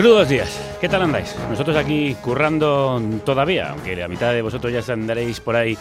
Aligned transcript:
Crudos 0.00 0.30
días, 0.30 0.78
¿qué 0.80 0.88
tal 0.88 1.02
andáis? 1.02 1.36
Nosotros 1.50 1.76
aquí 1.76 2.16
currando 2.22 3.02
todavía, 3.22 3.68
aunque 3.72 3.94
la 3.94 4.08
mitad 4.08 4.32
de 4.32 4.40
vosotros 4.40 4.72
ya 4.72 4.94
andaréis 4.94 5.40
por 5.40 5.56
ahí 5.56 5.76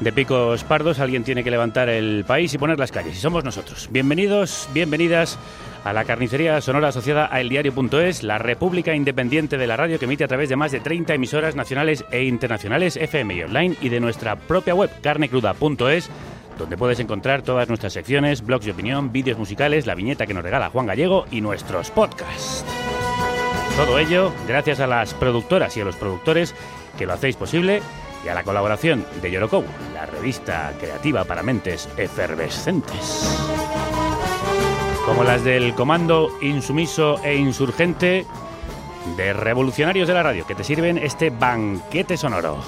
de 0.00 0.10
picos 0.10 0.64
pardos, 0.64 1.00
alguien 1.00 1.22
tiene 1.22 1.44
que 1.44 1.50
levantar 1.50 1.90
el 1.90 2.24
país 2.26 2.54
y 2.54 2.56
poner 2.56 2.78
las 2.78 2.92
calles, 2.92 3.14
y 3.14 3.20
somos 3.20 3.44
nosotros. 3.44 3.90
Bienvenidos, 3.92 4.70
bienvenidas 4.72 5.38
a 5.84 5.92
la 5.92 6.06
carnicería 6.06 6.62
sonora 6.62 6.88
asociada 6.88 7.28
a 7.30 7.42
eldiario.es, 7.42 8.22
la 8.22 8.38
república 8.38 8.94
independiente 8.94 9.58
de 9.58 9.66
la 9.66 9.76
radio 9.76 9.98
que 9.98 10.06
emite 10.06 10.24
a 10.24 10.28
través 10.28 10.48
de 10.48 10.56
más 10.56 10.72
de 10.72 10.80
30 10.80 11.12
emisoras 11.12 11.56
nacionales 11.56 12.06
e 12.10 12.24
internacionales, 12.24 12.96
FM 12.96 13.34
y 13.34 13.42
online, 13.42 13.76
y 13.82 13.90
de 13.90 14.00
nuestra 14.00 14.36
propia 14.36 14.74
web, 14.74 14.88
carnecruda.es, 15.02 16.08
donde 16.58 16.78
puedes 16.78 17.00
encontrar 17.00 17.42
todas 17.42 17.68
nuestras 17.68 17.92
secciones, 17.92 18.40
blogs 18.40 18.64
de 18.64 18.72
opinión, 18.72 19.12
vídeos 19.12 19.36
musicales, 19.36 19.84
la 19.84 19.94
viñeta 19.94 20.26
que 20.26 20.32
nos 20.32 20.42
regala 20.42 20.70
Juan 20.70 20.86
Gallego 20.86 21.26
y 21.30 21.42
nuestros 21.42 21.90
podcasts. 21.90 22.64
Todo 23.76 23.98
ello 23.98 24.32
gracias 24.48 24.80
a 24.80 24.86
las 24.86 25.12
productoras 25.12 25.76
y 25.76 25.82
a 25.82 25.84
los 25.84 25.96
productores 25.96 26.54
que 26.96 27.04
lo 27.04 27.12
hacéis 27.12 27.36
posible 27.36 27.82
y 28.24 28.28
a 28.28 28.34
la 28.34 28.42
colaboración 28.42 29.04
de 29.20 29.30
Yorokou, 29.30 29.64
la 29.92 30.06
revista 30.06 30.72
creativa 30.80 31.24
para 31.24 31.42
mentes 31.42 31.86
efervescentes. 31.98 33.38
Como 35.04 35.24
las 35.24 35.44
del 35.44 35.74
Comando 35.74 36.30
Insumiso 36.40 37.22
e 37.22 37.36
Insurgente 37.36 38.24
de 39.14 39.32
Revolucionarios 39.34 40.08
de 40.08 40.14
la 40.14 40.22
Radio, 40.22 40.46
que 40.46 40.54
te 40.54 40.64
sirven 40.64 40.96
este 40.96 41.28
banquete 41.28 42.16
sonoro. 42.16 42.58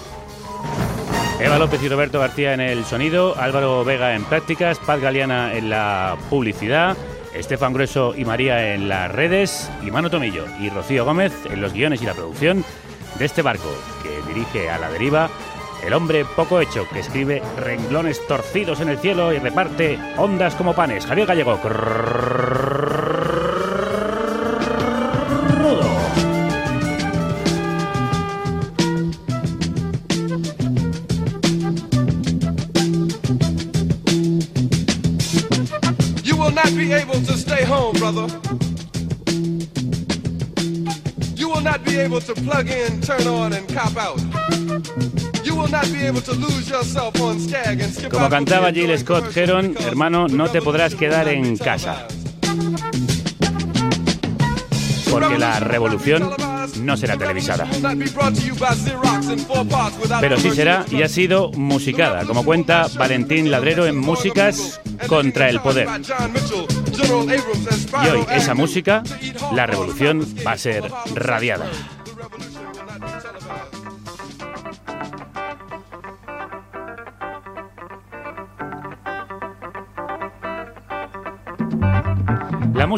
Eva 1.41 1.59
López 1.59 1.83
y 1.83 1.89
Roberto 1.89 2.21
García 2.21 2.53
en 2.53 2.61
el 2.61 2.85
sonido, 2.85 3.35
Álvaro 3.39 3.83
Vega 3.83 4.15
en 4.15 4.25
prácticas, 4.25 4.79
Paz 4.79 5.01
Galeana 5.01 5.55
en 5.55 5.71
la 5.71 6.17
publicidad, 6.29 6.97
Estefan 7.35 7.73
Grueso 7.73 8.15
y 8.17 8.25
María 8.25 8.75
en 8.75 8.89
las 8.89 9.11
redes, 9.11 9.71
y 9.83 9.91
Manu 9.91 10.11
Tomillo 10.11 10.45
y 10.61 10.71
Rocío 10.71 11.05
Gómez 11.05 11.33
en 11.51 11.61
los 11.61 11.73
guiones 11.73 12.03
y 12.03 12.07
la 12.07 12.15
producción 12.15 12.65
de 13.19 13.25
este 13.25 13.43
barco 13.43 13.69
que 14.03 14.33
dirige 14.33 14.71
a 14.71 14.79
la 14.79 14.91
deriva 14.91 15.31
el 15.85 15.93
hombre 15.93 16.25
poco 16.25 16.61
hecho 16.61 16.89
que 16.93 17.01
escribe 17.01 17.43
renglones 17.57 18.27
torcidos 18.27 18.81
en 18.81 18.89
el 18.89 18.99
cielo 18.99 19.33
y 19.33 19.39
reparte 19.39 19.99
ondas 20.17 20.55
como 20.55 20.75
panes. 20.75 21.07
Javier 21.07 21.27
Gallego. 21.27 21.59
Turn 43.09 43.27
on, 43.27 43.53
and 43.55 43.67
cop 43.75 43.97
out. 43.97 44.21
Como 48.11 48.29
cantaba 48.29 48.71
Jill 48.71 48.99
Scott 48.99 49.35
Heron, 49.35 49.75
hermano, 49.81 50.29
no 50.29 50.51
te 50.51 50.61
podrás 50.61 50.95
quedar 50.95 51.29
en 51.29 51.57
casa. 51.57 52.07
porque 55.11 55.39
la 55.39 55.59
revolución 55.59 56.31
no 56.83 56.97
será 56.97 57.17
televisada. 57.17 57.67
Pero 60.21 60.39
sí 60.39 60.51
será 60.51 60.85
y 60.91 61.03
ha 61.03 61.09
sido 61.09 61.51
musicada, 61.53 62.25
como 62.25 62.45
cuenta 62.45 62.87
Valentín 62.95 63.51
Ladrero 63.51 63.87
en 63.87 63.97
Músicas 63.97 64.81
contra 65.07 65.49
el 65.49 65.61
Poder. 65.61 65.89
Y 68.05 68.09
hoy 68.09 68.27
esa 68.31 68.55
música, 68.55 69.03
la 69.55 69.67
revolución, 69.67 70.27
va 70.47 70.53
a 70.53 70.59
ser 70.59 70.85
radiada. 71.15 71.67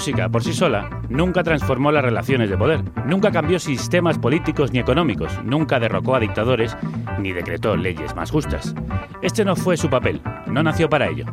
Música, 0.01 0.31
por 0.31 0.43
sí 0.43 0.55
sola, 0.55 0.89
nunca 1.11 1.43
transformó 1.43 1.93
las 1.93 2.03
relaciones 2.03 2.49
de 2.49 2.57
poder, 2.57 2.83
nunca 3.05 3.31
cambió 3.31 3.59
sistemas 3.59 4.19
políticos 4.19 4.73
ni 4.73 4.79
económicos, 4.79 5.31
nunca 5.45 5.79
derrocó 5.79 6.15
a 6.15 6.21
dictadores, 6.21 6.75
ni 7.19 7.35
decretó 7.35 7.77
leyes 7.77 8.17
más 8.17 8.31
justas. 8.31 8.75
Este 9.21 9.45
no 9.45 9.57
fue 9.57 9.77
su 9.77 9.91
papel, 9.91 10.23
no 10.47 10.63
nació 10.63 10.89
para 10.89 11.09
ello. 11.09 11.27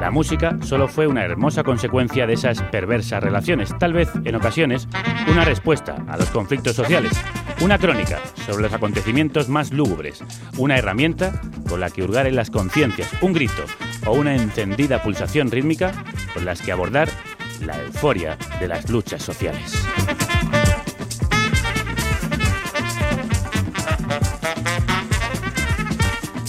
La 0.00 0.12
música 0.12 0.56
solo 0.62 0.86
fue 0.86 1.08
una 1.08 1.24
hermosa 1.24 1.64
consecuencia 1.64 2.24
de 2.28 2.34
esas 2.34 2.62
perversas 2.62 3.24
relaciones, 3.24 3.76
tal 3.76 3.92
vez, 3.92 4.08
en 4.24 4.36
ocasiones, 4.36 4.86
una 5.28 5.44
respuesta 5.44 5.96
a 6.06 6.16
los 6.16 6.30
conflictos 6.30 6.76
sociales, 6.76 7.20
una 7.60 7.78
crónica 7.78 8.20
sobre 8.46 8.62
los 8.62 8.72
acontecimientos 8.72 9.48
más 9.48 9.72
lúgubres, 9.72 10.22
una 10.58 10.78
herramienta 10.78 11.40
con 11.68 11.80
la 11.80 11.90
que 11.90 12.04
hurgar 12.04 12.28
en 12.28 12.36
las 12.36 12.50
conciencias, 12.50 13.10
un 13.20 13.32
grito 13.32 13.64
o 14.06 14.12
una 14.12 14.36
encendida 14.36 15.02
pulsación 15.02 15.50
rítmica 15.50 15.92
con 16.34 16.44
las 16.44 16.62
que 16.62 16.70
abordar 16.70 17.08
la 17.62 17.82
euforia 17.82 18.36
de 18.60 18.68
las 18.68 18.88
luchas 18.90 19.22
sociales. 19.22 19.74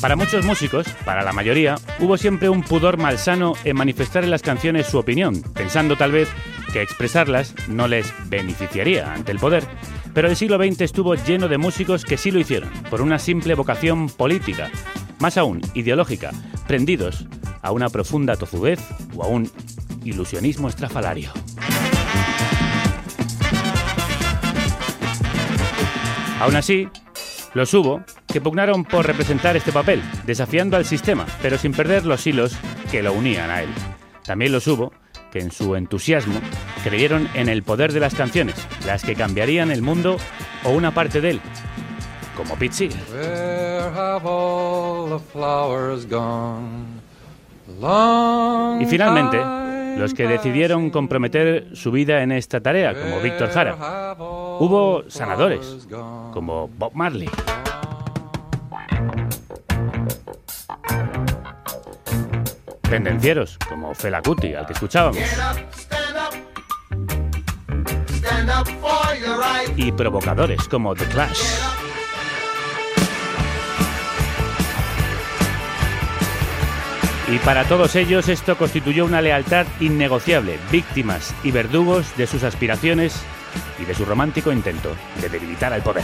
Para 0.03 0.17
muchos 0.17 0.43
músicos, 0.43 0.85
para 1.05 1.23
la 1.23 1.31
mayoría, 1.31 1.75
hubo 1.99 2.17
siempre 2.17 2.49
un 2.49 2.61
pudor 2.61 2.97
malsano 2.97 3.53
en 3.63 3.77
manifestar 3.77 4.25
en 4.25 4.31
las 4.31 4.41
canciones 4.41 4.87
su 4.87 4.97
opinión, 4.97 5.41
pensando 5.53 5.95
tal 5.95 6.11
vez 6.11 6.27
que 6.73 6.81
expresarlas 6.81 7.55
no 7.69 7.87
les 7.87 8.13
beneficiaría 8.29 9.13
ante 9.13 9.31
el 9.31 9.39
poder. 9.39 9.63
Pero 10.13 10.27
el 10.27 10.35
siglo 10.35 10.57
XX 10.57 10.81
estuvo 10.81 11.15
lleno 11.15 11.47
de 11.47 11.57
músicos 11.57 12.03
que 12.03 12.17
sí 12.17 12.31
lo 12.31 12.39
hicieron, 12.39 12.69
por 12.89 13.01
una 13.01 13.17
simple 13.17 13.55
vocación 13.55 14.09
política, 14.09 14.69
más 15.19 15.37
aún 15.37 15.61
ideológica, 15.73 16.31
prendidos 16.67 17.25
a 17.61 17.71
una 17.71 17.87
profunda 17.87 18.35
tozudez 18.35 18.81
o 19.15 19.23
a 19.23 19.27
un 19.27 19.49
ilusionismo 20.05 20.69
estrafalario. 20.69 21.31
Aún 26.39 26.55
así, 26.55 26.89
los 27.53 27.73
hubo 27.73 28.03
que 28.27 28.41
pugnaron 28.41 28.83
por 28.83 29.05
representar 29.05 29.55
este 29.55 29.71
papel, 29.71 30.01
desafiando 30.25 30.75
al 30.75 30.85
sistema, 30.85 31.25
pero 31.41 31.57
sin 31.57 31.71
perder 31.71 32.05
los 32.05 32.25
hilos 32.27 32.57
que 32.91 33.03
lo 33.03 33.13
unían 33.13 33.49
a 33.49 33.61
él. 33.61 33.69
También 34.25 34.51
los 34.51 34.67
hubo 34.67 34.91
que 35.31 35.39
en 35.39 35.51
su 35.51 35.75
entusiasmo 35.75 36.39
creyeron 36.83 37.29
en 37.33 37.49
el 37.49 37.63
poder 37.63 37.93
de 37.93 37.99
las 37.99 38.13
canciones, 38.13 38.55
las 38.85 39.03
que 39.03 39.15
cambiarían 39.15 39.71
el 39.71 39.81
mundo 39.81 40.17
o 40.63 40.71
una 40.71 40.93
parte 40.93 41.21
de 41.21 41.31
él, 41.31 41.41
como 42.35 42.55
Pete 42.55 42.73
Seeger. 42.73 42.99
Y 48.81 48.85
finalmente, 48.85 49.62
los 49.97 50.13
que 50.13 50.27
decidieron 50.27 50.89
comprometer 50.89 51.67
su 51.73 51.91
vida 51.91 52.23
en 52.23 52.31
esta 52.31 52.61
tarea, 52.61 52.93
como 52.93 53.19
Víctor 53.19 53.49
Jara. 53.49 54.15
Hubo 54.59 55.03
sanadores, 55.07 55.87
como 56.33 56.67
Bob 56.67 56.91
Marley. 56.93 57.29
Tendencieros, 62.81 63.57
como 63.67 63.93
Fela 63.95 64.21
Kuti, 64.21 64.53
al 64.53 64.65
que 64.65 64.73
escuchábamos. 64.73 65.17
y 69.75 69.91
provocadores 69.91 70.67
como 70.67 70.93
The 70.93 71.05
Clash. 71.05 71.72
Y 77.31 77.39
para 77.39 77.63
todos 77.63 77.95
ellos 77.95 78.27
esto 78.27 78.57
constituyó 78.57 79.05
una 79.05 79.21
lealtad 79.21 79.65
innegociable, 79.79 80.59
víctimas 80.71 81.33
y 81.43 81.51
verdugos 81.51 82.15
de 82.17 82.27
sus 82.27 82.43
aspiraciones 82.43 83.23
y 83.79 83.85
de 83.85 83.95
su 83.95 84.03
romántico 84.03 84.51
intento 84.51 84.95
de 85.21 85.29
debilitar 85.29 85.71
al 85.71 85.81
poder. 85.81 86.03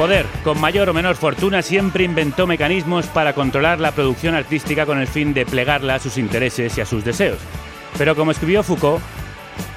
Poder, 0.00 0.24
con 0.44 0.58
mayor 0.58 0.88
o 0.88 0.94
menor 0.94 1.14
fortuna, 1.14 1.60
siempre 1.60 2.04
inventó 2.04 2.46
mecanismos 2.46 3.06
para 3.08 3.34
controlar 3.34 3.80
la 3.80 3.92
producción 3.92 4.34
artística 4.34 4.86
con 4.86 4.98
el 4.98 5.06
fin 5.06 5.34
de 5.34 5.44
plegarla 5.44 5.96
a 5.96 5.98
sus 5.98 6.16
intereses 6.16 6.78
y 6.78 6.80
a 6.80 6.86
sus 6.86 7.04
deseos. 7.04 7.36
Pero 7.98 8.16
como 8.16 8.30
escribió 8.30 8.62
Foucault, 8.62 9.02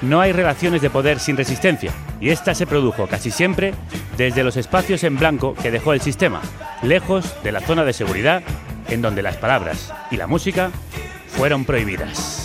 no 0.00 0.22
hay 0.22 0.32
relaciones 0.32 0.80
de 0.80 0.88
poder 0.88 1.20
sin 1.20 1.36
resistencia, 1.36 1.92
y 2.22 2.30
esta 2.30 2.54
se 2.54 2.66
produjo 2.66 3.06
casi 3.06 3.30
siempre 3.30 3.74
desde 4.16 4.44
los 4.44 4.56
espacios 4.56 5.04
en 5.04 5.18
blanco 5.18 5.54
que 5.62 5.70
dejó 5.70 5.92
el 5.92 6.00
sistema, 6.00 6.40
lejos 6.82 7.36
de 7.44 7.52
la 7.52 7.60
zona 7.60 7.84
de 7.84 7.92
seguridad 7.92 8.42
en 8.88 9.02
donde 9.02 9.20
las 9.20 9.36
palabras 9.36 9.92
y 10.10 10.16
la 10.16 10.26
música 10.26 10.70
fueron 11.36 11.66
prohibidas. 11.66 12.43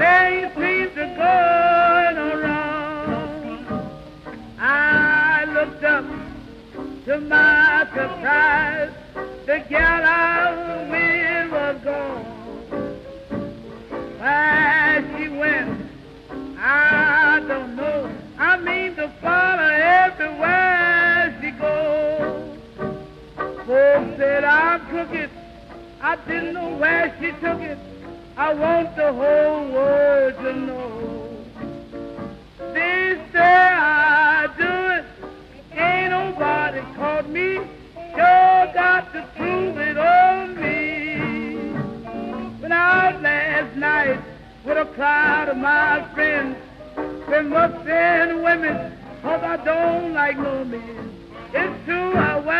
Seemed 0.00 0.94
to. 0.94 1.04
I 4.58 5.44
looked 5.44 5.84
up 5.84 6.06
to 7.04 7.20
my 7.20 7.86
surprise, 7.92 8.92
the 9.44 9.62
gal 9.68 10.02
I 10.02 10.86
with 10.90 11.52
was 11.52 11.76
gone. 11.84 12.24
Where 14.18 15.18
she 15.18 15.28
went, 15.28 15.90
I 16.58 17.44
don't 17.46 17.76
know. 17.76 18.10
I 18.38 18.56
mean 18.56 18.96
to 18.96 19.08
follow 19.20 19.68
everywhere 19.68 21.38
she 21.42 21.50
goes. 21.50 22.56
Said 24.16 24.44
I'm 24.44 24.80
crooked. 24.86 25.30
I 26.00 26.16
didn't 26.26 26.54
know 26.54 26.74
where 26.76 27.14
she 27.20 27.32
took 27.32 27.60
it. 27.60 27.78
I 28.36 28.54
want 28.54 28.96
the 28.96 29.12
whole 29.12 29.68
world 29.70 30.34
to 30.36 30.52
know. 30.52 31.36
They 32.72 33.20
say 33.32 33.38
I 33.38 34.46
do 34.56 34.72
it. 34.96 35.04
Ain't 35.78 36.10
nobody 36.10 36.80
caught 36.96 37.28
me. 37.28 37.56
Sure 38.14 38.72
got 38.74 39.12
to 39.12 39.22
prove 39.36 39.78
it 39.78 39.98
on 39.98 40.56
me. 40.56 41.72
Went 42.60 42.72
out 42.72 43.20
last 43.22 43.76
night 43.76 44.20
with 44.64 44.78
a 44.78 44.86
crowd 44.94 45.48
of 45.48 45.56
my 45.56 46.06
friends. 46.14 46.56
Them 47.28 47.52
upstairs 47.52 48.34
women, 48.42 48.92
cause 49.22 49.42
I 49.42 49.56
don't 49.64 50.12
like 50.14 50.36
no 50.38 50.64
men. 50.64 51.12
It's 51.52 51.84
true 51.84 52.12
I 52.12 52.38
wear 52.38 52.59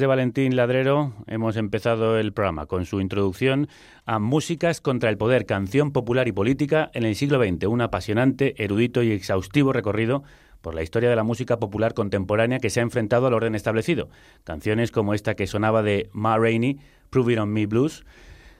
de 0.00 0.06
Valentín 0.06 0.56
Ladrero 0.56 1.12
hemos 1.26 1.56
empezado 1.56 2.18
el 2.18 2.32
programa 2.32 2.64
con 2.64 2.86
su 2.86 3.02
introducción 3.02 3.68
a 4.06 4.18
Músicas 4.18 4.80
contra 4.80 5.10
el 5.10 5.18
Poder, 5.18 5.44
canción 5.44 5.92
popular 5.92 6.26
y 6.26 6.32
política 6.32 6.90
en 6.94 7.04
el 7.04 7.14
siglo 7.14 7.38
XX, 7.38 7.66
un 7.66 7.82
apasionante, 7.82 8.54
erudito 8.62 9.02
y 9.02 9.12
exhaustivo 9.12 9.74
recorrido 9.74 10.22
por 10.62 10.74
la 10.74 10.82
historia 10.82 11.10
de 11.10 11.16
la 11.16 11.22
música 11.22 11.58
popular 11.58 11.92
contemporánea 11.92 12.60
que 12.60 12.70
se 12.70 12.80
ha 12.80 12.82
enfrentado 12.82 13.26
al 13.26 13.34
orden 13.34 13.54
establecido. 13.54 14.08
Canciones 14.42 14.90
como 14.90 15.12
esta 15.12 15.34
que 15.34 15.46
sonaba 15.46 15.82
de 15.82 16.08
Ma 16.12 16.38
Rainey, 16.38 16.78
Prove 17.10 17.34
It 17.34 17.38
On 17.38 17.52
Me 17.52 17.66
Blues, 17.66 18.04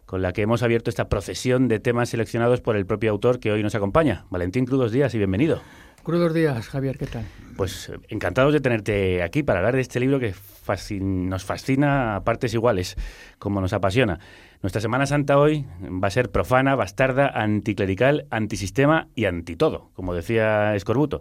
con 0.04 0.20
la 0.20 0.32
que 0.32 0.42
hemos 0.42 0.62
abierto 0.62 0.90
esta 0.90 1.08
procesión 1.08 1.68
de 1.68 1.80
temas 1.80 2.10
seleccionados 2.10 2.60
por 2.60 2.76
el 2.76 2.84
propio 2.84 3.12
autor 3.12 3.40
que 3.40 3.50
hoy 3.50 3.62
nos 3.62 3.74
acompaña. 3.74 4.26
Valentín, 4.28 4.66
crudos 4.66 4.92
días 4.92 5.14
y 5.14 5.18
bienvenido. 5.18 5.62
Crudos 6.02 6.32
días, 6.32 6.68
Javier, 6.68 6.96
¿qué 6.98 7.06
tal? 7.06 7.24
Pues 7.56 7.90
eh, 7.90 7.98
encantados 8.08 8.52
de 8.52 8.60
tenerte 8.60 9.22
aquí 9.22 9.42
para 9.42 9.58
hablar 9.58 9.74
de 9.74 9.82
este 9.82 10.00
libro 10.00 10.18
que 10.18 10.32
fascin- 10.32 11.28
nos 11.28 11.44
fascina 11.44 12.16
a 12.16 12.24
partes 12.24 12.54
iguales, 12.54 12.96
como 13.38 13.60
nos 13.60 13.72
apasiona. 13.74 14.18
Nuestra 14.62 14.80
Semana 14.80 15.06
Santa 15.06 15.38
hoy 15.38 15.66
va 15.82 16.08
a 16.08 16.10
ser 16.10 16.30
profana, 16.30 16.74
bastarda, 16.74 17.28
anticlerical, 17.28 18.26
antisistema 18.30 19.08
y 19.14 19.26
antitodo, 19.26 19.90
como 19.94 20.14
decía 20.14 20.74
Escorbuto. 20.74 21.20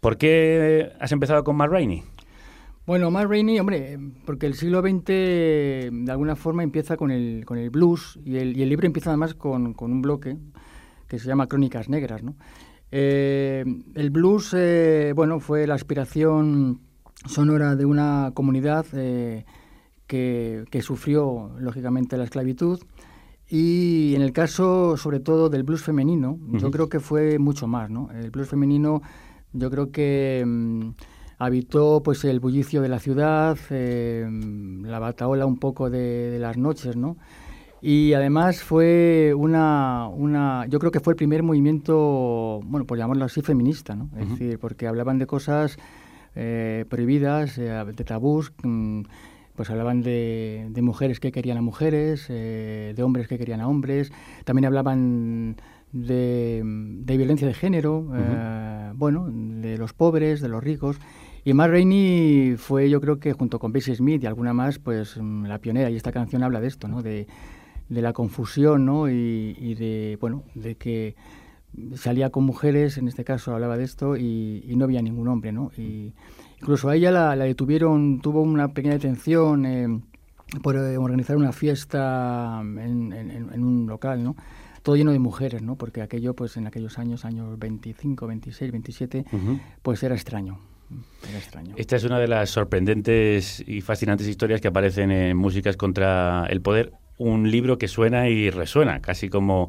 ¿Por 0.00 0.16
qué 0.18 0.92
has 1.00 1.12
empezado 1.12 1.42
con 1.42 1.56
Matt 1.56 1.70
Rainey? 1.70 2.02
Bueno, 2.86 3.10
Matt 3.10 3.28
Rainey, 3.28 3.58
hombre, 3.58 3.98
porque 4.26 4.46
el 4.46 4.54
siglo 4.54 4.80
XX 4.80 5.04
de 5.06 6.08
alguna 6.10 6.36
forma 6.36 6.62
empieza 6.62 6.96
con 6.96 7.10
el, 7.10 7.44
con 7.46 7.58
el 7.58 7.70
blues 7.70 8.18
y 8.24 8.36
el, 8.36 8.56
y 8.56 8.62
el 8.62 8.68
libro 8.68 8.86
empieza 8.86 9.10
además 9.10 9.34
con, 9.34 9.72
con 9.74 9.92
un 9.92 10.02
bloque 10.02 10.36
que 11.06 11.18
se 11.18 11.26
llama 11.26 11.46
Crónicas 11.48 11.88
Negras, 11.88 12.22
¿no? 12.22 12.34
Eh, 12.90 13.64
el 13.94 14.10
blues, 14.10 14.54
eh, 14.56 15.12
bueno, 15.14 15.40
fue 15.40 15.66
la 15.66 15.74
aspiración 15.74 16.80
sonora 17.26 17.76
de 17.76 17.84
una 17.84 18.32
comunidad 18.34 18.86
eh, 18.92 19.44
que, 20.06 20.64
que 20.70 20.82
sufrió, 20.82 21.50
lógicamente, 21.58 22.16
la 22.16 22.24
esclavitud. 22.24 22.80
Y 23.50 24.14
en 24.14 24.22
el 24.22 24.32
caso, 24.32 24.96
sobre 24.96 25.20
todo, 25.20 25.48
del 25.48 25.62
blues 25.62 25.82
femenino, 25.82 26.38
yo 26.52 26.70
creo 26.70 26.88
que 26.88 27.00
fue 27.00 27.38
mucho 27.38 27.66
más, 27.66 27.88
¿no? 27.88 28.10
El 28.12 28.30
blues 28.30 28.48
femenino, 28.48 29.00
yo 29.54 29.70
creo 29.70 29.90
que 29.90 30.44
mm, 30.46 30.90
habitó 31.38 32.02
pues 32.02 32.24
el 32.24 32.40
bullicio 32.40 32.82
de 32.82 32.90
la 32.90 32.98
ciudad, 32.98 33.56
la 33.70 34.98
bataola 34.98 35.46
un 35.46 35.56
poco 35.56 35.88
de, 35.88 36.30
de 36.30 36.38
las 36.38 36.58
noches, 36.58 36.94
¿no? 36.94 37.16
Y 37.80 38.12
además 38.12 38.62
fue 38.62 39.34
una, 39.36 40.08
una, 40.08 40.66
yo 40.66 40.78
creo 40.78 40.90
que 40.90 41.00
fue 41.00 41.12
el 41.12 41.16
primer 41.16 41.42
movimiento, 41.42 42.60
bueno, 42.64 42.86
por 42.86 42.98
llamarlo 42.98 43.24
así, 43.24 43.40
feminista, 43.40 43.94
¿no? 43.94 44.10
Es 44.18 44.30
decir, 44.30 44.58
porque 44.58 44.88
hablaban 44.88 45.18
de 45.18 45.26
cosas 45.26 45.78
eh, 46.34 46.84
prohibidas, 46.88 47.56
eh, 47.58 47.84
de 47.94 48.04
tabús, 48.04 48.52
mm, 48.62 49.02
pues 49.54 49.70
hablaban 49.70 50.02
de, 50.02 50.68
de 50.70 50.82
mujeres 50.82 51.20
que 51.20 51.32
querían 51.32 51.58
a 51.58 51.62
mujeres, 51.62 52.26
eh, 52.28 52.94
de 52.96 53.02
hombres 53.02 53.28
que 53.28 53.38
querían 53.38 53.60
a 53.60 53.68
hombres, 53.68 54.12
también 54.44 54.66
hablaban 54.66 55.56
de, 55.92 56.62
de 56.64 57.16
violencia 57.16 57.46
de 57.46 57.54
género, 57.54 58.08
eh, 58.14 58.92
bueno, 58.94 59.28
de 59.30 59.78
los 59.78 59.92
pobres, 59.92 60.40
de 60.40 60.48
los 60.48 60.62
ricos. 60.62 60.98
Y 61.44 61.54
Matt 61.54 61.70
Rainey 61.70 62.56
fue, 62.56 62.90
yo 62.90 63.00
creo 63.00 63.18
que 63.18 63.32
junto 63.32 63.58
con 63.58 63.72
Bessie 63.72 63.94
Smith 63.94 64.22
y 64.22 64.26
alguna 64.26 64.52
más, 64.52 64.78
pues 64.78 65.16
mm, 65.16 65.46
la 65.46 65.58
pionera. 65.58 65.90
Y 65.90 65.96
esta 65.96 66.12
canción 66.12 66.42
habla 66.42 66.60
de 66.60 66.66
esto, 66.66 66.88
¿no? 66.88 67.02
De, 67.02 67.26
de 67.88 68.02
la 68.02 68.12
confusión, 68.12 68.84
¿no? 68.86 69.08
Y, 69.08 69.56
y 69.58 69.74
de, 69.74 70.18
bueno, 70.20 70.42
de 70.54 70.74
que 70.76 71.16
salía 71.96 72.30
con 72.30 72.44
mujeres, 72.44 72.98
en 72.98 73.08
este 73.08 73.24
caso 73.24 73.54
hablaba 73.54 73.76
de 73.76 73.84
esto, 73.84 74.16
y, 74.16 74.64
y 74.66 74.76
no 74.76 74.84
había 74.84 75.02
ningún 75.02 75.28
hombre, 75.28 75.52
¿no? 75.52 75.70
Y 75.76 76.12
incluso 76.60 76.88
a 76.88 76.96
ella 76.96 77.10
la, 77.10 77.36
la 77.36 77.44
detuvieron, 77.44 78.20
tuvo 78.20 78.42
una 78.42 78.68
pequeña 78.68 78.94
detención 78.94 79.64
eh, 79.66 80.00
por 80.62 80.76
eh, 80.76 80.96
organizar 80.98 81.36
una 81.36 81.52
fiesta 81.52 82.60
en, 82.62 83.12
en- 83.12 83.30
en 83.52 83.64
un 83.64 83.86
local, 83.86 84.22
¿no? 84.24 84.34
Todo 84.82 84.96
lleno 84.96 85.12
de 85.12 85.18
mujeres, 85.18 85.60
¿no? 85.62 85.76
Porque 85.76 86.00
aquello, 86.00 86.34
pues 86.34 86.56
en 86.56 86.66
aquellos 86.66 86.98
años, 86.98 87.24
años 87.24 87.58
25, 87.58 88.26
26, 88.26 88.72
27, 88.72 89.24
Ujú. 89.32 89.60
pues 89.82 90.02
era 90.02 90.14
extraño. 90.14 90.58
Era 91.28 91.36
extraño. 91.38 91.74
Esta 91.76 91.96
es 91.96 92.04
una 92.04 92.18
de 92.18 92.28
las 92.28 92.48
sorprendentes 92.48 93.62
y 93.66 93.82
fascinantes 93.82 94.26
historias 94.26 94.60
que 94.62 94.68
aparecen 94.68 95.10
en 95.10 95.36
Músicas 95.36 95.76
contra 95.76 96.46
el 96.46 96.62
Poder, 96.62 96.92
un 97.18 97.50
libro 97.50 97.76
que 97.78 97.88
suena 97.88 98.28
y 98.28 98.50
resuena, 98.50 99.00
casi 99.00 99.28
como 99.28 99.68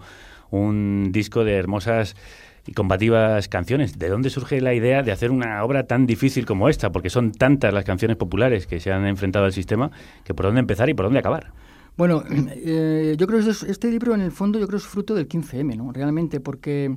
un 0.52 1.10
disco 1.12 1.44
de 1.44 1.54
hermosas 1.54 2.16
y 2.66 2.74
combativas 2.74 3.48
canciones. 3.48 3.98
¿De 3.98 4.10
dónde 4.10 4.30
surge 4.30 4.62
la 4.62 4.74
idea 4.74 5.02
de 5.04 5.12
hacer 5.12 5.32
una 5.32 5.64
obra 5.64 5.88
tan 5.88 6.06
difícil 6.06 6.46
como 6.46 6.70
esta? 6.70 6.92
Porque 6.92 7.10
son 7.10 7.32
tantas 7.32 7.74
las 7.74 7.84
canciones 7.86 8.18
populares 8.18 8.68
que 8.68 8.80
se 8.80 8.92
han 8.92 9.06
enfrentado 9.06 9.46
al 9.46 9.54
sistema, 9.54 9.92
que 10.24 10.34
por 10.34 10.46
dónde 10.46 10.60
empezar 10.62 10.90
y 10.90 10.94
por 10.94 11.06
dónde 11.06 11.20
acabar. 11.20 11.52
Bueno, 11.98 12.24
eh, 12.32 13.16
yo 13.18 13.28
creo 13.28 13.44
que 13.44 13.50
es- 13.50 13.64
este 13.64 13.90
libro 13.90 14.14
en 14.14 14.22
el 14.22 14.32
fondo 14.32 14.60
yo 14.60 14.68
creo 14.68 14.78
es 14.78 14.86
fruto 14.86 15.16
del 15.16 15.28
15M, 15.28 15.76
¿no? 15.78 15.92
Realmente, 15.92 16.40
porque 16.40 16.96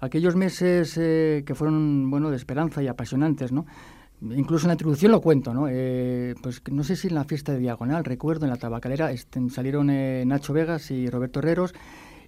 aquellos 0.00 0.36
meses 0.36 0.98
eh, 1.00 1.42
que 1.46 1.54
fueron, 1.54 2.10
bueno, 2.10 2.30
de 2.30 2.36
esperanza 2.36 2.82
y 2.82 2.88
apasionantes, 2.88 3.52
¿no? 3.52 3.66
Incluso 4.22 4.64
en 4.64 4.68
la 4.68 4.74
introducción 4.74 5.12
lo 5.12 5.20
cuento, 5.20 5.52
¿no? 5.52 5.66
Eh, 5.68 6.34
pues 6.42 6.62
no 6.70 6.82
sé 6.84 6.96
si 6.96 7.08
en 7.08 7.14
la 7.14 7.24
fiesta 7.24 7.52
de 7.52 7.58
Diagonal, 7.58 8.04
recuerdo, 8.04 8.46
en 8.46 8.50
la 8.50 8.56
tabacalera, 8.56 9.12
este, 9.12 9.40
salieron 9.50 9.90
eh, 9.90 10.24
Nacho 10.26 10.52
Vegas 10.54 10.90
y 10.90 11.08
Roberto 11.10 11.40
Herreros, 11.40 11.74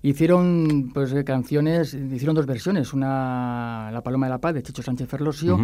hicieron 0.02 0.90
pues 0.92 1.12
eh, 1.12 1.24
canciones, 1.24 1.94
hicieron 1.94 2.34
dos 2.34 2.46
versiones, 2.46 2.92
una 2.92 3.90
La 3.92 4.02
Paloma 4.02 4.26
de 4.26 4.30
la 4.30 4.38
Paz 4.38 4.54
de 4.54 4.62
Chicho 4.62 4.82
Sánchez 4.82 5.08
Ferlosio 5.08 5.58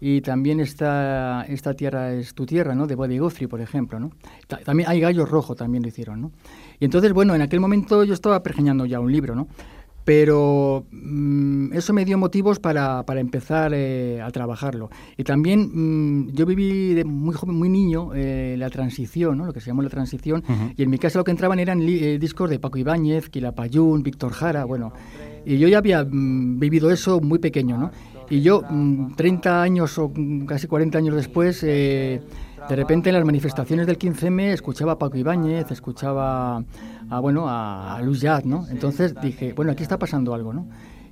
y 0.00 0.20
también 0.20 0.60
esta, 0.60 1.44
esta 1.48 1.74
tierra 1.74 2.12
es 2.12 2.34
tu 2.34 2.46
tierra, 2.46 2.74
¿no? 2.74 2.86
De 2.86 2.94
Buddy 2.94 3.18
Guthrie, 3.18 3.48
por 3.48 3.60
ejemplo, 3.60 3.98
¿no? 3.98 4.10
Ta- 4.46 4.58
También 4.58 4.88
hay 4.88 5.00
Gallo 5.00 5.24
Rojo, 5.26 5.54
también 5.54 5.82
lo 5.82 5.88
hicieron, 5.88 6.20
¿no? 6.20 6.32
Y 6.78 6.84
entonces, 6.84 7.12
bueno, 7.12 7.34
en 7.34 7.42
aquel 7.42 7.60
momento 7.60 8.04
yo 8.04 8.14
estaba 8.14 8.42
pergeñando 8.42 8.84
ya 8.86 9.00
un 9.00 9.10
libro, 9.10 9.34
¿no? 9.34 9.48
Pero 10.06 10.86
mm, 10.92 11.72
eso 11.72 11.92
me 11.92 12.04
dio 12.04 12.16
motivos 12.16 12.60
para, 12.60 13.02
para 13.04 13.18
empezar 13.18 13.72
eh, 13.74 14.20
a 14.22 14.30
trabajarlo. 14.30 14.88
Y 15.16 15.24
también 15.24 15.68
mm, 15.74 16.28
yo 16.30 16.46
viví 16.46 16.94
de 16.94 17.04
muy 17.04 17.34
joven, 17.34 17.56
muy 17.56 17.68
niño, 17.68 18.12
eh, 18.14 18.54
la 18.56 18.70
transición, 18.70 19.36
¿no? 19.36 19.46
Lo 19.46 19.52
que 19.52 19.60
se 19.60 19.66
llamó 19.66 19.82
la 19.82 19.88
transición. 19.90 20.44
Y 20.76 20.84
en 20.84 20.90
mi 20.90 20.98
casa 20.98 21.18
lo 21.18 21.24
que 21.24 21.32
entraban 21.32 21.58
eran 21.58 21.84
li- 21.84 22.04
eh, 22.04 22.18
discos 22.20 22.48
de 22.48 22.60
Paco 22.60 22.78
Ibáñez, 22.78 23.28
Quilapayún, 23.30 24.04
Víctor 24.04 24.30
Jara, 24.32 24.64
bueno. 24.64 24.92
Y 25.44 25.58
yo 25.58 25.66
ya 25.66 25.78
había 25.78 26.04
mm, 26.04 26.60
vivido 26.60 26.88
eso 26.92 27.20
muy 27.20 27.40
pequeño, 27.40 27.76
¿no? 27.76 27.90
Y 28.28 28.40
yo, 28.40 28.62
mm, 28.68 29.14
30 29.14 29.62
años 29.62 29.98
o 29.98 30.10
mm, 30.14 30.46
casi 30.46 30.66
40 30.66 30.98
años 30.98 31.14
después, 31.14 31.62
eh, 31.62 32.20
de 32.68 32.76
repente 32.76 33.10
en 33.10 33.14
las 33.14 33.24
manifestaciones 33.24 33.86
del 33.86 33.98
15M 33.98 34.52
escuchaba 34.52 34.92
a 34.92 34.98
Paco 34.98 35.16
Ibáñez, 35.16 35.70
escuchaba 35.70 36.64
a, 37.08 37.20
bueno, 37.20 37.46
a, 37.48 38.00
Luis 38.02 38.20
Jazz, 38.20 38.44
¿no? 38.44 38.66
Entonces 38.68 39.14
dije, 39.20 39.52
bueno, 39.52 39.72
aquí 39.72 39.82
está 39.82 39.98
pasando 39.98 40.34
algo, 40.34 40.52
¿no? 40.52 40.66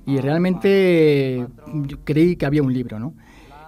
Y 0.05 0.19
realmente 0.19 1.47
creí 2.03 2.35
que 2.35 2.45
había 2.45 2.61
un 2.61 2.73
libro, 2.73 2.99
¿no? 2.99 3.13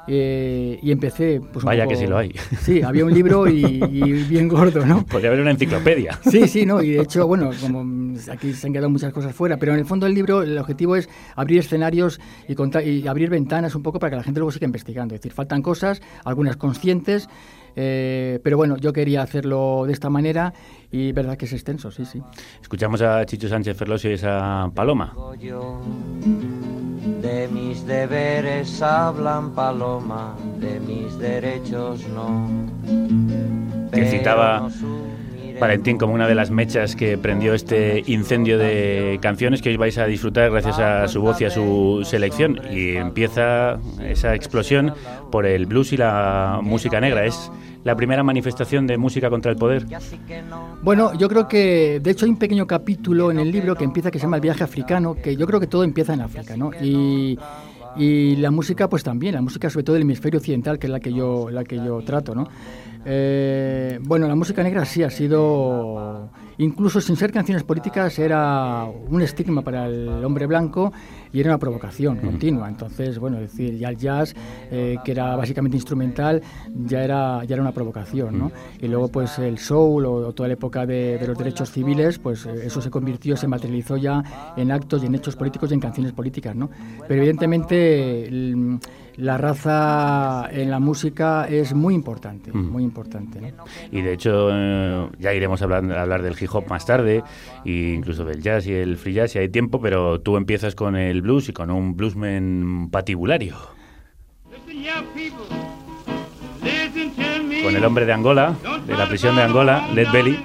Eh, 0.10 0.80
y 0.82 0.92
empecé, 0.92 1.42
pues 1.52 1.66
Vaya 1.66 1.84
poco- 1.84 1.94
que 1.96 2.00
sí 2.00 2.08
lo 2.08 2.18
hay. 2.18 2.32
Sí, 2.62 2.82
había 2.82 3.04
un 3.06 3.14
libro 3.14 3.48
y, 3.50 3.66
y 3.66 4.02
bien 4.24 4.48
gordo, 4.48 4.86
¿no? 4.86 5.06
Podría 5.12 5.30
haber 5.30 5.42
una 5.42 5.52
enciclopedia. 5.52 6.18
Sí, 6.32 6.48
sí, 6.48 6.66
no, 6.66 6.82
y 6.82 6.92
de 6.92 7.02
hecho, 7.02 7.28
bueno, 7.28 7.50
como 7.62 8.18
aquí 8.32 8.54
se 8.54 8.68
han 8.68 8.74
quedado 8.74 8.90
muchas 8.90 9.12
cosas 9.14 9.36
fuera, 9.36 9.58
pero 9.58 9.74
en 9.74 9.80
el 9.80 9.86
fondo 9.86 10.06
del 10.06 10.16
libro 10.16 10.44
el 10.44 10.58
objetivo 10.58 10.96
es 10.96 11.10
abrir 11.36 11.60
escenarios 11.60 12.20
y, 12.48 12.56
contar, 12.56 12.86
y 12.88 13.06
abrir 13.08 13.30
ventanas 13.30 13.76
un 13.76 13.84
poco 13.84 14.00
para 14.00 14.12
que 14.12 14.16
la 14.18 14.24
gente 14.24 14.40
luego 14.40 14.52
siga 14.52 14.66
investigando. 14.66 15.14
Es 15.16 15.22
decir, 15.22 15.34
faltan 15.34 15.62
cosas, 15.62 16.02
algunas 16.24 16.56
conscientes, 16.58 17.28
eh, 17.76 18.40
pero 18.44 18.58
bueno, 18.58 18.78
yo 18.78 18.94
quería 18.94 19.22
hacerlo 19.22 19.84
de 19.86 19.94
esta 19.94 20.10
manera 20.10 20.54
y 20.92 21.12
verdad 21.12 21.38
que 21.38 21.46
es 21.46 21.54
extenso, 21.54 21.92
sí, 21.92 22.06
sí. 22.06 22.22
Escuchamos 22.62 23.02
a 23.02 23.26
Chicho 23.26 23.48
Sánchez 23.50 23.76
Ferlosio 23.78 24.10
y 24.10 24.14
esa 24.14 24.72
paloma. 24.74 25.14
De 27.28 27.50
mis 27.50 27.86
deberes 27.86 28.82
hablan 28.82 29.52
paloma, 29.52 30.34
de 30.62 30.80
mis 30.80 31.20
derechos 31.20 32.08
no. 32.08 32.48
que 33.92 34.06
citaba. 34.06 34.70
Valentín 35.60 35.98
como 35.98 36.14
una 36.14 36.26
de 36.26 36.36
las 36.36 36.52
mechas 36.52 36.96
que 36.96 37.18
prendió 37.18 37.54
este 37.54 38.02
incendio 38.08 38.58
de 38.58 39.20
canciones 39.22 39.62
que 39.62 39.68
hoy 39.68 39.76
vais 39.76 39.98
a 39.98 40.06
disfrutar 40.06 40.52
gracias 40.52 40.80
a 40.80 41.08
su 41.10 41.22
voz 41.22 41.42
y 41.42 41.46
a 41.46 41.50
su 41.50 42.04
selección. 42.06 42.62
Y 42.72 42.96
empieza 42.96 43.78
esa 44.02 44.34
explosión 44.34 44.94
por 45.30 45.46
el 45.46 45.66
blues 45.66 45.92
y 45.92 45.98
la 45.98 46.62
música 46.64 47.02
negra. 47.02 47.26
Es 47.26 47.52
la 47.84 47.96
primera 47.96 48.24
manifestación 48.24 48.88
de 48.88 48.98
música 48.98 49.30
contra 49.30 49.52
el 49.52 49.58
poder. 49.58 49.86
Bueno, 50.82 51.14
yo 51.14 51.30
creo 51.30 51.48
que, 51.48 52.00
de 52.02 52.12
hecho, 52.12 52.26
hay 52.26 52.32
un 52.32 52.40
pequeño 52.40 52.68
capítulo 52.68 53.32
en 53.32 53.40
el 53.40 53.52
libro 53.52 53.76
que 53.76 53.84
empieza 53.84 54.12
que 54.12 54.20
se 54.20 54.24
llama 54.24 54.38
El 54.38 54.42
viaje 54.42 54.64
africano, 54.64 55.16
que 55.16 55.36
yo 55.36 55.46
creo 55.48 55.60
que 55.60 55.68
todo 55.68 55.84
empieza 55.84 56.14
en 56.14 56.22
África, 56.22 56.58
¿no? 56.58 56.72
Y, 56.82 57.38
y 57.96 58.36
la 58.38 58.52
música, 58.52 58.90
pues 58.90 59.04
también, 59.04 59.36
la 59.36 59.42
música 59.42 59.70
sobre 59.70 59.84
todo 59.84 59.94
del 59.96 60.04
hemisferio 60.04 60.40
occidental, 60.40 60.78
que 60.78 60.88
es 60.88 60.92
la 60.92 61.00
que 61.00 61.14
yo, 61.14 61.50
la 61.50 61.64
que 61.64 61.78
yo 61.78 62.02
trato, 62.02 62.36
¿no? 62.36 62.48
Eh, 63.06 64.00
bueno, 64.02 64.28
la 64.28 64.36
música 64.36 64.62
negra 64.64 64.84
sí 64.84 65.02
ha 65.02 65.10
sido, 65.10 66.30
incluso 66.58 67.00
sin 67.00 67.16
ser 67.16 67.32
canciones 67.32 67.64
políticas, 67.64 68.20
era 68.20 68.86
un 68.86 69.22
estigma 69.22 69.62
para 69.62 69.88
el 69.88 70.26
hombre 70.26 70.46
blanco 70.46 70.92
y 71.34 71.40
era 71.40 71.50
una 71.52 71.58
provocación 71.58 72.18
continua. 72.18 72.68
Entonces, 72.70 73.20
bueno, 73.20 73.38
es 73.40 73.52
decir, 73.52 73.78
ya 73.78 73.90
el 73.90 73.98
jazz, 73.98 74.36
eh, 74.72 74.98
que 75.04 75.12
era 75.12 75.36
básicamente 75.36 75.78
instrumental, 75.78 76.42
ya 76.86 77.04
era, 77.04 77.44
ya 77.46 77.56
era 77.56 77.62
una 77.62 77.72
provocación, 77.72 78.38
¿no? 78.40 78.52
Y 78.82 78.88
luego, 78.88 79.08
pues 79.10 79.38
el 79.40 79.58
soul 79.58 80.06
o, 80.06 80.14
o 80.28 80.34
toda 80.34 80.48
la 80.48 80.54
época 80.54 80.86
de, 80.86 81.18
de 81.18 81.28
los 81.28 81.38
derechos 81.38 81.72
civiles, 81.72 82.20
pues 82.20 82.46
eh, 82.46 82.66
eso 82.66 82.82
se 82.82 82.90
convirtió, 82.90 83.36
se 83.38 83.48
materializó 83.48 83.98
ya 83.98 84.24
en 84.56 84.72
actos 84.72 85.04
y 85.04 85.08
en 85.08 85.16
hechos 85.16 85.36
políticos 85.36 85.72
y 85.72 85.74
en 85.74 85.80
canciones 85.80 86.14
políticas, 86.14 86.56
¿no? 86.56 86.70
Pero 87.08 87.22
evidentemente 87.22 88.28
el- 88.28 88.80
la 89.18 89.38
raza 89.38 90.48
en 90.52 90.70
la 90.70 90.80
música 90.80 91.48
es 91.50 91.74
muy 91.74 91.94
importante, 91.96 92.52
Mm. 92.54 92.72
muy 92.72 92.84
importante, 92.84 93.40
¿no? 93.52 93.66
Y 93.92 94.02
de 94.02 94.14
hecho, 94.14 94.50
eh, 94.52 95.10
ya 95.20 95.34
iremos 95.34 95.62
a 95.62 95.66
hablar, 95.66 95.92
a 95.92 96.02
hablar 96.04 96.22
del 96.22 96.36
hip 96.40 96.50
hop 96.54 96.68
más 96.70 96.86
tarde, 96.86 97.24
e 97.66 97.72
incluso 97.96 98.24
del 98.26 98.42
jazz 98.42 98.68
y 98.68 98.74
el 98.74 98.96
free 98.98 99.14
jazz 99.14 99.32
si 99.32 99.40
hay 99.40 99.50
tiempo, 99.50 99.82
pero 99.82 100.22
tú 100.22 100.38
empiezas 100.38 100.76
con 100.76 100.96
el 100.96 101.22
blues 101.22 101.50
y 101.50 101.54
con 101.54 101.72
un 101.72 101.96
bluesman 101.98 102.90
patibulario. 102.92 103.56
Con 107.64 107.76
el 107.76 107.84
hombre 107.84 108.06
de 108.06 108.14
Angola, 108.14 108.56
de 108.86 108.96
la 108.96 109.08
prisión 109.10 109.36
de 109.36 109.42
Angola, 109.44 109.88
Led 109.94 110.08
Belly. 110.14 110.40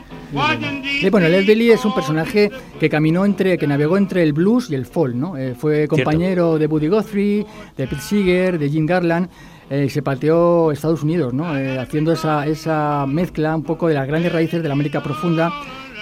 Sí, 1.00 1.10
bueno, 1.10 1.28
Led 1.28 1.46
Belly 1.46 1.70
es 1.70 1.84
un 1.84 1.94
personaje 1.94 2.50
que 2.80 2.88
caminó 2.88 3.24
entre, 3.24 3.58
que 3.58 3.66
navegó 3.66 3.96
entre 3.96 4.22
el 4.22 4.32
blues 4.32 4.70
y 4.70 4.74
el 4.74 4.86
folk, 4.86 5.14
¿no? 5.14 5.36
Eh, 5.36 5.54
fue 5.54 5.86
compañero 5.88 6.58
de 6.58 6.66
Buddy 6.66 6.88
Guthrie, 6.88 7.46
de 7.76 7.86
Pete 7.86 8.00
Seeger, 8.00 8.58
de 8.58 8.68
Jim 8.70 8.86
Garland. 8.86 9.28
eh, 9.70 9.88
se 9.88 10.02
pateó 10.02 10.70
Estados 10.70 11.02
Unidos, 11.02 11.32
¿no? 11.32 11.56
Eh, 11.56 11.78
haciendo 11.78 12.12
esa, 12.12 12.46
esa 12.46 13.06
mezcla 13.06 13.56
un 13.56 13.62
poco 13.62 13.88
de 13.88 13.94
las 13.94 14.06
grandes 14.06 14.30
raíces 14.32 14.62
de 14.62 14.68
la 14.68 14.74
América 14.74 15.02
profunda, 15.02 15.50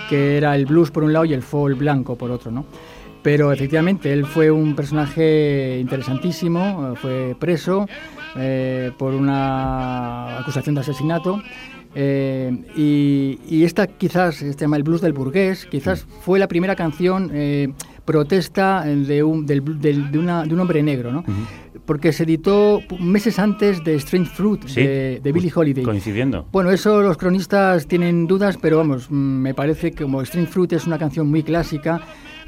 que 0.09 0.37
era 0.37 0.57
el 0.57 0.67
blues 0.67 0.91
por 0.91 1.05
un 1.05 1.13
lado 1.13 1.25
y 1.25 1.33
el 1.35 1.43
folk 1.43 1.79
blanco 1.79 2.17
por 2.17 2.31
otro, 2.31 2.51
¿no? 2.51 2.65
Pero 3.23 3.53
efectivamente, 3.53 4.13
él 4.13 4.25
fue 4.25 4.51
un 4.51 4.75
personaje 4.75 5.79
interesantísimo, 5.81 6.93
eh, 6.93 6.97
fue 6.97 7.37
preso 7.39 7.87
eh, 8.37 8.93
por 8.99 9.15
una 9.15 10.39
acusación 10.39 10.75
de 10.75 10.81
asesinato. 10.81 11.41
Eh, 11.95 12.53
y, 12.77 13.39
y 13.49 13.65
esta 13.65 13.87
quizás, 13.87 14.43
este 14.43 14.65
llama 14.65 14.77
el 14.77 14.83
blues 14.83 15.01
del 15.01 15.13
burgués, 15.13 15.67
quizás 15.67 16.07
fue 16.23 16.39
la 16.39 16.49
primera 16.49 16.77
canción 16.77 17.31
eh, 17.33 17.73
protesta 18.05 18.85
de 18.85 19.23
un, 19.23 19.47
del- 19.47 19.81
del- 19.81 20.11
de, 20.11 20.19
una- 20.19 20.45
de 20.45 20.55
un 20.55 20.61
hombre 20.61 20.83
negro, 20.83 21.13
¿no? 21.13 21.25
Porque 21.87 22.13
se 22.13 22.23
editó 22.25 22.81
meses 23.01 23.39
antes 23.39 23.83
de 23.85 23.95
Strange 23.97 24.31
Fruit 24.33 24.63
Sí, 24.67 24.81
de, 24.83 25.21
de 25.23 25.33
Billie 25.33 25.53
Holiday. 25.55 25.83
Coincidiendo. 25.85 26.47
Bueno, 26.53 26.71
eso 26.71 27.03
los 27.03 27.17
cronistas 27.17 27.87
tienen 27.87 28.27
dudas, 28.27 28.57
pero 28.61 28.77
vamos, 28.77 29.11
mm, 29.11 29.15
me 29.15 29.55
parece 29.55 29.91
que 29.93 30.05
como 30.05 30.25
String 30.25 30.47
Fruit 30.47 30.73
es 30.73 30.87
una 30.87 30.99
canción 30.99 31.29
muy 31.29 31.43
clásica, 31.43 32.01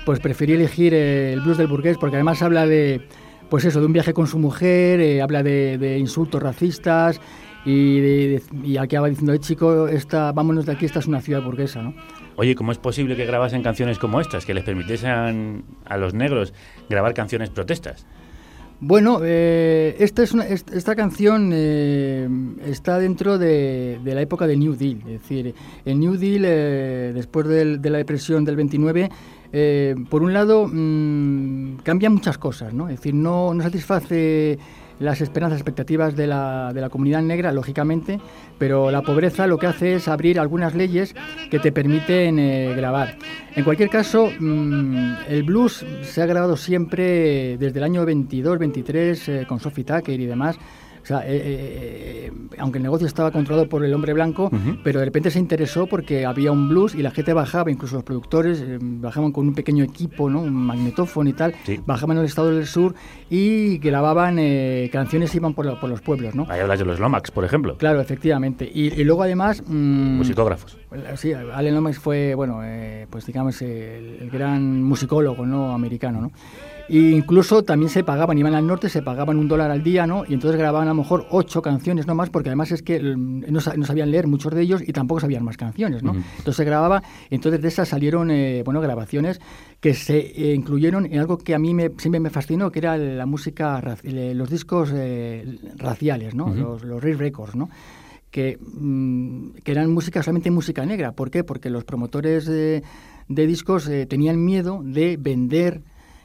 pues 0.05 0.21
preferí 0.21 0.53
elegir 0.55 0.95
eh, 0.95 1.33
el 1.33 1.41
blues 1.41 1.59
del 1.59 1.67
burgués 1.69 1.97
porque 1.99 2.17
además 2.17 2.43
habla 2.43 2.67
de, 2.67 3.01
pues 3.49 3.65
eso, 3.65 3.81
de 3.81 3.87
un 3.87 3.93
viaje 3.93 4.13
con 4.13 4.27
su 4.27 4.39
mujer, 4.39 5.01
eh, 5.01 5.23
habla 5.23 5.43
de, 5.43 5.79
de 5.79 5.99
insultos 5.99 6.43
racistas 6.43 7.21
y, 7.65 8.01
de, 8.01 8.29
de- 8.53 8.67
y 8.67 8.77
acaba 8.77 9.09
diciendo, 9.09 9.33
eh, 9.33 9.39
chico, 9.39 9.87
esta, 9.89 10.33
vámonos 10.33 10.67
de 10.67 10.73
aquí, 10.73 10.85
esta 10.85 10.99
es 10.99 11.07
una 11.07 11.21
ciudad 11.21 11.43
burguesa, 11.43 11.83
¿no? 11.83 11.95
Oye, 12.37 12.55
¿cómo 12.55 12.73
es 12.73 12.79
posible 12.79 13.15
que 13.17 13.27
grabasen 13.27 13.63
canciones 13.63 13.99
como 13.99 14.21
estas, 14.21 14.47
que 14.47 14.55
les 14.55 14.65
permitiesen 14.65 15.65
a 15.85 15.97
los 15.97 16.15
negros 16.15 16.53
grabar 16.89 17.13
canciones 17.15 17.51
protestas? 17.51 18.07
Bueno, 18.85 19.21
eh, 19.23 19.95
esta, 20.01 20.25
es 20.25 20.33
una- 20.33 20.47
est- 20.49 20.73
esta 20.73 20.97
canción 20.97 21.51
eh, 21.53 22.29
está 22.67 22.99
dentro 22.99 23.39
de, 23.39 24.01
de 24.03 24.15
la 24.15 24.23
época 24.23 24.49
del 24.49 24.59
New 24.59 24.75
Deal. 24.75 24.99
Es 25.07 25.21
decir, 25.23 25.55
el 25.85 26.01
New 26.01 26.17
Deal, 26.17 26.43
eh, 26.45 27.13
después 27.15 27.47
del- 27.47 27.81
de 27.81 27.91
la 27.91 27.99
depresión 27.99 28.45
del 28.45 28.57
29, 28.57 29.09
eh, 29.53 29.95
por 30.11 30.23
un 30.25 30.33
lado, 30.33 30.67
mm, 30.67 31.77
cambia 31.85 32.11
muchas 32.11 32.39
cosas. 32.39 32.75
¿no? 32.75 32.89
Es 32.89 32.97
decir, 32.97 33.15
no, 33.15 33.55
no 33.55 33.63
satisface 33.63 34.59
las 35.03 35.21
esperanzas, 35.21 35.59
expectativas 35.59 36.17
de 36.17 36.27
la, 36.27 36.73
de 36.73 36.81
la 36.81 36.89
comunidad 36.89 37.23
negra, 37.23 37.53
lógicamente, 37.53 38.21
pero 38.59 38.91
la 38.91 39.03
pobreza 39.03 39.47
lo 39.47 39.59
que 39.59 39.67
hace 39.67 39.95
es 39.97 40.09
abrir 40.09 40.39
algunas 40.39 40.75
leyes 40.75 41.15
que 41.51 41.59
te 41.59 41.73
permiten 41.73 42.39
eh, 42.39 42.75
grabar. 42.77 43.17
En 43.55 43.65
cualquier 43.65 43.91
caso, 43.91 44.31
mm, 44.39 45.15
el 45.29 45.43
blues 45.43 45.85
se 46.03 46.23
ha 46.23 46.27
grabado 46.27 46.57
siempre 46.57 47.59
desde 47.59 47.79
el 47.79 47.85
año 47.85 48.05
22, 48.05 48.59
23, 48.59 49.29
eh, 49.29 49.47
con 49.49 49.61
Sophie 49.61 49.85
Tucker 49.85 50.19
y 50.19 50.27
demás. 50.27 50.59
O 51.03 51.05
sea, 51.05 51.19
eh, 51.27 51.37
eh, 51.37 52.31
eh, 52.31 52.33
aunque 52.59 52.79
el 52.79 52.85
negocio 52.85 53.07
estaba 53.09 53.33
controlado 53.33 53.69
por 53.69 53.85
el 53.85 53.93
hombre 53.93 54.13
blanco, 54.13 54.51
pero 54.85 55.01
de 55.01 55.05
repente 55.07 55.31
se 55.33 55.41
interesó 55.41 55.87
porque 55.89 56.25
había 56.25 56.53
un 56.53 56.69
blues 56.69 56.95
y 56.95 57.03
la 57.03 57.11
gente 57.11 57.33
bajaba, 57.33 57.71
incluso 57.73 57.97
los 57.97 58.05
productores 58.05 58.61
eh, 58.61 58.79
bajaban 58.81 59.33
con 59.33 59.49
un 59.49 59.55
pequeño 59.55 59.83
equipo, 59.83 60.31
¿no? 60.31 60.41
un 60.43 60.53
magnetófono 60.55 61.29
y 61.29 61.33
tal, 61.33 61.55
Sí. 61.65 61.81
bajaban 61.85 62.19
al 62.19 62.25
estado 62.25 62.55
del 62.55 62.67
sur 62.67 62.95
y 63.29 63.79
grababan 63.79 64.37
canciones 64.93 65.35
y 65.35 65.39
iban 65.39 65.55
por, 65.55 65.67
lo- 65.67 65.81
por 65.81 65.91
los 65.91 66.01
pueblos. 66.01 66.35
¿no? 66.37 66.47
Ahí 66.49 66.61
hablas 66.61 66.79
de 66.79 66.85
los 66.85 67.01
Lomax, 67.01 67.31
por 67.33 67.45
ejemplo. 67.45 67.77
Claro, 67.79 68.01
efectivamente. 68.01 68.71
Y, 68.73 68.93
y 69.01 69.05
luego 69.05 69.23
además... 69.25 69.63
mm, 69.67 70.17
Musicógrafos. 70.19 70.79
Sí, 71.17 71.33
Allen 71.33 71.75
Lomax 71.75 71.99
fue, 71.99 72.35
bueno, 72.35 72.61
eh, 72.63 73.07
pues 73.11 73.27
digamos, 73.27 73.61
el, 73.63 74.19
el 74.21 74.31
gran 74.31 74.83
musicólogo 74.85 75.45
¿no? 75.47 75.73
americano, 75.75 76.21
¿no? 76.21 76.33
E 76.89 76.99
incluso 76.99 77.63
también 77.63 77.89
se 77.89 78.05
pagaban, 78.05 78.39
iban 78.39 78.55
al 78.55 78.67
norte, 78.67 78.89
se 78.89 79.03
pagaban 79.03 79.39
un 79.39 79.49
dólar 79.49 79.71
al 79.71 79.83
día, 79.83 80.07
¿no? 80.07 80.25
Y 80.27 80.35
entonces 80.35 80.59
grababan 80.59 80.89
a 80.89 80.93
lo 80.93 80.97
mejor 80.97 81.27
ocho 81.31 81.63
canciones, 81.63 82.07
no 82.07 82.15
más, 82.15 82.31
porque 82.31 82.49
además 82.49 82.73
es 82.73 82.83
que 82.83 83.01
mm, 83.01 83.45
no, 83.49 83.61
no 83.77 83.87
sabían 83.87 84.11
leer 84.11 84.27
muchos 84.27 84.55
de 84.55 84.63
ellos 84.63 84.83
y 84.87 84.93
tampoco 84.93 85.21
sabían 85.21 85.45
más 85.45 85.57
canciones, 85.57 86.03
¿no? 86.03 86.15
Entonces 86.15 86.57
se 86.57 86.65
grababa, 86.65 87.03
entonces 87.31 87.61
de 87.61 87.69
esas 87.69 87.89
salieron, 87.89 88.31
eh, 88.31 88.63
bueno, 88.65 88.81
grabaciones 88.81 89.41
que 89.81 89.95
se 89.95 90.19
eh, 90.19 90.55
incluyeron 90.55 91.07
en 91.07 91.19
algo 91.19 91.39
que 91.39 91.55
a 91.55 91.59
mí 91.59 91.75
me, 91.75 91.91
siempre 91.99 92.21
me 92.21 92.31
fascinó, 92.31 92.71
que 92.71 92.79
era 92.79 92.97
la 92.97 93.27
música, 93.27 93.83
los 94.03 94.51
discos 94.51 94.91
eh, 94.95 95.59
raciales, 95.77 96.35
¿no? 96.35 96.55
Los, 96.55 96.85
los 96.85 97.03
Ray 97.03 97.15
Records, 97.15 97.57
¿no? 97.57 97.69
que, 98.33 98.59
mm, 98.59 99.51
que 99.63 99.71
eran 99.71 99.93
música, 99.93 100.23
solamente 100.23 100.51
música 100.51 100.85
negra. 100.85 101.13
¿Por 101.13 101.31
qué? 101.31 101.45
Porque 101.45 101.71
los 101.71 101.85
promotores 101.85 102.47
de, 102.47 102.83
de 103.29 103.47
discos 103.47 103.87
eh, 103.89 104.07
tenían 104.07 104.45
miedo 104.45 104.81
de 104.83 105.17
vender, 105.21 105.83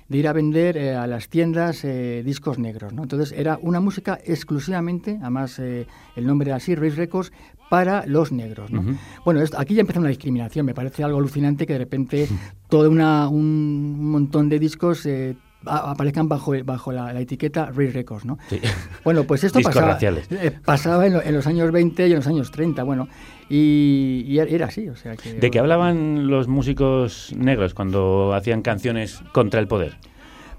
de 0.09 0.17
ir 0.17 0.27
a 0.27 0.33
vender 0.33 0.77
eh, 0.77 0.95
a 0.95 1.05
las 1.07 1.27
tiendas 1.29 1.83
eh, 1.83 2.21
discos 2.25 2.59
negros. 2.59 2.93
¿no? 2.93 3.03
Entonces 3.03 3.33
era 3.37 3.59
una 3.61 3.79
música 3.79 4.19
exclusivamente, 4.25 5.17
además 5.21 5.59
eh, 5.59 5.85
el 6.15 6.25
nombre 6.25 6.49
era 6.49 6.57
así, 6.57 6.75
Race 6.75 6.95
Records, 6.95 7.31
para 7.69 8.05
los 8.05 8.31
negros. 8.31 8.71
¿no? 8.71 8.83
Bueno, 9.25 9.41
esto- 9.41 9.59
aquí 9.59 9.73
ya 9.75 9.81
empieza 9.81 9.99
una 9.99 10.09
discriminación. 10.09 10.65
Me 10.65 10.73
parece 10.73 11.03
algo 11.03 11.17
alucinante 11.19 11.67
que 11.67 11.73
de 11.73 11.79
repente 11.79 12.27
todo 12.69 12.89
una, 12.89 13.27
un 13.27 14.09
montón 14.09 14.47
de 14.47 14.57
discos 14.59 15.05
eh, 15.05 15.35
aparezcan 15.65 16.29
bajo, 16.29 16.53
bajo 16.63 16.93
la, 16.93 17.11
la 17.11 17.19
etiqueta 17.19 17.65
Race 17.65 17.91
Records. 17.91 18.23
¿no? 18.23 18.37
Sí. 18.49 18.61
Bueno, 19.03 19.25
pues 19.25 19.43
esto 19.43 19.59
pasaba, 19.73 19.87
eh, 20.31 20.51
pasaba 20.63 21.05
en, 21.07 21.13
lo- 21.13 21.21
en 21.23 21.33
los 21.35 21.45
años 21.45 21.69
20 21.71 22.07
y 22.07 22.11
en 22.11 22.17
los 22.17 22.27
años 22.27 22.51
30, 22.51 22.83
bueno, 22.83 23.09
y, 23.49 24.23
y 24.27 24.39
era 24.39 24.65
así, 24.67 24.89
o 24.89 24.95
sea 24.95 25.15
que... 25.15 25.33
¿De 25.33 25.49
qué 25.51 25.60
hablaban 25.60 26.27
los 26.27 26.47
músicos 26.47 27.33
negros 27.38 27.73
cuando 27.73 28.33
hacían 28.33 28.62
canciones 28.62 29.21
contra 29.31 29.60
el 29.60 29.67
poder? 29.67 29.95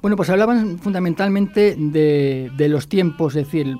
Bueno, 0.00 0.16
pues 0.16 0.30
hablaban 0.30 0.78
fundamentalmente 0.78 1.74
de, 1.76 2.50
de 2.56 2.68
los 2.68 2.88
tiempos, 2.88 3.34
es 3.36 3.44
decir, 3.46 3.76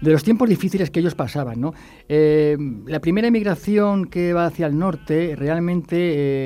de 0.00 0.10
los 0.12 0.24
tiempos 0.24 0.48
difíciles 0.48 0.90
que 0.90 1.00
ellos 1.00 1.14
pasaban, 1.14 1.60
¿no? 1.60 1.74
Eh, 2.08 2.56
la 2.86 3.00
primera 3.00 3.28
emigración 3.28 4.06
que 4.06 4.32
va 4.32 4.46
hacia 4.46 4.66
el 4.66 4.78
norte, 4.78 5.34
realmente... 5.36 5.96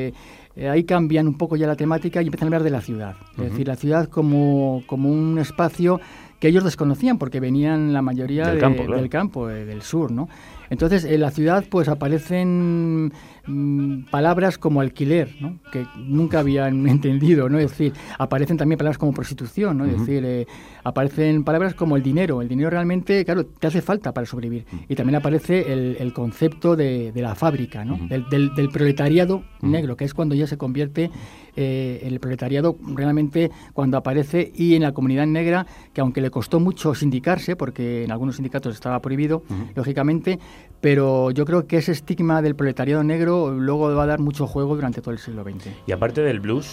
eh, 0.08 0.12
eh, 0.56 0.68
ahí 0.68 0.84
cambian 0.84 1.26
un 1.26 1.36
poco 1.36 1.56
ya 1.56 1.66
la 1.66 1.74
temática 1.74 2.22
y 2.22 2.26
empiezan 2.26 2.46
a 2.46 2.48
hablar 2.50 2.62
de 2.62 2.70
la 2.70 2.80
ciudad. 2.80 3.16
Es 3.36 3.50
decir, 3.50 3.66
la 3.66 3.74
ciudad 3.74 4.08
como, 4.08 4.84
como 4.86 5.10
un 5.10 5.36
espacio 5.40 6.00
que 6.38 6.46
ellos 6.46 6.62
desconocían 6.62 7.18
porque 7.18 7.40
venían 7.40 7.92
la 7.92 8.02
mayoría 8.02 8.44
Del 8.46 8.54
de- 8.54 8.60
campo, 8.60 8.84
claro. 8.84 9.00
del 9.00 9.10
campo, 9.10 9.50
eh, 9.50 9.64
del 9.64 9.82
sur, 9.82 10.12
¿no? 10.12 10.28
Entonces, 10.74 11.04
en 11.04 11.20
la 11.20 11.30
ciudad 11.30 11.64
pues 11.70 11.86
aparecen 11.86 13.12
mm, 13.46 14.04
palabras 14.10 14.58
como 14.58 14.80
alquiler, 14.80 15.34
¿no? 15.40 15.58
Que 15.72 15.84
nunca 15.98 16.40
habían 16.40 16.86
entendido, 16.88 17.48
¿no? 17.48 17.58
Es 17.58 17.70
decir, 17.70 17.92
aparecen 18.18 18.56
también 18.56 18.78
palabras 18.78 18.98
como 18.98 19.12
prostitución, 19.12 19.78
¿no? 19.78 19.84
Es 19.84 19.98
decir, 20.00 20.22
eh, 20.24 20.46
aparecen 20.84 21.44
palabras 21.44 21.74
como 21.74 21.96
el 21.96 22.02
dinero. 22.02 22.42
El 22.42 22.48
dinero 22.48 22.70
realmente, 22.70 23.24
claro, 23.24 23.44
te 23.46 23.66
hace 23.66 23.80
falta 23.82 24.12
para 24.12 24.26
sobrevivir. 24.26 24.64
Y 24.88 24.94
también 24.94 25.16
aparece 25.16 25.72
el, 25.72 25.96
el 26.00 26.12
concepto 26.12 26.76
de, 26.76 27.12
de 27.12 27.22
la 27.22 27.34
fábrica, 27.34 27.84
¿no? 27.84 27.98
Del, 28.08 28.28
del- 28.28 28.54
del 28.54 28.68
proletariado 28.68 29.42
negro, 29.62 29.96
que 29.96 30.04
es 30.04 30.12
cuando 30.14 30.34
ya 30.34 30.46
se 30.46 30.58
convierte 30.58 31.10
eh, 31.56 32.00
el 32.02 32.18
proletariado 32.20 32.76
realmente 32.94 33.50
cuando 33.72 33.96
aparece 33.96 34.52
y 34.54 34.74
en 34.74 34.82
la 34.82 34.92
comunidad 34.92 35.26
negra, 35.26 35.66
que 35.92 36.00
aunque 36.00 36.20
le 36.20 36.30
costó 36.30 36.60
mucho 36.60 36.94
sindicarse, 36.94 37.56
porque 37.56 38.04
en 38.04 38.10
algunos 38.12 38.36
sindicatos 38.36 38.74
estaba 38.74 39.00
prohibido, 39.00 39.42
lógicamente, 39.74 40.38
pero 40.80 41.30
yo 41.30 41.44
creo 41.46 41.66
que 41.66 41.78
ese 41.78 41.92
estigma 41.92 42.42
del 42.42 42.54
proletariado 42.56 43.02
negro 43.04 43.33
luego 43.56 43.94
va 43.94 44.04
a 44.04 44.06
dar 44.06 44.20
mucho 44.20 44.46
juego 44.46 44.74
durante 44.74 45.00
todo 45.00 45.12
el 45.12 45.18
siglo 45.18 45.42
XX. 45.44 45.68
Y 45.86 45.92
aparte 45.92 46.20
del 46.22 46.40
blues, 46.40 46.66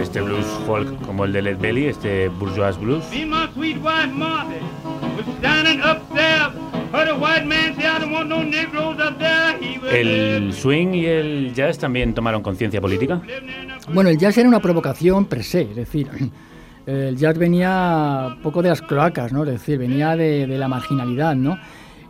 este 0.00 0.20
blues 0.20 0.46
folk 0.66 1.06
como 1.06 1.24
el 1.24 1.32
de 1.32 1.42
Led 1.42 1.58
Belly, 1.58 1.86
este 1.86 2.28
bourgeois 2.28 2.78
blues, 2.78 3.04
el 9.92 10.52
swing 10.52 10.94
y 10.94 11.06
el 11.06 11.54
jazz 11.54 11.78
también 11.78 12.14
tomaron 12.14 12.42
conciencia 12.42 12.80
política. 12.80 13.22
Bueno, 13.92 14.10
el 14.10 14.18
jazz 14.18 14.36
era 14.38 14.48
una 14.48 14.60
provocación 14.60 15.24
per 15.26 15.42
se, 15.42 15.62
es 15.62 15.76
decir, 15.76 16.08
el 16.86 17.16
jazz 17.16 17.38
venía 17.38 18.36
poco 18.42 18.62
de 18.62 18.68
las 18.68 18.82
cloacas, 18.82 19.32
¿no? 19.32 19.44
Es 19.44 19.50
decir, 19.50 19.78
venía 19.78 20.16
de, 20.16 20.46
de 20.46 20.58
la 20.58 20.68
marginalidad, 20.68 21.34
¿no? 21.34 21.58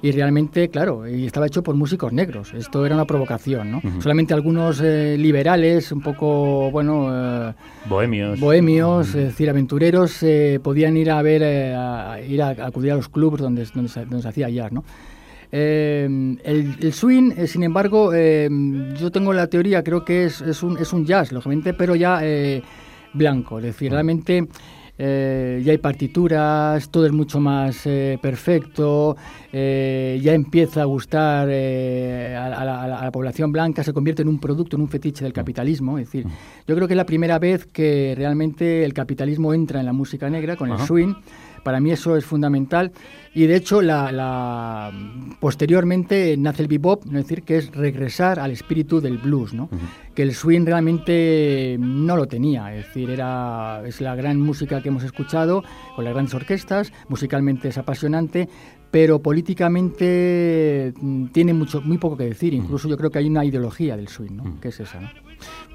Y 0.02 0.10
realmente, 0.10 0.68
claro, 0.68 1.06
y 1.08 1.26
estaba 1.26 1.46
hecho 1.46 1.62
por 1.62 1.76
músicos 1.76 2.12
negros. 2.12 2.52
Esto 2.54 2.84
era 2.84 2.96
una 2.96 3.04
provocación, 3.04 3.70
¿no? 3.70 3.80
Solamente 4.00 4.34
algunos 4.34 4.80
eh, 4.80 5.16
liberales, 5.16 5.92
un 5.92 6.00
poco, 6.00 6.70
bueno, 6.72 7.08
eh, 7.48 7.54
Bohemios. 7.88 8.40
bohemios, 8.40 9.08
es 9.10 9.26
decir, 9.26 9.48
aventureros, 9.48 10.22
eh, 10.24 10.58
podían 10.62 10.96
ir 10.96 11.10
a 11.12 11.22
ver, 11.22 11.44
a, 11.44 12.20
ir 12.20 12.42
a, 12.42 12.48
a 12.48 12.66
acudir 12.66 12.90
a 12.92 12.96
los 12.96 13.08
clubs 13.08 13.40
donde, 13.40 13.64
donde, 13.72 13.88
se, 13.88 14.00
donde 14.00 14.22
se 14.22 14.28
hacía 14.28 14.48
jazz, 14.48 14.72
¿no? 14.72 14.82
Eh, 15.54 16.08
el, 16.44 16.76
el 16.80 16.92
swing, 16.94 17.32
eh, 17.36 17.46
sin 17.46 17.62
embargo, 17.62 18.12
eh, 18.14 18.48
yo 18.98 19.10
tengo 19.10 19.34
la 19.34 19.46
teoría, 19.48 19.84
creo 19.84 20.02
que 20.02 20.24
es, 20.24 20.40
es, 20.40 20.62
un, 20.62 20.78
es 20.78 20.94
un 20.94 21.04
jazz, 21.04 21.30
lógicamente, 21.30 21.74
pero 21.74 21.94
ya 21.94 22.20
blanco. 23.12 23.58
Es 23.58 23.66
decir, 23.66 23.92
realmente 23.92 24.48
eh, 25.04 25.60
ya 25.64 25.72
hay 25.72 25.78
partituras, 25.78 26.88
todo 26.88 27.06
es 27.06 27.12
mucho 27.12 27.40
más 27.40 27.84
eh, 27.86 28.18
perfecto, 28.22 29.16
eh, 29.52 30.20
ya 30.22 30.32
empieza 30.32 30.82
a 30.82 30.84
gustar 30.84 31.48
eh, 31.50 32.36
a, 32.36 32.46
a 32.46 32.64
la, 32.64 32.98
a 33.00 33.10
población 33.10 33.50
blanca, 33.50 33.82
se 33.82 33.92
convierte 33.92 34.22
en 34.22 34.28
un 34.28 34.38
producto, 34.38 34.76
en 34.76 34.82
un 34.82 34.88
fetiche 34.88 35.24
del 35.24 35.32
capitalismo. 35.32 35.98
Es 35.98 36.06
decir, 36.06 36.24
yo 36.68 36.76
creo 36.76 36.86
que 36.86 36.94
es 36.94 36.96
la 36.96 37.06
primera 37.06 37.40
vez 37.40 37.66
que 37.66 38.14
realmente 38.16 38.84
el 38.84 38.94
capitalismo 38.94 39.52
entra 39.52 39.80
en 39.80 39.86
la 39.86 39.92
música 39.92 40.30
negra 40.30 40.54
con 40.54 40.70
el 40.70 40.78
swing. 40.78 41.14
Para 41.62 41.80
mí 41.80 41.90
eso 41.92 42.16
es 42.16 42.24
fundamental. 42.24 42.92
Y 43.34 43.46
de 43.46 43.56
hecho 43.56 43.80
la, 43.80 44.12
la- 44.12 44.92
posteriormente 45.40 46.36
nace 46.36 46.62
el 46.62 46.68
bebop, 46.68 47.04
es 47.06 47.12
decir, 47.12 47.42
que 47.42 47.56
es 47.58 47.70
regresar 47.74 48.38
al 48.38 48.50
espíritu 48.50 49.00
del 49.00 49.18
blues, 49.18 49.54
¿no? 49.54 49.68
Que 50.14 50.22
el 50.22 50.34
swing 50.34 50.66
realmente 50.66 51.76
no 51.80 52.16
lo 52.16 52.26
tenía, 52.26 52.74
es 52.74 52.86
decir, 52.86 53.08
era 53.10 53.82
es 53.86 54.00
la 54.00 54.14
gran 54.14 54.38
música 54.40 54.82
que 54.82 54.88
hemos 54.90 55.02
escuchado 55.04 55.62
con 55.96 56.04
las 56.04 56.12
grandes 56.12 56.34
orquestas, 56.34 56.92
musicalmente 57.08 57.68
es 57.68 57.78
apasionante, 57.78 58.48
pero 58.90 59.20
políticamente 59.22 60.92
mm, 61.00 61.26
tiene 61.28 61.54
mucho 61.54 61.80
muy 61.80 61.98
poco 61.98 62.16
que 62.16 62.24
decir, 62.24 62.54
incluso 62.54 62.88
yo 62.88 62.96
creo 62.96 63.10
que 63.10 63.18
hay 63.18 63.26
una 63.28 63.44
ideología 63.44 63.96
del 63.96 64.08
swing, 64.08 64.32
¿no? 64.36 64.60
Que 64.60 64.68
es 64.68 64.80
esa, 64.80 65.00
¿no? 65.00 65.08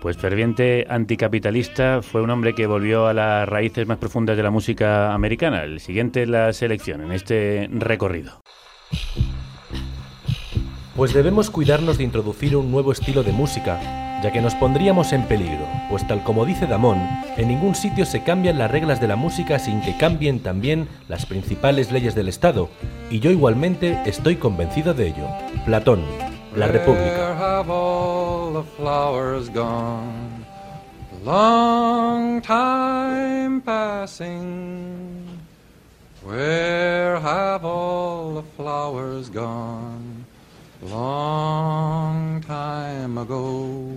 Pues 0.08 0.16
ferviente 0.16 0.86
anticapitalista, 0.90 2.02
fue 2.02 2.22
un 2.22 2.30
hombre 2.30 2.56
que 2.56 2.66
volvió 2.66 3.08
a 3.08 3.14
las 3.14 3.46
raíces 3.50 3.86
más 3.90 3.98
profundas 3.98 4.38
de 4.38 4.44
la 4.44 4.52
música 4.52 5.14
americana. 5.14 5.66
El 5.66 5.82
siguiente 5.82 6.24
es 6.24 6.30
la 6.30 6.54
selección 6.54 7.02
en 7.02 7.12
este 7.12 7.68
recorrido. 7.70 8.40
Pues 10.96 11.14
debemos 11.14 11.50
cuidarnos 11.50 11.98
de 11.98 12.06
introducir 12.06 12.56
un 12.56 12.72
nuevo 12.72 12.94
estilo 12.94 13.22
de 13.22 13.34
música, 13.34 13.82
ya 14.24 14.32
que 14.32 14.40
nos 14.40 14.56
pondríamos 14.56 15.12
en 15.12 15.24
peligro, 15.24 15.68
pues 15.90 16.08
tal 16.08 16.24
como 16.24 16.46
dice 16.46 16.68
Damón, 16.68 17.00
en 17.36 17.50
ningún 17.50 17.76
sitio 17.76 18.06
se 18.06 18.24
cambian 18.24 18.58
las 18.58 18.72
reglas 18.72 19.02
de 19.02 19.10
la 19.10 19.18
música 19.18 19.60
sin 19.60 19.82
que 19.82 19.98
cambien 19.98 20.40
también 20.40 20.88
las 21.10 21.26
principales 21.26 21.92
leyes 21.92 22.16
del 22.16 22.30
Estado, 22.30 22.70
y 23.12 23.20
yo 23.20 23.30
igualmente 23.30 24.00
estoy 24.06 24.38
convencido 24.38 24.94
de 24.94 25.08
ello. 25.08 25.28
Platón, 25.66 26.00
La 26.56 26.68
República. 26.68 27.18
Where 27.18 27.36
have 27.36 27.70
all 27.70 28.54
the 28.54 28.64
flowers 28.64 29.50
gone? 29.50 30.46
Long 31.24 32.42
time 32.42 33.62
passing. 33.62 35.40
Where 36.24 37.20
have 37.20 37.66
all 37.66 38.36
the 38.36 38.44
flowers 38.44 39.30
gone? 39.30 40.26
Long 40.82 42.42
time 42.42 43.18
ago. 43.18 43.92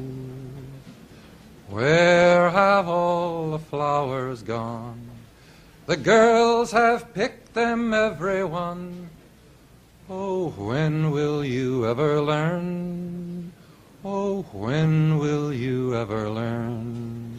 Where 1.69 2.51
have 2.51 2.89
all 2.89 3.51
the 3.51 3.59
flowers 3.59 4.43
gone? 4.43 5.09
The 5.87 5.97
girls 5.97 6.73
have 6.73 7.13
picked 7.15 7.55
them, 7.55 7.93
everyone. 7.93 9.10
Oh, 10.13 10.53
when 10.59 11.13
will 11.13 11.45
you 11.45 11.87
ever 11.87 12.21
learn? 12.21 13.53
Oh, 14.03 14.43
when 14.53 15.21
will 15.21 15.55
you 15.55 15.95
ever 15.95 16.29
learn? 16.29 17.31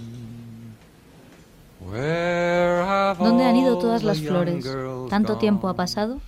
Where 1.81 2.81
have 2.81 3.17
¿Dónde 3.17 3.43
han 3.43 3.57
ido 3.57 3.77
todas 3.77 4.03
las 4.03 4.21
flores? 4.21 4.65
¿Tanto 5.09 5.35
tiempo 5.35 5.67
ha 5.67 5.73
pasado? 5.73 6.21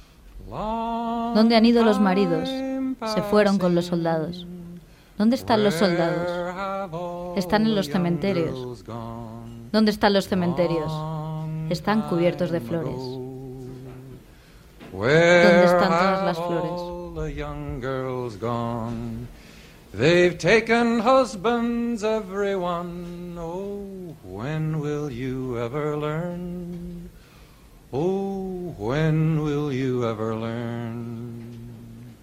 ¿Dónde 0.50 1.56
han 1.56 1.66
ido 1.66 1.86
los 1.86 2.02
maridos? 2.02 2.50
Se 2.50 3.22
fueron 3.22 3.58
con 3.58 3.74
los 3.74 3.86
soldados. 3.86 4.46
¿Dónde 5.18 5.38
están 5.38 5.64
los 5.64 5.76
soldados? 5.76 7.38
Están 7.38 7.66
en 7.66 7.74
los 7.74 7.88
cementerios. 7.88 8.84
¿Dónde 9.72 9.92
están 9.92 10.12
los 10.12 10.28
cementerios? 10.28 10.92
Están 11.70 12.02
cubiertos 12.10 12.52
de 12.52 12.60
flores. 12.60 13.23
Where 14.94 15.66
están 15.66 15.90
todas 15.90 16.24
las 16.24 16.38
have 16.38 16.46
flores? 16.48 16.70
all 16.70 17.10
the 17.16 17.32
young 17.32 17.80
girls 17.80 18.36
gone? 18.36 19.28
They've 19.92 20.38
taken 20.38 21.00
husbands, 21.00 22.04
everyone. 22.04 23.36
Oh, 23.40 24.16
when 24.24 24.80
will 24.80 25.12
you 25.12 25.58
ever 25.58 25.98
learn? 25.98 27.10
Oh, 27.92 28.76
when 28.78 29.42
will 29.42 29.74
you 29.74 30.08
ever 30.08 30.36
learn? 30.36 32.14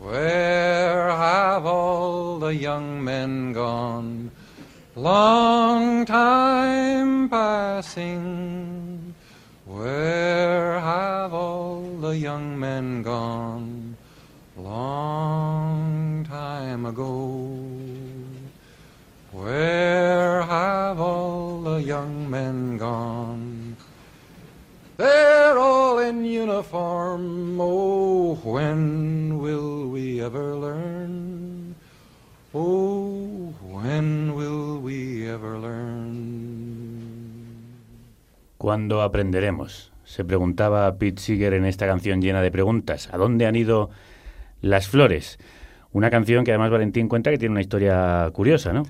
Where 0.00 1.10
have 1.10 1.64
all 1.64 2.40
the 2.40 2.56
young 2.56 3.04
men 3.04 3.52
gone? 3.52 4.32
Long 4.96 6.04
time 6.06 7.28
passing. 7.28 8.87
Where 9.68 10.80
have 10.80 11.34
all 11.34 11.82
the 12.00 12.16
young 12.16 12.58
men 12.58 13.02
gone? 13.02 13.98
Long 14.56 16.24
time 16.24 16.86
ago. 16.86 17.58
Where 19.30 20.40
have 20.40 20.98
all 20.98 21.60
the 21.60 21.82
young 21.82 22.30
men 22.30 22.78
gone? 22.78 23.76
They're 24.96 25.58
all 25.58 25.98
in 25.98 26.24
uniform. 26.24 27.60
Oh, 27.60 28.36
when 28.36 29.38
will 29.38 29.88
we 29.90 30.22
ever 30.22 30.56
learn? 30.56 31.74
Oh, 32.54 33.52
when 33.60 34.34
will 34.34 34.78
we 34.80 35.28
ever 35.28 35.58
learn? 35.58 35.97
¿Cuándo 38.58 39.02
aprenderemos? 39.02 39.92
Se 40.02 40.24
preguntaba 40.24 40.98
Pete 40.98 41.22
Seeger 41.22 41.54
en 41.54 41.64
esta 41.64 41.86
canción 41.86 42.20
llena 42.20 42.42
de 42.42 42.50
preguntas. 42.50 43.08
¿A 43.12 43.16
dónde 43.16 43.46
han 43.46 43.54
ido 43.54 43.88
las 44.60 44.88
flores? 44.88 45.38
Una 45.92 46.10
canción 46.10 46.44
que 46.44 46.50
además 46.50 46.72
Valentín 46.72 47.06
cuenta 47.06 47.30
que 47.30 47.38
tiene 47.38 47.52
una 47.52 47.60
historia 47.60 48.28
curiosa, 48.32 48.72
¿no? 48.72 48.82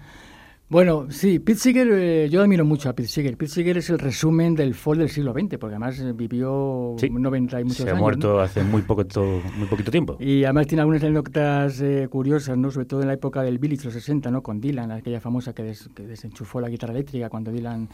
Bueno, 0.70 1.06
sí, 1.08 1.38
Pete 1.38 1.58
Seeger, 1.60 1.88
eh, 1.92 2.28
yo 2.30 2.42
admiro 2.42 2.62
mucho 2.62 2.90
a 2.90 2.92
Pete 2.92 3.08
Seeger. 3.08 3.38
Pete 3.38 3.50
Seeger 3.50 3.78
es 3.78 3.88
el 3.88 3.98
resumen 3.98 4.54
del 4.54 4.74
folk 4.74 4.98
del 4.98 5.08
siglo 5.08 5.32
XX, 5.32 5.56
porque 5.58 5.76
además 5.76 5.98
eh, 5.98 6.12
vivió 6.14 6.94
Sí, 6.98 7.08
90 7.08 7.58
y 7.62 7.64
muchos 7.64 7.78
Se 7.78 7.82
ha 7.84 7.92
años. 7.92 8.00
muerto 8.02 8.34
¿no? 8.34 8.40
hace 8.40 8.62
muy 8.62 8.82
poco, 8.82 9.06
to- 9.06 9.40
muy 9.56 9.66
poquito 9.66 9.90
tiempo. 9.90 10.18
Y 10.20 10.44
además 10.44 10.66
tiene 10.66 10.82
algunas 10.82 11.02
anécdotas 11.02 11.80
eh, 11.80 12.06
curiosas, 12.10 12.58
¿no? 12.58 12.70
Sobre 12.70 12.84
todo 12.84 13.00
en 13.00 13.06
la 13.08 13.14
época 13.14 13.40
del 13.42 13.58
Village, 13.58 13.84
los 13.86 13.94
60, 13.94 14.30
¿no? 14.30 14.42
Con 14.42 14.60
Dylan, 14.60 14.90
aquella 14.92 15.20
famosa 15.22 15.54
que, 15.54 15.62
des- 15.62 15.88
que 15.94 16.06
desenchufó 16.06 16.60
la 16.60 16.68
guitarra 16.68 16.92
eléctrica 16.92 17.30
cuando 17.30 17.50
Dylan... 17.50 17.88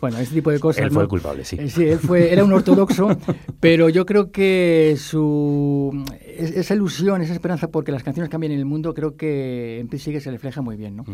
Bueno, 0.00 0.18
ese 0.18 0.32
tipo 0.32 0.52
de 0.52 0.60
cosas, 0.60 0.84
Él 0.84 0.90
fue 0.90 0.98
¿no? 0.98 1.02
el 1.02 1.08
culpable, 1.08 1.44
sí. 1.44 1.56
Eh, 1.58 1.68
sí, 1.68 1.82
él 1.84 1.98
fue, 1.98 2.32
era 2.32 2.44
un 2.44 2.52
ortodoxo, 2.52 3.08
pero 3.58 3.88
yo 3.88 4.06
creo 4.06 4.30
que 4.30 4.94
su 4.96 6.04
es- 6.24 6.52
esa 6.56 6.74
ilusión, 6.76 7.22
esa 7.22 7.32
esperanza 7.32 7.72
porque 7.72 7.90
las 7.90 8.04
canciones 8.04 8.30
cambien 8.30 8.52
en 8.52 8.60
el 8.60 8.66
mundo, 8.66 8.94
creo 8.94 9.16
que 9.16 9.80
en 9.80 9.88
Pete 9.88 10.04
Seeger 10.04 10.22
se 10.22 10.30
refleja 10.30 10.62
muy 10.62 10.76
bien, 10.76 10.94
¿no? 10.94 11.04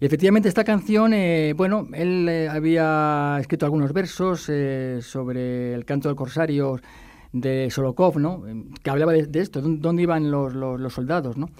Y 0.00 0.04
efectivamente 0.04 0.48
esta 0.64 0.72
canción, 0.72 1.12
eh, 1.12 1.52
bueno, 1.54 1.86
él 1.92 2.26
eh, 2.26 2.48
había 2.48 3.36
escrito 3.38 3.66
algunos 3.66 3.92
versos 3.92 4.46
eh, 4.48 5.00
sobre 5.02 5.74
el 5.74 5.84
canto 5.84 6.08
del 6.08 6.16
corsario 6.16 6.80
de 7.32 7.68
Solokov, 7.70 8.18
¿no? 8.18 8.42
Que 8.82 8.88
hablaba 8.88 9.12
de, 9.12 9.26
de 9.26 9.40
esto, 9.40 9.60
dónde, 9.60 9.80
dónde 9.82 10.02
iban 10.04 10.30
los, 10.30 10.54
los- 10.54 10.80
los 10.80 10.94
soldados, 10.94 11.36
¿no? 11.36 11.50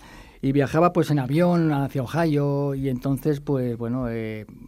Y 0.40 0.52
viajaba 0.52 0.94
pues 0.94 1.10
en 1.10 1.18
avión 1.18 1.70
hacia 1.72 2.02
Ohio 2.02 2.74
y 2.74 2.88
entonces 2.88 3.40
pues 3.40 3.76
bueno, 3.76 4.06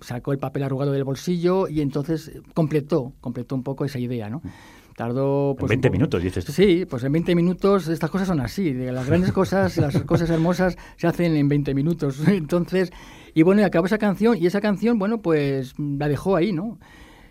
sacó 0.03 0.33
el 0.33 0.39
papel 0.39 0.65
arrugado 0.65 0.93
del 0.93 1.05
bolsillo 1.05 1.67
y 1.69 1.81
entonces 1.81 2.31
completó, 2.53 3.15
completó 3.23 3.55
un 3.55 3.63
poco 3.63 3.87
esa 3.87 3.99
idea, 3.99 4.29
¿no? 4.29 4.43
Tardó 4.97 5.51
En 5.53 5.57
pues, 5.57 5.69
20 5.71 5.89
un 5.89 5.91
poco- 5.93 5.99
minutos, 5.99 6.23
dices 6.23 6.45
tú. 6.45 6.53
Sí, 6.53 6.87
pues 6.89 7.05
en 7.05 7.13
20 7.13 7.35
minutos 7.35 7.89
estas 7.89 8.09
cosas 8.11 8.29
son 8.29 8.41
así. 8.41 8.73
Las 8.73 9.07
grandes 9.07 9.33
cosas, 9.33 9.77
las 9.79 9.99
cosas 10.03 10.29
hermosas 10.31 10.77
se 10.97 11.07
hacen 11.07 11.37
en 11.37 11.49
20 11.49 11.75
minutos. 11.75 12.19
Entonces, 12.29 12.91
y 13.37 13.43
bueno, 13.43 13.61
y 13.61 13.65
acabó 13.65 13.85
esa 13.85 13.99
canción 13.99 14.39
y 14.41 14.47
esa 14.47 14.63
canción, 14.63 14.99
bueno, 14.99 15.21
pues 15.21 15.75
la 15.79 16.09
dejó 16.09 16.37
ahí, 16.37 16.53
¿no? 16.53 16.79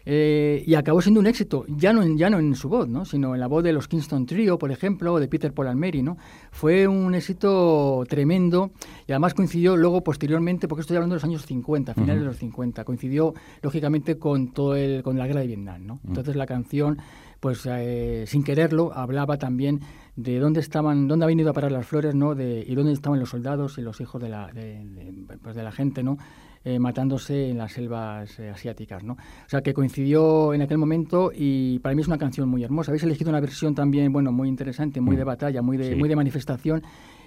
Eh, 0.06 0.64
y 0.68 0.76
acabó 0.76 1.02
siendo 1.02 1.20
un 1.20 1.26
éxito, 1.26 1.66
ya 1.68 1.94
no, 1.94 2.04
en, 2.04 2.16
ya 2.16 2.30
no 2.30 2.38
en 2.38 2.54
su 2.54 2.70
voz, 2.70 2.88
¿no? 2.88 3.06
sino 3.06 3.34
en 3.34 3.40
la 3.40 3.48
voz 3.48 3.64
de 3.64 3.74
los 3.74 3.88
Kingston 3.88 4.28
Trio, 4.28 4.60
por 4.60 4.72
ejemplo, 4.72 5.14
o 5.14 5.20
de 5.20 5.28
Peter 5.28 5.52
Paul 5.52 5.70
and 5.70 5.80
Mary, 5.80 6.04
¿no? 6.04 6.16
Fue 6.52 6.88
un 6.88 7.16
éxito 7.16 8.04
tremendo 8.08 8.70
y 9.08 9.14
además 9.14 9.34
coincidió 9.34 9.76
luego 9.76 10.04
posteriormente, 10.04 10.68
porque 10.68 10.82
estoy 10.82 10.98
hablando 10.98 11.16
de 11.16 11.18
los 11.18 11.24
años 11.24 11.44
50, 11.48 11.96
finales 11.96 12.20
de 12.20 12.28
los 12.28 12.38
50, 12.38 12.84
coincidió 12.84 13.34
lógicamente 13.64 14.20
con 14.20 14.54
todo 14.54 14.76
el, 14.76 15.02
con 15.02 15.18
la 15.18 15.26
guerra 15.26 15.40
de 15.40 15.48
Vietnam, 15.48 15.88
¿no? 15.88 16.00
Entonces 16.08 16.36
la 16.36 16.46
canción, 16.46 17.00
pues 17.40 17.68
eh, 17.68 18.26
sin 18.28 18.44
quererlo, 18.44 18.92
hablaba 18.94 19.40
también 19.40 19.82
de 20.16 20.40
dónde 20.40 20.60
estaban, 20.62 21.08
dónde 21.08 21.26
habían 21.26 21.40
ido 21.42 21.50
a 21.50 21.54
parar 21.54 21.72
las 21.72 21.86
flores, 21.86 22.16
¿no? 22.16 22.36
De, 22.36 22.64
y 22.66 22.74
dónde 22.76 22.94
estaban 22.94 23.20
los 23.20 23.30
soldados 23.30 23.78
y 23.78 23.82
los 23.82 24.00
hijos 24.00 24.22
de 24.22 24.30
la, 24.30 24.48
de, 24.48 24.86
de, 24.86 25.38
pues 25.42 25.56
de 25.56 25.64
la 25.64 25.72
gente, 25.72 26.04
¿no? 26.04 26.18
Eh, 26.64 26.80
matándose 26.80 27.50
en 27.52 27.58
las 27.60 27.74
selvas 27.74 28.40
eh, 28.40 28.50
asiáticas, 28.50 29.04
¿no? 29.04 29.14
O 29.14 29.50
sea, 29.50 29.62
que 29.62 29.74
coincidió 29.74 30.54
en 30.54 30.62
aquel 30.64 30.78
momento 30.80 31.32
y 31.36 31.78
para 31.80 31.94
mí 31.94 32.02
es 32.02 32.08
una 32.08 32.18
canción 32.18 32.50
muy 32.50 32.64
hermosa. 32.64 32.90
Habéis 32.92 33.04
elegido 33.04 33.30
una 33.30 33.40
versión 33.40 33.76
también, 33.76 34.12
bueno, 34.12 34.32
muy 34.32 34.48
interesante, 34.48 35.00
muy 35.00 35.16
Mm. 35.16 35.20
de 35.20 35.24
batalla, 35.26 35.62
muy 35.62 35.78
de, 35.78 35.90
Sí. 35.90 35.96
muy 35.96 36.10
de 36.10 36.16
manifestación 36.16 36.82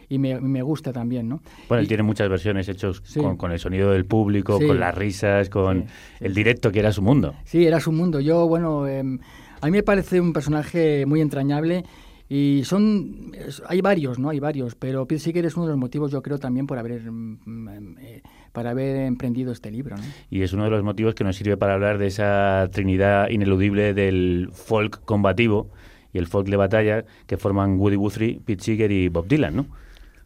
y 0.08 0.18
me, 0.18 0.40
me 0.40 0.62
gusta 0.62 0.92
también, 0.92 1.28
¿no? 1.28 1.40
Bueno, 1.68 1.80
él 1.80 1.84
Y- 1.84 1.88
tiene 1.88 2.02
muchas 2.02 2.28
versiones 2.28 2.68
hechas 2.68 3.00
Sí. 3.04 3.20
con, 3.20 3.36
con 3.36 3.52
el 3.52 3.60
sonido 3.60 3.90
del 3.92 4.06
público, 4.06 4.58
Sí. 4.58 4.66
con 4.66 4.80
las 4.80 4.94
risas, 4.94 5.50
con 5.50 5.84
el 6.18 6.34
directo 6.34 6.72
que 6.72 6.80
era 6.80 6.90
su 6.90 7.02
mundo. 7.02 7.34
Sí, 7.44 7.64
era 7.64 7.78
su 7.78 7.92
mundo. 7.92 8.18
Yo, 8.18 8.48
bueno, 8.48 8.88
em, 8.88 9.20
a 9.60 9.66
mí 9.66 9.70
me 9.72 9.82
parece 9.84 10.20
un 10.20 10.32
personaje 10.32 11.06
muy 11.06 11.20
entrañable 11.20 11.84
y 12.28 12.62
son, 12.64 13.32
hay 13.66 13.80
varios, 13.80 14.18
¿no? 14.18 14.28
Hay 14.28 14.38
varios, 14.38 14.74
pero 14.74 15.06
Pete 15.06 15.20
Seeger 15.20 15.46
es 15.46 15.56
uno 15.56 15.66
de 15.66 15.72
los 15.72 15.78
motivos, 15.78 16.10
yo 16.10 16.22
creo, 16.22 16.38
también 16.38 16.66
por 16.66 16.78
haber, 16.78 17.10
mm, 17.10 17.38
mm, 17.44 17.98
eh, 18.00 18.22
para 18.52 18.70
haber 18.70 18.96
emprendido 19.06 19.50
este 19.50 19.70
libro, 19.70 19.96
¿no? 19.96 20.02
Y 20.30 20.42
es 20.42 20.52
uno 20.52 20.64
de 20.64 20.70
los 20.70 20.82
motivos 20.82 21.14
que 21.14 21.24
nos 21.24 21.36
sirve 21.36 21.56
para 21.56 21.74
hablar 21.74 21.96
de 21.96 22.06
esa 22.08 22.68
trinidad 22.70 23.30
ineludible 23.30 23.94
del 23.94 24.50
folk 24.52 25.04
combativo 25.04 25.70
y 26.12 26.18
el 26.18 26.26
folk 26.26 26.48
de 26.48 26.56
batalla 26.56 27.04
que 27.26 27.38
forman 27.38 27.78
Woody 27.78 27.96
Guthrie, 27.96 28.40
Pete 28.44 28.62
Seeger 28.62 28.92
y 28.92 29.08
Bob 29.08 29.26
Dylan, 29.26 29.56
¿no? 29.56 29.66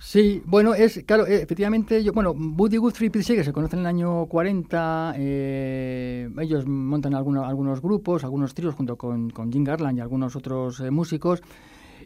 Sí, 0.04 0.42
bueno, 0.44 0.74
es 0.74 1.04
claro, 1.06 1.28
eh, 1.28 1.42
efectivamente, 1.42 2.02
yo, 2.02 2.12
bueno, 2.12 2.32
Woody 2.32 2.76
Guthrie 2.76 3.06
y 3.06 3.10
Pete 3.10 3.24
Seeger 3.24 3.44
se 3.44 3.52
conocen 3.52 3.78
en 3.78 3.84
el 3.84 3.86
año 3.86 4.26
40, 4.26 5.14
eh, 5.16 6.28
ellos 6.40 6.66
montan 6.66 7.14
algunos, 7.14 7.46
algunos 7.46 7.80
grupos, 7.80 8.24
algunos 8.24 8.52
tríos 8.52 8.74
junto 8.74 8.96
con, 8.96 9.30
con 9.30 9.52
Jim 9.52 9.62
Garland 9.62 9.98
y 9.98 10.00
algunos 10.00 10.34
otros 10.34 10.80
eh, 10.80 10.90
músicos, 10.90 11.40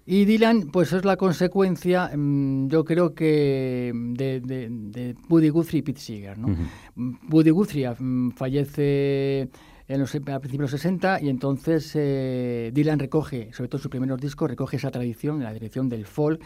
Y 0.09 0.25
Dylan, 0.25 0.69
pues 0.73 0.93
es 0.93 1.05
la 1.05 1.17
consecuencia, 1.17 2.11
mm, 2.17 2.69
yo 2.69 2.85
creo 2.85 3.13
que 3.15 3.93
de, 3.95 4.41
de, 4.41 4.69
de 4.71 5.15
Buddy 5.29 5.49
Guthrie 5.49 5.81
y 5.81 5.83
Pete 5.83 6.01
Seeger. 6.01 6.39
¿no? 6.39 6.49
Mm, 6.95 7.15
Buddy 7.29 7.51
Guthrie 7.51 7.91
mm, 7.99 8.31
fallece 8.31 9.49
en 9.89 10.01
los, 10.01 10.15
a 10.15 10.21
principios 10.41 10.51
de 10.53 10.59
los 10.63 10.71
60 10.71 11.21
y 11.23 11.29
entonces 11.29 11.91
eh, 11.95 12.71
Dylan 12.73 12.99
recoge, 13.01 13.53
sobre 13.53 13.69
todo 13.69 13.79
en 13.79 13.83
sus 13.83 13.91
primeros 13.91 14.21
discos, 14.21 14.49
recoge 14.49 14.77
esa 14.77 14.91
tradición, 14.93 15.43
la 15.43 15.53
dirección 15.53 15.89
del 15.89 16.07
folk, 16.07 16.41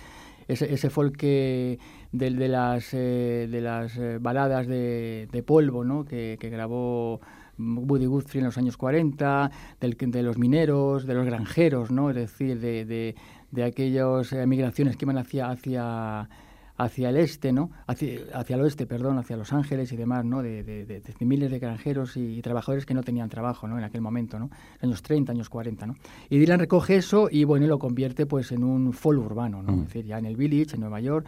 ese, 0.48 0.72
ese 0.72 0.88
folk 0.90 1.16
que, 1.16 1.78
del- 2.12 2.36
de, 2.36 2.48
las, 2.48 2.94
eh, 2.94 3.46
de 3.50 3.60
las 3.60 3.96
eh, 3.98 4.18
baladas 4.20 4.66
de, 4.66 5.28
de 5.30 5.42
polvo 5.42 5.84
¿no? 5.84 6.04
que, 6.06 6.38
que 6.40 6.48
grabó 6.50 7.20
Buddy 7.56 8.06
Guthrie 8.06 8.40
en 8.40 8.46
los 8.46 8.56
años 8.58 8.76
40, 8.78 9.50
del, 9.80 9.96
de 9.98 10.22
los 10.22 10.38
mineros, 10.38 11.06
de 11.06 11.12
los 11.14 11.26
granjeros, 11.26 11.90
¿no? 11.90 12.08
es 12.10 12.16
decir, 12.16 12.58
de, 12.58 12.84
de, 12.86 13.14
de 13.50 13.64
aquellas 13.64 14.32
eh, 14.32 14.46
migraciones 14.46 14.96
que 14.96 15.04
iban 15.04 15.18
hacia, 15.18 15.50
hacia, 15.50 16.28
hacia 16.76 17.08
el 17.10 17.16
este, 17.16 17.52
¿no? 17.52 17.70
hacia, 17.86 18.20
hacia 18.34 18.56
el 18.56 18.62
oeste, 18.62 18.86
perdón, 18.86 19.18
hacia 19.18 19.36
Los 19.36 19.52
Ángeles 19.52 19.92
y 19.92 19.96
demás, 19.96 20.24
¿no? 20.24 20.42
de, 20.42 20.62
de- 20.62 20.86
de- 20.86 21.00
de 21.00 21.26
miles 21.26 21.50
de 21.50 21.58
granjeros 21.58 22.16
y, 22.16 22.40
trabajadores 22.42 22.86
que 22.86 22.94
no 22.94 23.02
tenían 23.02 23.28
trabajo 23.28 23.68
¿no? 23.68 23.76
en 23.78 23.84
aquel 23.84 24.00
momento, 24.00 24.38
¿no? 24.38 24.50
años 24.82 25.02
30, 25.02 25.32
años 25.32 25.48
40. 25.50 25.86
¿no? 25.86 25.94
Y 26.30 26.38
Dylan 26.38 26.58
recoge 26.60 26.96
eso 26.96 27.28
y 27.30 27.44
bueno, 27.44 27.66
y 27.66 27.68
lo 27.68 27.78
convierte 27.78 28.24
pues, 28.26 28.52
en 28.52 28.64
un 28.64 28.92
folk 28.92 29.20
urbano, 29.20 29.62
¿no? 29.62 29.74
es 29.74 29.86
decir, 29.88 30.04
ya 30.06 30.18
en 30.18 30.26
el 30.26 30.36
Village, 30.36 30.74
en 30.74 30.80
Nueva 30.80 31.00
York. 31.00 31.26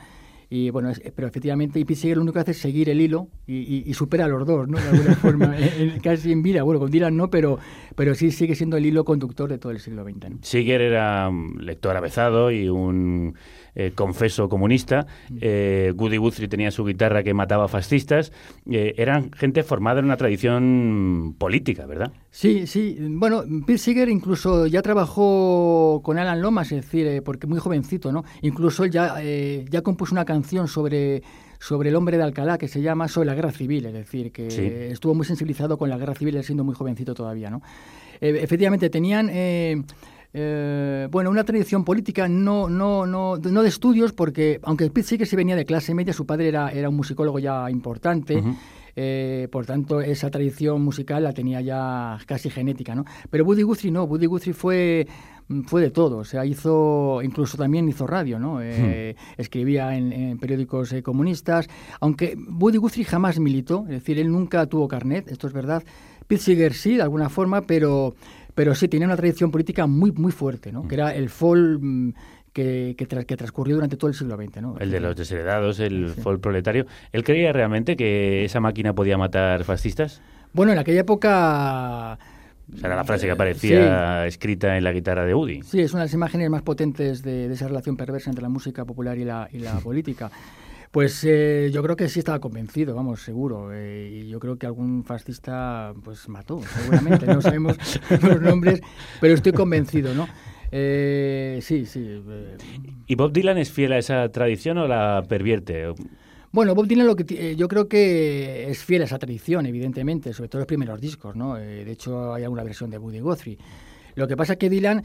Y 0.54 0.68
bueno, 0.68 0.90
es- 0.90 1.00
pero 1.16 1.26
efectivamente 1.28 1.78
Seeger 1.94 2.18
lo 2.18 2.22
único 2.24 2.34
que 2.34 2.40
hace 2.40 2.50
es 2.50 2.58
seguir 2.58 2.90
el 2.90 3.00
hilo 3.00 3.28
y, 3.46 3.54
y- 3.60 3.84
y 3.86 3.94
supera 3.94 4.26
a 4.26 4.28
los 4.28 4.46
dos, 4.46 4.68
¿no? 4.68 4.78
De 4.78 4.86
alguna 4.86 5.14
forma, 5.48 5.56
en- 5.58 5.90
en- 5.92 6.00
casi 6.00 6.30
en 6.30 6.42
vida. 6.42 6.62
Bueno, 6.62 6.78
con 6.78 6.90
Dylan 6.90 7.16
no, 7.16 7.30
pero, 7.30 7.58
pero 7.96 8.14
sí 8.14 8.30
sigue 8.30 8.54
siendo 8.54 8.76
el 8.76 8.84
hilo 8.84 9.02
conductor 9.06 9.48
de 9.48 9.56
todo 9.56 9.72
el 9.72 9.78
siglo 9.80 10.04
XX. 10.04 10.28
¿no? 10.30 10.36
Seeger 10.42 10.82
era 10.82 11.26
un 11.30 11.56
lector 11.64 11.96
avezado 11.96 12.50
y 12.50 12.68
un 12.68 13.34
eh, 13.74 13.92
confeso 13.94 14.48
comunista. 14.48 15.06
Eh, 15.40 15.92
Woody 15.96 16.16
Guthrie 16.18 16.48
tenía 16.48 16.70
su 16.70 16.84
guitarra 16.84 17.22
que 17.22 17.34
mataba 17.34 17.68
fascistas. 17.68 18.32
Eh, 18.70 18.94
eran 18.96 19.30
gente 19.32 19.62
formada 19.62 20.00
en 20.00 20.06
una 20.06 20.16
tradición 20.16 21.34
política, 21.38 21.86
¿verdad? 21.86 22.12
Sí, 22.30 22.66
sí. 22.66 22.96
Bueno, 23.00 23.42
Pete 23.66 23.78
Seeger 23.78 24.08
incluso 24.08 24.66
ya 24.66 24.82
trabajó 24.82 26.00
con 26.02 26.18
Alan 26.18 26.40
Lomas, 26.42 26.72
es 26.72 26.82
decir, 26.84 27.06
eh, 27.06 27.22
porque 27.22 27.46
muy 27.46 27.58
jovencito, 27.58 28.12
¿no? 28.12 28.24
Incluso 28.42 28.84
él 28.84 28.90
ya, 28.90 29.16
ya 29.22 29.82
compuso 29.82 30.14
una 30.14 30.24
canción 30.24 30.68
sobre, 30.68 31.22
sobre 31.58 31.88
el 31.90 31.96
hombre 31.96 32.16
de 32.16 32.22
Alcalá 32.24 32.58
que 32.58 32.68
se 32.68 32.82
llama 32.82 33.08
Sobre 33.08 33.26
la 33.26 33.34
guerra 33.34 33.52
civil, 33.52 33.86
es 33.86 33.92
decir, 33.92 34.32
que 34.32 34.50
Sí. 34.50 34.62
estuvo 34.92 35.14
muy 35.14 35.24
sensibilizado 35.26 35.78
con 35.78 35.88
la 35.88 35.96
guerra 35.98 36.14
civil 36.14 36.42
siendo 36.42 36.64
muy 36.64 36.74
jovencito 36.74 37.14
todavía, 37.14 37.50
¿no? 37.50 37.62
Eh, 38.20 38.38
efectivamente, 38.42 38.90
tenían... 38.90 39.28
eh, 39.32 39.82
eh, 40.34 41.08
bueno, 41.10 41.30
una 41.30 41.44
tradición 41.44 41.84
política 41.84 42.26
no, 42.28 42.68
no, 42.68 43.06
no, 43.06 43.36
no 43.36 43.62
de 43.62 43.68
estudios, 43.68 44.12
porque 44.12 44.60
aunque 44.62 44.88
Pete 44.90 45.08
Seeger 45.08 45.26
se 45.26 45.36
venía 45.36 45.56
de 45.56 45.64
clase 45.64 45.94
media, 45.94 46.12
su 46.12 46.24
padre 46.24 46.48
era, 46.48 46.70
era 46.70 46.88
un 46.88 46.96
musicólogo 46.96 47.38
ya 47.38 47.70
importante, 47.70 48.42
eh, 48.96 49.48
por 49.50 49.66
tanto, 49.66 50.00
esa 50.00 50.30
tradición 50.30 50.82
musical 50.82 51.24
la 51.24 51.32
tenía 51.32 51.60
ya 51.60 52.18
casi 52.26 52.50
genética, 52.50 52.94
¿no? 52.94 53.04
Pero 53.30 53.44
Buddy 53.44 53.62
Guthrie 53.62 53.90
no, 53.90 54.06
Buddy 54.06 54.26
Guthrie 54.26 54.54
fue, 54.54 55.06
fue 55.66 55.82
de 55.82 55.90
todo, 55.90 56.18
o 56.18 56.24
sea, 56.24 56.44
hizo, 56.46 57.20
incluso 57.22 57.56
también 57.58 57.88
hizo 57.88 58.06
radio, 58.06 58.38
¿no? 58.38 58.60
Eh, 58.62 59.16
Escribía 59.36 59.96
en, 59.96 60.12
en 60.12 60.38
periódicos 60.38 60.92
eh, 60.92 61.02
comunistas, 61.02 61.68
aunque 62.00 62.36
Buddy 62.36 62.78
Guthrie 62.78 63.04
jamás 63.04 63.38
militó, 63.38 63.84
es 63.84 63.92
decir, 63.92 64.18
él 64.18 64.30
nunca 64.30 64.64
tuvo 64.66 64.88
carnet, 64.88 65.30
esto 65.30 65.46
es 65.46 65.52
verdad. 65.52 65.82
Pete 66.26 66.42
Seeger 66.42 66.72
sí, 66.72 66.96
de 66.96 67.02
alguna 67.02 67.28
forma, 67.28 67.62
pero, 67.62 68.14
pero 68.54 68.74
sí 68.74 68.88
tenía 68.88 69.06
una 69.06 69.16
tradición 69.16 69.50
política 69.50 69.86
muy, 69.86 70.12
muy 70.12 70.32
fuerte, 70.32 70.72
¿no? 70.72 70.86
Que 70.86 70.94
era 70.96 71.14
el 71.14 71.28
folk 71.30 71.78
mm, 71.80 72.10
que, 72.52 72.94
que, 72.98 73.08
tra- 73.08 73.24
que 73.24 73.36
transcurrió 73.36 73.76
durante 73.76 73.96
todo 73.96 74.08
el 74.08 74.14
siglo 74.14 74.36
XX, 74.36 74.60
¿no? 74.62 74.78
El 74.78 74.90
de 74.90 75.00
los 75.00 75.16
desheredados, 75.16 75.80
el 75.80 76.08
folk 76.10 76.40
proletario. 76.40 76.86
¿Él 77.12 77.24
creía 77.24 77.52
realmente 77.52 77.96
que 77.96 78.44
esa 78.44 78.60
máquina 78.60 78.94
podía 78.94 79.16
matar 79.16 79.64
fascistas? 79.64 80.20
Bueno, 80.52 80.72
en 80.72 80.78
aquella 80.78 81.00
época... 81.00 82.18
O 82.72 82.76
sea, 82.78 82.86
era 82.86 82.96
la 82.96 83.04
frase 83.04 83.26
que 83.26 83.32
aparecía 83.32 84.26
escrita 84.26 84.78
en 84.78 84.84
la 84.84 84.92
guitarra 84.92 85.26
de 85.26 85.34
Woody. 85.34 85.62
Sí, 85.62 85.80
es 85.80 85.92
una 85.92 86.02
de 86.02 86.06
las 86.06 86.14
imágenes 86.14 86.48
más 86.48 86.62
potentes 86.62 87.22
de, 87.22 87.48
de 87.48 87.54
esa 87.54 87.68
relación 87.68 87.96
perversa 87.96 88.30
entre 88.30 88.42
la 88.42 88.48
música 88.48 88.84
popular 88.84 89.18
y 89.18 89.24
la, 89.24 89.48
y 89.52 89.58
la 89.58 89.74
política. 89.80 90.30
Pues 90.92 91.24
eh, 91.24 91.70
yo 91.72 91.82
creo 91.82 91.96
que 91.96 92.06
sí 92.08 92.18
estaba 92.18 92.38
convencido, 92.38 92.94
vamos, 92.94 93.22
seguro. 93.22 93.72
eh, 93.72 94.10
y 94.12 94.28
yo 94.28 94.38
creo 94.38 94.56
que 94.58 94.66
algún 94.66 95.04
fascista 95.04 95.94
pues 96.04 96.28
mató, 96.28 96.60
seguramente. 96.62 97.26
No 97.26 97.40
sabemos 97.40 97.78
los 98.22 98.40
nombres, 98.42 98.82
pero 99.18 99.32
estoy 99.32 99.52
convencido, 99.52 100.14
¿no? 100.14 100.28
Eh, 100.70 101.60
sí, 101.62 101.86
sí. 101.86 102.04
eh, 102.06 102.56
¿Y 103.06 103.14
Bob 103.14 103.32
Dylan 103.32 103.56
es 103.56 103.70
fiel 103.70 103.92
a 103.92 103.98
esa 103.98 104.28
tradición 104.28 104.76
o 104.78 104.86
la 104.86 105.24
pervierte? 105.26 105.94
Bueno, 106.50 106.74
Bob 106.74 106.86
Dylan 106.86 107.06
lo 107.06 107.16
que 107.16 107.24
eh, 107.30 107.56
yo 107.56 107.68
creo 107.68 107.88
que 107.88 108.70
es 108.70 108.84
fiel 108.84 109.00
a 109.00 109.06
esa 109.06 109.18
tradición, 109.18 109.64
evidentemente, 109.64 110.34
sobre 110.34 110.50
todo 110.50 110.60
los 110.60 110.66
primeros 110.66 111.00
discos, 111.00 111.34
¿no? 111.34 111.56
Eh, 111.56 111.86
de 111.86 111.92
hecho, 111.92 112.34
hay 112.34 112.42
alguna 112.44 112.64
versión 112.64 112.90
de 112.90 112.98
Buddy 112.98 113.20
Guthrie. 113.20 113.56
Lo 114.14 114.28
que 114.28 114.36
pasa 114.36 114.52
es 114.52 114.58
que 114.58 114.68
Dylan 114.68 115.02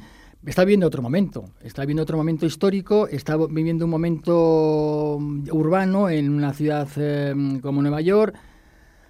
está 0.48 0.64
viviendo 0.64 0.88
otro 0.88 1.02
momento, 1.02 1.46
está 1.64 1.84
viviendo 1.84 2.04
otro 2.04 2.18
momento 2.18 2.46
histórico, 2.46 3.08
está 3.08 3.38
viviendo 3.38 3.86
un 3.86 3.92
momento 3.92 5.18
mm, 5.20 5.50
urbano 5.52 6.10
en 6.10 6.30
una 6.30 6.54
ciudad 6.54 6.88
eh, 6.98 7.34
como 7.62 7.82
Nueva 7.82 8.02
York. 8.02 8.36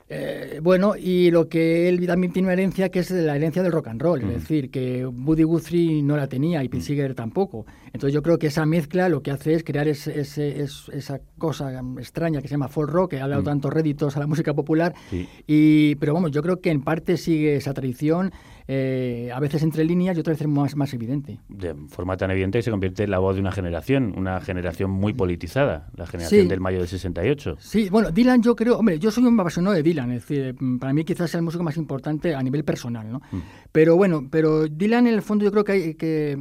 Eh, 0.09 0.61
bueno, 0.63 0.93
y 0.95 1.31
lo 1.31 1.49
que 1.49 1.89
él 1.89 2.05
también 2.07 2.31
tiene 2.31 2.45
una 2.45 2.53
herencia 2.53 2.87
que 2.87 2.99
es 2.99 3.11
la 3.11 3.35
herencia 3.35 3.61
del 3.61 3.73
rock 3.73 3.87
and 3.89 4.01
roll, 4.01 4.21
es 4.21 4.29
decir, 4.41 4.71
que 4.71 5.03
Buddy 5.03 5.43
Guthrie 5.43 6.01
no 6.01 6.15
la 6.15 6.27
tenía 6.27 6.63
y 6.63 6.69
Pete 6.69 6.81
Seeger 6.85 7.13
tampoco. 7.13 7.65
Entonces 7.87 8.13
yo 8.13 8.23
creo 8.23 8.39
que 8.39 8.47
esa 8.47 8.65
mezcla 8.65 9.09
lo 9.09 9.21
que 9.21 9.31
hace 9.31 9.53
es 9.55 9.65
crear 9.65 9.85
ese- 9.89 10.17
ese- 10.17 10.61
es- 10.61 10.85
esa 10.93 11.19
cosa 11.37 11.81
extraña 11.99 12.41
que 12.41 12.47
se 12.47 12.53
llama 12.53 12.69
folk 12.69 12.89
rock, 12.89 13.09
que 13.11 13.19
ha 13.19 13.27
dado 13.27 13.41
Mm. 13.41 13.45
tantos 13.45 13.73
réditos 13.73 14.15
a 14.15 14.21
la 14.21 14.27
música 14.27 14.53
popular. 14.53 14.93
Sí. 15.09 15.27
Y, 15.45 15.95
pero 15.95 16.13
vamos, 16.13 16.31
yo 16.31 16.41
creo 16.41 16.61
que 16.61 16.71
en 16.71 16.83
parte 16.83 17.17
sigue 17.17 17.57
esa 17.57 17.73
tradición, 17.73 18.31
eh, 18.67 19.29
a 19.33 19.39
veces 19.39 19.63
entre 19.63 19.83
líneas 19.85 20.17
y 20.17 20.19
otras 20.19 20.35
veces 20.37 20.47
más, 20.47 20.75
más 20.75 20.93
evidente. 20.93 21.39
De 21.47 21.73
forma 21.87 22.17
tan 22.17 22.31
evidente 22.31 22.59
que 22.59 22.63
se 22.63 22.71
convierte 22.71 23.03
en 23.03 23.11
la 23.11 23.19
voz 23.19 23.35
de 23.35 23.41
una 23.41 23.51
generación, 23.51 24.13
una 24.17 24.41
generación 24.41 24.91
muy 24.91 25.13
politizada, 25.13 25.89
la 25.95 26.05
generación 26.05 26.41
Sí. 26.43 26.47
del 26.47 26.59
mayo 26.59 26.79
del 26.79 26.87
68. 26.87 27.55
Sí, 27.59 27.89
bueno, 27.89 28.11
Dylan 28.11 28.41
yo 28.41 28.55
creo, 28.55 28.77
hombre, 28.77 28.99
yo 28.99 29.09
soy 29.11 29.23
un 29.25 29.39
apasionado 29.39 29.75
de 29.75 29.83
Dylan, 29.83 30.11
es 30.11 30.27
decir, 30.27 30.55
mm, 30.59 30.79
para 30.79 30.93
mí 30.93 31.03
quizás 31.05 31.29
sea 31.31 31.39
el 31.39 31.45
músico 31.45 31.63
más 31.63 31.77
importante 31.77 32.35
a 32.35 32.43
nivel 32.43 32.63
personal, 32.63 33.09
¿no? 33.11 33.21
Pero 33.71 33.95
bueno, 33.95 34.27
pero 34.29 34.67
Dylan 34.67 35.07
en 35.07 35.13
el 35.13 35.21
fondo 35.21 35.45
yo 35.45 35.51
creo 35.51 35.63
que 35.63 35.71
hay, 35.71 35.93
que, 35.95 36.37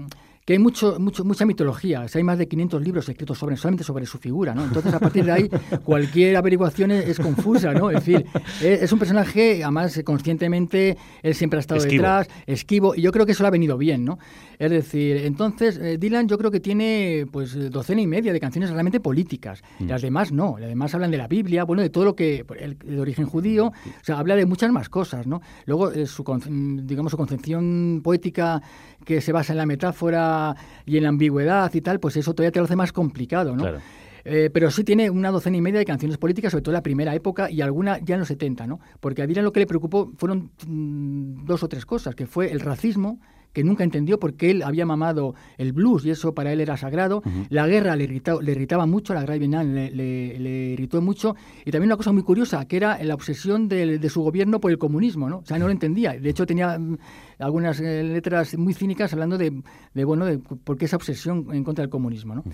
que 0.47 0.53
hay 0.53 0.61
mucho, 0.61 1.01
mucho, 1.01 1.25
mucha 1.25 1.45
mitología, 1.45 2.03
o 2.03 2.09
sea, 2.09 2.21
hay 2.21 2.25
más 2.25 2.39
de 2.39 2.47
500 2.47 2.81
libros 2.81 3.09
escritos 3.09 3.37
sobre, 3.37 3.57
solamente 3.57 3.83
sobre 3.83 4.07
su 4.07 4.17
figura, 4.19 4.55
¿no? 4.55 4.63
Entonces 4.63 4.95
a 4.95 5.01
partir 5.01 5.25
de 5.25 5.33
ahí 5.33 5.51
cualquier 5.85 6.37
averiguación 6.37 6.93
es, 6.93 7.09
es 7.09 7.19
confusa, 7.19 7.75
¿no? 7.75 7.91
Es 7.91 7.97
decir, 7.97 8.25
es, 8.63 8.83
es 8.83 8.93
un 8.93 9.01
personaje, 9.01 9.65
además 9.65 10.01
conscientemente, 10.05 10.97
él 11.21 11.35
siempre 11.35 11.59
ha 11.59 11.61
estado 11.61 11.81
Esquivo. 11.81 12.01
detrás, 12.01 12.29
esquivo, 12.47 12.95
y 12.95 13.03
yo 13.03 13.11
creo 13.11 13.27
que 13.27 13.33
eso 13.33 13.43
le 13.43 13.49
ha 13.49 13.51
venido 13.51 13.77
bien, 13.77 14.05
¿no? 14.05 14.21
Es 14.59 14.71
decir, 14.71 15.17
entonces 15.19 15.79
eh, 15.79 15.99
Dylan 15.99 16.29
yo 16.29 16.39
creo 16.39 16.53
que 16.53 16.61
tiene 16.61 17.27
pues 17.31 17.71
docena 17.71 18.01
y 18.01 18.07
media 18.07 18.33
de 18.33 18.41
canciones 18.41 18.71
realmente 18.71 19.01
políticas. 19.01 19.63
Mm. 19.81 19.87
Las 19.89 20.03
demás 20.03 20.33
no, 20.33 20.59
las 20.59 20.69
demás 20.69 20.95
hablan 20.95 21.11
de 21.11 21.19
la 21.19 21.27
Biblia, 21.27 21.65
bueno, 21.65 21.83
de 21.83 21.91
todo 21.91 22.05
lo 22.05 22.15
que 22.15 22.45
el, 22.59 22.79
de 22.79 23.01
origen 23.01 23.27
judío, 23.27 23.67
o 23.67 24.05
sea, 24.05 24.19
habla 24.19 24.37
de 24.37 24.47
muchas 24.47 24.71
más 24.71 24.89
cosas, 24.89 25.27
¿no? 25.27 25.43
Luego 25.67 25.91
eh, 25.91 26.07
su 26.07 26.23
mm, 26.23 26.87
digamos 26.87 27.11
su 27.11 27.17
concepción 27.17 28.01
poética 28.03 28.63
que 29.07 29.21
se 29.21 29.33
basa 29.33 29.53
en 29.53 29.57
la 29.59 29.67
metáfora 29.67 30.55
y 30.85 30.97
en 30.97 31.05
la 31.05 31.09
ambigüedad 31.11 31.73
y 31.73 31.81
tal, 31.81 32.01
pues 32.01 32.17
eso 32.17 32.35
todavía 32.35 32.51
te 32.51 32.59
lo 32.59 32.65
hace 32.65 32.77
más 32.77 32.93
complicado, 32.93 33.55
¿no? 33.55 33.63
Claro. 33.63 33.79
Eh, 34.25 34.51
pero 34.53 34.73
sí 34.73 34.83
tiene 34.83 35.09
una 35.09 35.31
docena 35.31 35.57
y 35.57 35.61
media 35.61 35.79
de 35.79 35.85
canciones 35.85 36.19
políticas, 36.19 36.51
sobre 36.51 36.63
todo 36.63 36.73
en 36.73 36.79
la 36.79 36.83
primera 36.83 37.15
época 37.15 37.49
y 37.49 37.61
alguna 37.61 38.01
ya 38.01 38.17
en 38.17 38.19
los 38.19 38.29
70, 38.29 38.67
¿no? 38.67 38.81
Porque 38.99 39.23
a 39.23 39.27
Dylan 39.29 39.45
lo 39.45 39.53
que 39.53 39.61
le 39.61 39.69
preocupó 39.69 40.11
fueron 40.17 40.51
mm, 40.67 41.45
dos 41.45 41.63
o 41.63 41.69
tres 41.69 41.87
cosas, 41.87 42.17
que 42.17 42.27
fue 42.27 42.51
el 42.51 42.59
racismo, 42.59 43.21
que 43.57 43.65
nunca 43.65 43.85
entendió 43.85 44.21
porque 44.21 44.51
él 44.51 44.63
había 44.63 44.85
mamado 44.85 45.35
el 45.57 45.73
blues 45.73 46.05
y 46.05 46.11
eso 46.11 46.35
para 46.35 46.53
él 46.53 46.61
era 46.61 46.77
sagrado. 46.77 47.23
La 47.49 47.67
guerra 47.67 47.97
le, 47.97 48.05
irritaba, 48.05 48.43
le 48.43 48.53
irritaba 48.53 48.85
mucho, 48.85 49.15
la 49.15 49.21
guerra 49.21 49.33
de 49.33 49.39
Vietnam 49.39 49.73
le, 49.73 49.91
le- 49.91 50.39
le 50.39 50.51
irritó 50.75 51.01
mucho. 51.01 51.35
Y 51.65 51.71
también 51.71 51.89
una 51.89 51.97
cosa 51.97 52.13
muy 52.13 52.23
curiosa, 52.23 52.67
que 52.69 52.77
era 52.77 53.03
la 53.03 53.15
obsesión 53.15 53.67
de, 53.67 54.07
su 54.11 54.21
gobierno 54.21 54.61
por 54.61 54.71
el 54.71 54.77
comunismo, 54.77 55.31
¿no? 55.31 55.39
O 55.39 55.47
sea, 55.47 55.59
no 55.59 55.65
lo 55.65 55.73
entendía. 55.73 56.13
De 56.13 56.29
hecho, 56.29 56.45
tenía 56.45 56.79
mm, 56.79 56.99
algunas 57.39 57.81
eh, 57.81 58.03
letras 58.03 58.59
muy 58.59 58.75
cínicas 58.75 59.15
hablando 59.15 59.39
de, 59.39 59.63
de, 59.95 60.05
bueno, 60.05 60.27
de 60.27 60.37
por 60.39 60.77
qué 60.77 60.85
esa 60.85 60.97
obsesión 60.97 61.47
en 61.53 61.65
contra 61.65 61.83
del 61.83 61.89
comunismo, 61.91 62.35
¿no? 62.35 62.45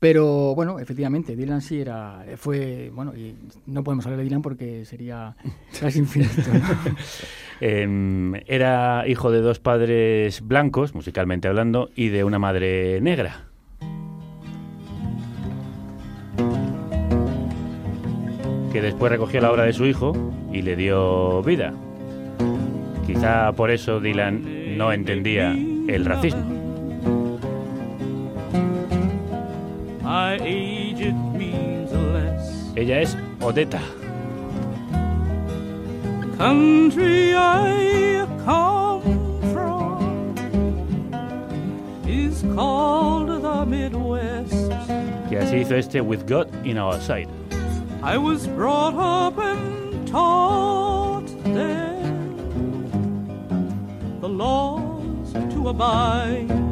Pero 0.00 0.54
bueno, 0.54 0.78
efectivamente, 0.78 1.36
Dylan 1.36 1.60
sí 1.60 1.78
era, 1.78 2.24
fue, 2.36 2.90
bueno, 2.94 3.14
y 3.14 3.36
no 3.66 3.84
podemos 3.84 4.06
hablar 4.06 4.18
de 4.18 4.24
Dylan 4.24 4.40
porque 4.40 4.86
sería 4.86 5.36
casi 5.80 6.00
infinito. 6.00 6.42
¿no? 6.52 6.60
Em, 7.62 8.36
era 8.46 9.04
hijo 9.06 9.30
de 9.30 9.42
dos 9.42 9.58
padres 9.58 10.40
blancos, 10.40 10.94
musicalmente 10.94 11.46
hablando, 11.46 11.90
y 11.94 12.08
de 12.08 12.24
una 12.24 12.38
madre 12.38 13.02
negra. 13.02 13.44
Que 18.72 18.80
después 18.80 19.12
recogió 19.12 19.42
la 19.42 19.52
obra 19.52 19.64
de 19.64 19.74
su 19.74 19.84
hijo 19.84 20.14
y 20.50 20.62
le 20.62 20.74
dio 20.76 21.42
vida. 21.42 21.74
Quizá 23.06 23.52
por 23.52 23.70
eso 23.70 24.00
Dylan 24.00 24.78
no 24.78 24.90
entendía 24.94 25.52
el 25.52 26.06
racismo. 26.06 26.59
Ella 32.80 33.00
es 33.02 33.16
Odetta. 33.40 33.80
The 34.90 36.36
country 36.36 37.34
I 37.36 38.26
come 38.44 39.40
from 39.52 40.34
is 42.08 42.42
called 42.54 43.28
the 43.28 43.64
Midwest. 43.66 44.72
Que 45.28 45.38
así 45.38 45.58
hizo 45.58 45.76
este 45.76 46.00
With 46.00 46.26
God 46.26 46.48
in 46.64 46.78
Our 46.78 47.00
Side. 47.00 47.28
I 48.02 48.16
was 48.16 48.48
brought 48.48 48.94
up 48.94 49.38
and 49.38 50.08
taught 50.08 51.26
there 51.44 52.00
the 54.20 54.28
laws 54.28 55.32
to 55.34 55.68
abide. 55.68 56.69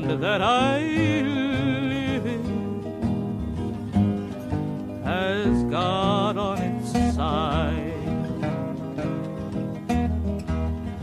Land 0.00 0.22
that 0.22 0.42
I 0.42 0.80
live 0.80 2.26
in 2.26 2.44
has 5.04 5.62
God 5.64 6.36
on 6.36 6.58
its 6.58 6.92
side. 7.14 7.92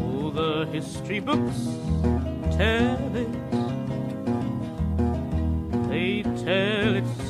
Oh, 0.02 0.30
the 0.32 0.68
history 0.74 1.20
books 1.22 1.62
tell 2.58 3.16
it 3.16 3.34
they 5.88 6.24
tell 6.24 6.96
it 7.02 7.21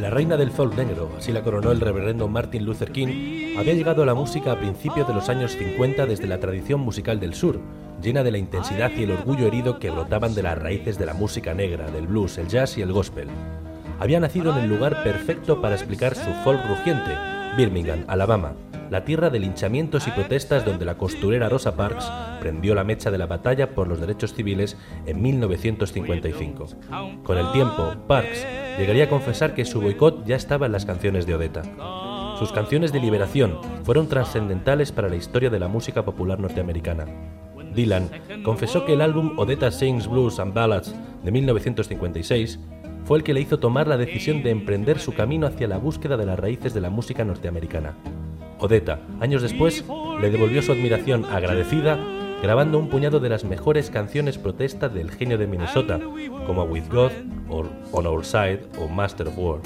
La 0.00 0.10
reina 0.10 0.36
del 0.36 0.50
folk 0.50 0.76
negro, 0.76 1.10
así 1.16 1.32
la 1.32 1.42
coronó 1.42 1.72
el 1.72 1.80
reverendo 1.80 2.28
Martin 2.28 2.66
Luther 2.66 2.92
King, 2.92 3.56
había 3.58 3.72
llegado 3.72 4.02
a 4.02 4.06
la 4.06 4.12
música 4.12 4.52
a 4.52 4.58
principios 4.58 5.08
de 5.08 5.14
los 5.14 5.30
años 5.30 5.52
50 5.52 6.04
desde 6.04 6.26
la 6.26 6.38
tradición 6.38 6.80
musical 6.80 7.18
del 7.18 7.32
sur, 7.32 7.58
llena 8.02 8.22
de 8.22 8.30
la 8.30 8.36
intensidad 8.36 8.90
y 8.94 9.04
el 9.04 9.12
orgullo 9.12 9.46
herido 9.46 9.78
que 9.78 9.90
brotaban 9.90 10.34
de 10.34 10.42
las 10.42 10.58
raíces 10.58 10.98
de 10.98 11.06
la 11.06 11.14
música 11.14 11.54
negra, 11.54 11.90
del 11.90 12.08
blues, 12.08 12.36
el 12.36 12.46
jazz 12.46 12.76
y 12.76 12.82
el 12.82 12.92
gospel. 12.92 13.28
Había 13.98 14.20
nacido 14.20 14.52
en 14.52 14.64
el 14.64 14.68
lugar 14.68 15.02
perfecto 15.02 15.62
para 15.62 15.76
explicar 15.76 16.14
su 16.14 16.30
folk 16.44 16.60
rugiente, 16.68 17.12
Birmingham, 17.56 18.04
Alabama, 18.06 18.52
la 18.90 19.04
tierra 19.04 19.30
de 19.30 19.38
linchamientos 19.38 20.06
y 20.06 20.10
protestas 20.10 20.64
donde 20.64 20.84
la 20.84 20.96
costurera 20.96 21.48
Rosa 21.48 21.76
Parks 21.76 22.10
prendió 22.40 22.74
la 22.74 22.84
mecha 22.84 23.10
de 23.10 23.18
la 23.18 23.26
batalla 23.26 23.74
por 23.74 23.88
los 23.88 24.00
derechos 24.00 24.34
civiles 24.34 24.76
en 25.06 25.22
1955. 25.22 26.66
Con 27.22 27.38
el 27.38 27.50
tiempo, 27.52 27.94
Parks 28.06 28.46
llegaría 28.78 29.04
a 29.04 29.08
confesar 29.08 29.54
que 29.54 29.64
su 29.64 29.80
boicot 29.80 30.24
ya 30.26 30.36
estaba 30.36 30.66
en 30.66 30.72
las 30.72 30.86
canciones 30.86 31.26
de 31.26 31.34
Odetta. 31.34 31.62
Sus 32.38 32.52
canciones 32.52 32.92
de 32.92 33.00
liberación 33.00 33.58
fueron 33.84 34.08
trascendentales 34.08 34.92
para 34.92 35.08
la 35.08 35.16
historia 35.16 35.48
de 35.48 35.58
la 35.58 35.68
música 35.68 36.04
popular 36.04 36.38
norteamericana. 36.38 37.06
Dylan 37.74 38.10
confesó 38.42 38.84
que 38.84 38.94
el 38.94 39.00
álbum 39.00 39.38
Odetta 39.38 39.70
Sings 39.70 40.08
Blues 40.08 40.38
and 40.38 40.54
Ballads 40.54 40.94
de 41.22 41.30
1956 41.30 42.58
fue 43.04 43.18
el 43.18 43.24
que 43.24 43.34
le 43.34 43.40
hizo 43.40 43.58
tomar 43.58 43.86
la 43.86 43.96
decisión 43.96 44.42
de 44.42 44.50
emprender 44.50 44.98
su 44.98 45.14
camino 45.14 45.46
hacia 45.46 45.68
la 45.68 45.78
búsqueda 45.78 46.16
de 46.16 46.26
las 46.26 46.38
raíces 46.38 46.74
de 46.74 46.80
la 46.80 46.90
música 46.90 47.24
norteamericana. 47.24 47.94
Odetta, 48.58 49.00
años 49.20 49.42
después, 49.42 49.84
le 50.20 50.30
devolvió 50.30 50.62
su 50.62 50.72
admiración 50.72 51.24
agradecida 51.26 51.98
grabando 52.42 52.78
un 52.78 52.88
puñado 52.88 53.20
de 53.20 53.28
las 53.28 53.44
mejores 53.44 53.90
canciones 53.90 54.38
protesta 54.38 54.88
del 54.88 55.10
genio 55.10 55.38
de 55.38 55.46
Minnesota, 55.46 56.00
como 56.46 56.64
With 56.64 56.84
God, 56.90 57.10
o 57.48 57.64
On 57.92 58.06
Our 58.06 58.24
Side 58.24 58.60
o 58.78 58.88
Master 58.88 59.28
of 59.28 59.38
War. 59.38 59.60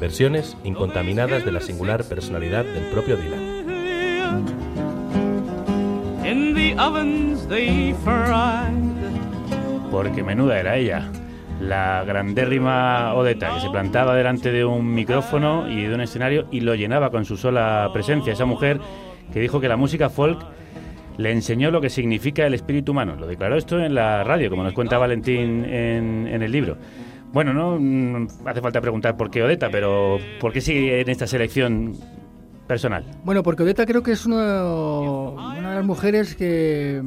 Versiones 0.00 0.56
incontaminadas 0.64 1.44
de 1.44 1.52
la 1.52 1.60
singular 1.60 2.04
personalidad 2.04 2.64
del 2.64 2.84
propio 2.90 3.16
Dylan. 3.16 3.62
Porque 9.90 10.22
menuda 10.22 10.58
era 10.58 10.76
ella. 10.76 11.10
La 11.62 12.02
grandérrima 12.04 13.14
Odetta, 13.14 13.54
que 13.54 13.60
se 13.60 13.70
plantaba 13.70 14.14
delante 14.16 14.50
de 14.50 14.64
un 14.64 14.92
micrófono 14.94 15.70
y 15.70 15.84
de 15.84 15.94
un 15.94 16.00
escenario 16.00 16.46
y 16.50 16.60
lo 16.60 16.74
llenaba 16.74 17.10
con 17.10 17.24
su 17.24 17.36
sola 17.36 17.88
presencia. 17.92 18.32
Esa 18.32 18.44
mujer 18.46 18.80
que 19.32 19.40
dijo 19.40 19.60
que 19.60 19.68
la 19.68 19.76
música 19.76 20.10
folk 20.10 20.40
le 21.18 21.30
enseñó 21.30 21.70
lo 21.70 21.80
que 21.80 21.88
significa 21.88 22.46
el 22.46 22.54
espíritu 22.54 22.92
humano. 22.92 23.14
Lo 23.16 23.26
declaró 23.26 23.56
esto 23.56 23.78
en 23.78 23.94
la 23.94 24.24
radio, 24.24 24.50
como 24.50 24.64
nos 24.64 24.72
cuenta 24.72 24.98
Valentín 24.98 25.64
en, 25.64 26.26
en 26.26 26.42
el 26.42 26.50
libro. 26.50 26.76
Bueno, 27.32 27.54
no 27.54 27.78
mm, 27.78 28.26
hace 28.46 28.60
falta 28.60 28.80
preguntar 28.80 29.16
por 29.16 29.30
qué 29.30 29.42
Odetta, 29.42 29.70
pero 29.70 30.18
¿por 30.40 30.52
qué 30.52 30.60
sigue 30.60 31.00
en 31.00 31.08
esta 31.10 31.26
selección 31.26 31.92
personal? 32.66 33.04
Bueno, 33.24 33.42
porque 33.42 33.62
Odetta 33.62 33.86
creo 33.86 34.02
que 34.02 34.12
es 34.12 34.26
uno- 34.26 35.32
una 35.32 35.68
de 35.70 35.74
las 35.76 35.84
mujeres 35.84 36.34
que, 36.34 37.00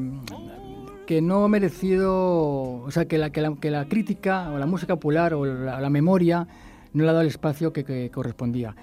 que 1.06 1.22
no 1.22 1.44
ha 1.44 1.48
merecido, 1.48 2.84
o 2.84 2.91
sea, 2.91 3.06
que 3.06 3.18
la, 3.18 3.30
que, 3.30 3.41
la, 3.41 3.56
que 3.56 3.72
la 3.72 3.86
crítica 3.86 4.50
o 4.52 4.58
la 4.58 4.65
música 4.65 4.96
popular 4.96 5.34
o 5.34 5.46
la, 5.46 5.80
la 5.80 5.89
memoria 5.89 6.48
no 6.94 7.04
le 7.04 7.10
ha 7.10 7.13
dado 7.13 7.22
el 7.22 7.28
espacio 7.28 7.72
que, 7.74 7.84
que 7.84 8.10
correspondía. 8.10 8.76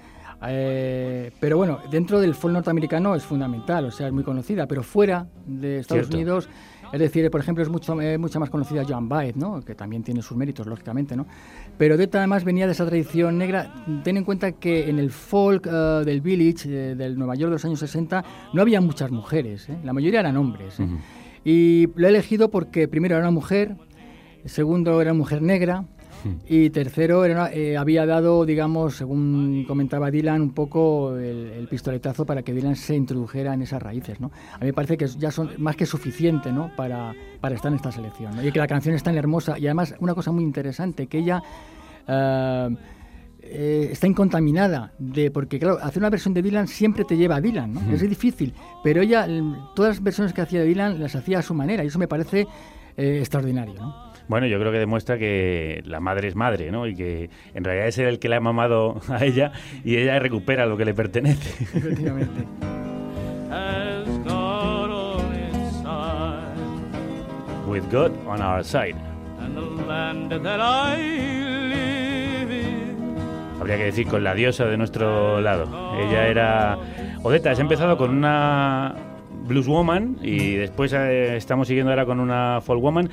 Eh, 0.45 1.31
pero 1.39 1.57
bueno, 1.57 1.79
dentro 1.89 2.19
del 2.19 2.35
folk 2.35 2.53
norteamericano 2.53 3.15
es 3.15 3.23
fundamental, 3.23 3.85
o 3.85 3.91
sea, 3.91 4.07
es 4.07 4.13
muy 4.13 4.23
conocida, 4.23 4.67
pero 4.67 4.83
fuera 4.83 5.27
de 5.45 5.79
Estados 5.79 6.07
Cierto. 6.07 6.17
Unidos, 6.17 6.49
es 6.91 6.99
decir, 6.99 7.29
por 7.31 7.41
ejemplo, 7.41 7.63
es 7.63 7.69
mucho, 7.69 7.99
eh, 8.01 8.17
mucha 8.17 8.39
más 8.39 8.49
conocida 8.49 8.83
Joan 8.87 9.09
Baez, 9.09 9.35
¿no? 9.35 9.61
que 9.61 9.73
también 9.73 10.03
tiene 10.03 10.21
sus 10.21 10.37
méritos, 10.37 10.67
lógicamente, 10.67 11.15
¿no? 11.15 11.25
Pero 11.77 11.95
Odetta 11.95 12.19
además 12.19 12.43
venía 12.43 12.67
de 12.67 12.73
esa 12.73 12.85
tradición 12.85 13.37
negra. 13.37 13.73
Ten 14.03 14.17
en 14.17 14.23
cuenta 14.23 14.51
que 14.51 14.89
en 14.89 14.99
el 14.99 15.09
folk 15.09 15.65
eh, 15.65 16.03
del 16.05 16.21
village, 16.21 16.69
eh, 16.69 16.95
del 16.95 17.17
Nueva 17.17 17.35
York 17.35 17.49
de 17.49 17.55
los 17.55 17.65
años 17.65 17.79
60, 17.79 18.23
no 18.53 18.61
había 18.61 18.79
muchas 18.79 19.09
mujeres, 19.09 19.69
¿eh? 19.69 19.77
la 19.83 19.91
mayoría 19.91 20.19
eran 20.19 20.37
hombres. 20.37 20.77
Y 21.45 21.87
lo 21.95 22.07
he 22.07 22.09
elegido 22.09 22.49
porque 22.49 22.87
primero 22.87 23.15
era 23.15 23.23
una 23.23 23.31
mujer, 23.31 23.75
segundo 24.45 25.01
era 25.01 25.11
una 25.11 25.19
mujer 25.19 25.41
negra, 25.41 25.85
y 26.47 26.69
tercero, 26.69 27.25
era 27.25 27.33
una- 27.33 27.51
eh, 27.51 27.75
había 27.75 28.05
dado, 28.05 28.45
digamos, 28.45 28.95
según 28.95 29.65
comentaba 29.67 30.09
Dylan, 30.09 30.41
un 30.41 30.53
poco 30.53 31.17
el, 31.17 31.67
pistoletazo 31.69 32.25
para 32.25 32.43
que 32.43 32.53
Dylan 32.53 32.77
se 32.77 32.95
introdujera 32.95 33.53
en 33.53 33.61
esas 33.61 33.81
raíces. 33.81 34.21
¿no? 34.21 34.31
A 34.53 34.59
mí 34.59 34.67
me 34.67 34.73
parece 34.73 34.95
que 34.95 35.05
ya 35.07 35.31
son 35.31 35.51
más 35.57 35.75
que 35.75 35.85
suficiente 35.85 36.53
¿no? 36.53 36.71
para, 36.77 37.13
para 37.41 37.55
estar 37.55 37.69
en 37.71 37.75
esta 37.75 37.91
selección. 37.91 38.33
Y 38.45 38.53
que 38.53 38.59
la 38.59 38.67
canción 38.67 38.95
es 38.95 39.03
tan 39.03 39.17
hermosa. 39.17 39.59
Y 39.59 39.65
además, 39.65 39.95
una 39.99 40.15
cosa 40.15 40.31
muy 40.31 40.43
interesante, 40.45 41.07
que 41.07 41.17
ella 41.17 41.43
eh, 42.07 42.69
eh, 43.45 43.89
está 43.91 44.07
incontaminada. 44.07 44.91
De, 44.97 45.29
porque, 45.31 45.59
claro, 45.59 45.77
hacer 45.81 46.01
una 46.01 46.09
versión 46.09 46.33
de 46.33 46.41
Dylan 46.41 46.67
siempre 46.67 47.03
te 47.03 47.17
lleva 47.17 47.35
a 47.35 47.41
Dylan. 47.41 47.73
¿no? 47.73 47.93
Es 47.93 48.01
difícil. 48.01 48.53
Pero 48.83 49.01
ella, 49.01 49.27
todas 49.75 49.95
las 49.95 50.03
versiones 50.03 50.33
que 50.33 50.41
hacía 50.41 50.61
de 50.61 50.65
Dylan, 50.65 50.99
las 50.99 51.15
hacía 51.15 51.39
a 51.39 51.41
su 51.41 51.53
manera. 51.53 51.83
Y 51.83 51.87
eso 51.87 51.99
me 51.99 52.07
parece 52.07 52.47
eh, 52.97 53.17
extraordinario. 53.19 53.75
¿no? 53.75 54.13
Bueno, 54.27 54.47
yo 54.47 54.59
creo 54.59 54.71
que 54.71 54.79
demuestra 54.79 55.17
que 55.17 55.83
la 55.85 55.99
madre 55.99 56.29
es 56.29 56.35
madre, 56.35 56.71
¿no? 56.71 56.87
Y 56.87 56.95
que 56.95 57.29
en 57.53 57.63
realidad 57.63 57.87
es 57.87 57.97
el 57.97 58.19
que 58.19 58.29
le 58.29 58.37
ha 58.37 58.39
mamado 58.39 59.01
a 59.09 59.23
ella 59.23 59.51
y 59.83 59.97
ella 59.97 60.17
recupera 60.19 60.65
lo 60.65 60.77
que 60.77 60.85
le 60.85 60.93
pertenece. 60.93 61.63
Efectivamente. 61.77 62.45
With 67.67 67.89
God 67.91 68.11
on 68.27 68.39
our 68.39 68.63
side. 68.63 68.95
and 69.43 69.57
the 69.57 69.61
land 69.61 70.31
that 70.31 70.59
I 70.59 70.97
live. 70.97 71.92
Habría 73.63 73.77
que 73.77 73.85
decir 73.85 74.07
con 74.07 74.25
la 74.25 74.35
diosa 74.35 74.65
de 74.65 74.75
nuestro 74.75 75.39
lado. 75.39 75.63
Ella 75.97 76.27
era... 76.27 76.77
Odetta, 77.23 77.51
has 77.51 77.59
empezado 77.59 77.95
con 77.95 78.09
una 78.11 78.93
blues 79.47 79.67
woman 79.67 80.17
y 80.21 80.55
después 80.55 80.91
eh, 80.91 81.37
estamos 81.37 81.69
siguiendo 81.69 81.89
ahora 81.89 82.05
con 82.05 82.19
una 82.19 82.59
folk 82.59 82.81
woman. 82.81 83.09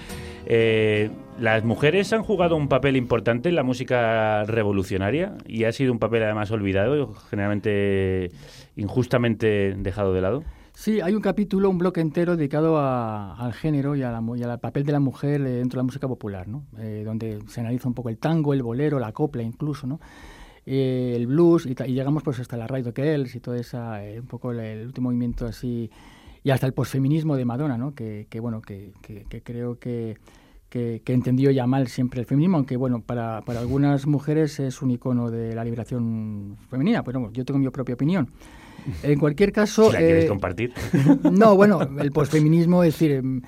Eh, 0.47 1.09
las 1.39 1.63
mujeres 1.63 2.13
han 2.13 2.25
jugado 2.25 2.57
un 2.57 2.67
papel 2.67 2.97
importante 2.97 3.49
en 3.49 3.55
la 3.55 3.63
música 3.63 4.43
revolucionaria 4.43 5.37
y 5.47 5.63
ha 5.65 5.73
sido 5.73 5.93
un 5.93 6.01
papel 6.01 6.25
además 6.25 6.51
olvidado, 6.51 7.15
generalmente 7.31 8.33
injustamente 8.75 9.77
dejado 9.79 10.13
de 10.13 10.21
lado. 10.21 10.43
Sí, 10.73 11.01
hay 11.01 11.15
un 11.15 11.21
capítulo, 11.23 11.71
un 11.71 11.79
bloque 11.79 12.01
entero 12.01 12.37
dedicado 12.37 12.77
a- 12.79 13.37
al 13.37 13.53
género 13.53 13.95
y, 13.95 14.03
a 14.03 14.11
la 14.11 14.23
y 14.37 14.43
al 14.43 14.59
papel 14.59 14.85
de 14.85 14.93
la 14.93 15.01
mujer 15.01 15.43
eh, 15.43 15.51
dentro 15.51 15.77
de 15.77 15.83
la 15.83 15.87
música 15.87 16.09
popular, 16.09 16.49
¿no? 16.49 16.65
Eh, 16.79 17.03
donde 17.05 17.39
se 17.47 17.61
analiza 17.61 17.87
un 17.87 17.95
poco 17.95 18.09
el 18.09 18.19
tango, 18.19 18.53
el 18.53 18.63
bolero, 18.65 18.99
la 18.99 19.13
copla 19.13 19.43
incluso, 19.45 19.87
¿no? 19.87 20.01
Eh, 20.67 21.15
el 21.17 21.27
blues 21.27 21.67
y, 21.67 21.75
llegamos 21.75 22.23
pues 22.23 22.39
hasta 22.39 22.57
la 22.57 22.67
Radio 22.67 22.93
Kells 22.93 23.35
y 23.35 23.41
todo 23.41 23.55
esa, 23.55 24.05
eh, 24.05 24.21
un 24.21 24.27
poco 24.27 24.53
el, 24.53 24.61
el 24.61 24.87
último 24.87 25.09
movimiento 25.09 25.47
así 25.47 25.91
y 26.43 26.51
hasta 26.51 26.67
el 26.67 26.73
posfeminismo 26.73 27.37
de 27.37 27.45
Madonna, 27.45 27.77
¿no? 27.79 27.95
Que, 27.95 28.27
que, 28.31 28.41
bueno, 28.41 28.61
que, 28.63 28.93
que- 29.03 29.25
que 29.29 29.43
creo 29.43 29.79
que, 29.79 30.17
que, 30.69 31.03
que 31.05 31.13
entendió 31.13 31.51
ya 31.51 31.67
mal 31.67 31.89
siempre 31.89 32.21
el 32.21 32.27
feminismo, 32.27 32.57
aunque 32.59 32.77
bueno, 32.77 33.03
para, 33.03 33.43
para 33.43 33.61
algunas 33.61 34.07
mujeres 34.07 34.61
es 34.61 34.81
un 34.83 34.91
icono 34.91 35.31
de 35.31 35.55
la 35.55 35.65
liberación 35.65 36.57
femenina, 36.71 37.03
pero 37.03 37.21
bueno, 37.21 37.33
yo 37.35 37.45
tengo 37.45 37.59
mi 37.59 37.69
propia 37.71 37.95
opinión. 37.95 38.31
En 39.03 39.19
cualquier 39.19 39.53
caso... 39.53 39.93
La 39.93 39.99
quieres 39.99 40.25
eh, 40.25 40.29
compartir. 40.29 40.73
no, 41.31 41.55
bueno, 41.55 41.81
el 41.99 42.13
posfeminismo, 42.13 42.83
es 42.85 42.95
decir, 42.95 43.11
em, 43.13 43.43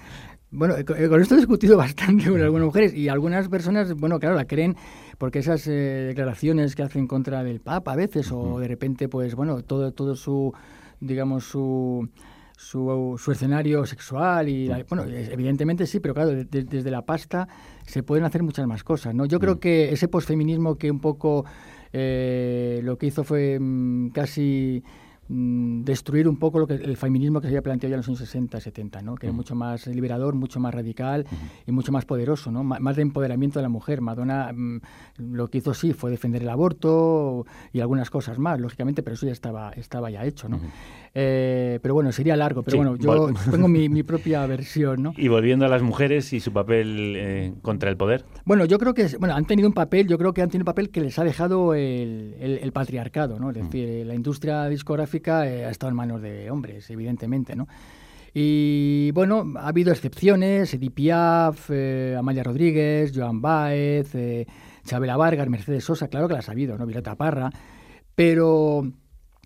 bueno, 0.52 0.76
eh, 0.76 0.84
con 0.84 1.20
esto 1.20 1.34
he 1.34 1.38
discutido 1.38 1.76
bastante 1.78 2.30
con 2.30 2.40
algunas 2.40 2.66
mujeres 2.66 2.94
y 2.94 3.08
algunas 3.08 3.48
personas, 3.48 3.94
bueno, 3.94 4.20
claro, 4.20 4.36
la 4.36 4.44
creen 4.46 4.76
porque 5.18 5.40
esas 5.40 5.66
eh, 5.66 5.72
declaraciones 6.08 6.76
que 6.76 6.82
hacen 6.82 7.06
contra 7.06 7.42
del 7.42 7.60
Papa 7.60 7.92
a 7.92 7.96
veces 7.96 8.30
o 8.32 8.58
de 8.60 8.68
repente, 8.68 9.08
pues 9.08 9.34
bueno, 9.34 9.62
todo 9.62 9.92
todo 9.92 10.14
su, 10.14 10.52
digamos, 11.00 11.44
su 11.44 12.08
su, 12.54 13.16
su 13.18 13.32
escenario 13.32 13.84
sexual 13.86 14.48
y 14.48 14.68
la- 14.68 14.84
bueno 14.88 15.02
evidentemente 15.04 15.84
sí 15.84 15.98
pero 15.98 16.14
claro 16.14 16.30
de- 16.30 16.44
de- 16.44 16.62
desde 16.62 16.92
la 16.92 17.02
pasta 17.02 17.48
se 17.84 18.04
pueden 18.04 18.24
hacer 18.24 18.44
muchas 18.44 18.68
más 18.68 18.84
cosas 18.84 19.12
no 19.16 19.24
yo 19.26 19.40
creo 19.40 19.58
que 19.58 19.90
ese 19.92 20.06
posfeminismo 20.06 20.76
que 20.76 20.88
un 20.88 21.00
poco 21.00 21.44
eh, 21.92 22.80
lo 22.84 22.96
que 22.98 23.06
hizo 23.06 23.24
fue 23.24 23.58
mm, 23.60 24.10
casi 24.10 24.84
mm, 25.28 25.82
destruir 25.82 26.28
un 26.28 26.36
poco 26.36 26.58
lo 26.58 26.66
que 26.66 26.74
el 26.74 26.96
feminismo 26.96 27.40
que 27.40 27.46
se 27.46 27.50
había 27.50 27.62
planteado 27.62 27.90
ya 27.90 27.94
en 27.94 27.98
los 27.98 28.08
años 28.08 28.18
60, 28.18 28.60
70, 28.60 29.02
¿no? 29.02 29.14
que 29.14 29.26
era 29.26 29.32
mucho 29.32 29.54
más 29.54 29.86
liberador, 29.86 30.34
mucho 30.34 30.60
más 30.60 30.74
radical 30.74 31.26
y 31.66 31.72
mucho 31.72 31.92
más 31.92 32.04
poderoso, 32.04 32.50
¿no? 32.50 32.64
Más 32.64 32.96
de 32.96 33.02
empoderamiento 33.02 33.58
de 33.58 33.62
la 33.62 33.68
mujer. 33.68 34.00
Madonna 34.00 34.52
mm, 34.52 34.80
lo 35.18 35.48
que 35.48 35.58
hizo 35.58 35.74
sí 35.74 35.92
fue 35.92 36.10
defender 36.10 36.42
el 36.42 36.48
aborto 36.48 37.46
y 37.72 37.80
algunas 37.80 38.10
cosas 38.10 38.38
más, 38.38 38.60
lógicamente, 38.60 39.02
pero 39.02 39.14
eso 39.14 39.26
ya 39.26 39.32
estaba, 39.32 39.70
estaba 39.72 40.10
ya 40.10 40.24
hecho. 40.24 40.48
¿no? 40.48 40.60
Eh, 41.14 41.78
pero 41.82 41.92
bueno, 41.92 42.10
sería 42.10 42.36
largo, 42.36 42.62
pero 42.62 42.72
Sí, 42.72 42.76
bueno, 42.78 42.96
yo 42.96 43.30
tengo 43.50 43.68
mi, 43.68 43.88
mi 43.90 44.02
propia 44.02 44.46
versión. 44.46 45.02
¿no? 45.02 45.12
Y 45.16 45.28
volviendo 45.28 45.66
a 45.66 45.68
las 45.68 45.82
mujeres 45.82 46.32
y 46.32 46.40
su 46.40 46.52
papel 46.52 47.14
eh, 47.16 47.52
contra 47.60 47.90
el 47.90 47.96
poder. 47.98 48.24
Bueno, 48.46 48.64
yo 48.64 48.78
creo 48.78 48.94
que 48.94 49.06
bueno, 49.18 49.34
han 49.34 49.44
tenido 49.44 49.68
un 49.68 49.74
papel, 49.74 50.08
yo 50.08 50.16
creo 50.16 50.32
que 50.32 50.40
han 50.42 50.48
tenido 50.48 50.62
un 50.62 50.72
papel 50.72 50.88
que 50.90 51.02
les 51.02 51.18
ha 51.18 51.24
dejado 51.24 51.74
el, 51.74 52.34
el- 52.40 52.58
el 52.62 52.72
patriarcado, 52.72 53.38
¿no? 53.38 53.50
Es 53.50 53.56
decir, 53.56 53.86
eh, 53.88 54.04
la 54.06 54.14
industria 54.14 54.66
discográfica 54.68 55.46
eh, 55.46 55.66
ha 55.66 55.70
estado 55.70 55.90
en 55.90 55.96
manos 55.96 56.22
de 56.22 56.50
hombres, 56.50 56.88
evidentemente, 56.90 57.54
¿no? 57.56 57.68
Y 58.34 59.10
bueno, 59.12 59.44
ha 59.56 59.68
habido 59.68 59.92
excepciones, 59.92 60.72
Edith 60.72 60.94
Piaf, 60.94 61.68
eh, 61.70 62.16
Amalia 62.18 62.42
Rodríguez, 62.42 63.12
Joan 63.14 63.42
Baez, 63.42 64.14
eh, 64.14 64.46
Chabela 64.86 65.18
Vargas, 65.18 65.48
Mercedes 65.50 65.84
Sosa, 65.84 66.08
claro 66.08 66.28
que 66.28 66.34
las 66.34 66.48
ha 66.48 66.52
habido, 66.52 66.78
¿no? 66.78 66.86
Violeta 66.86 67.14
Parra, 67.16 67.50
pero 68.14 68.90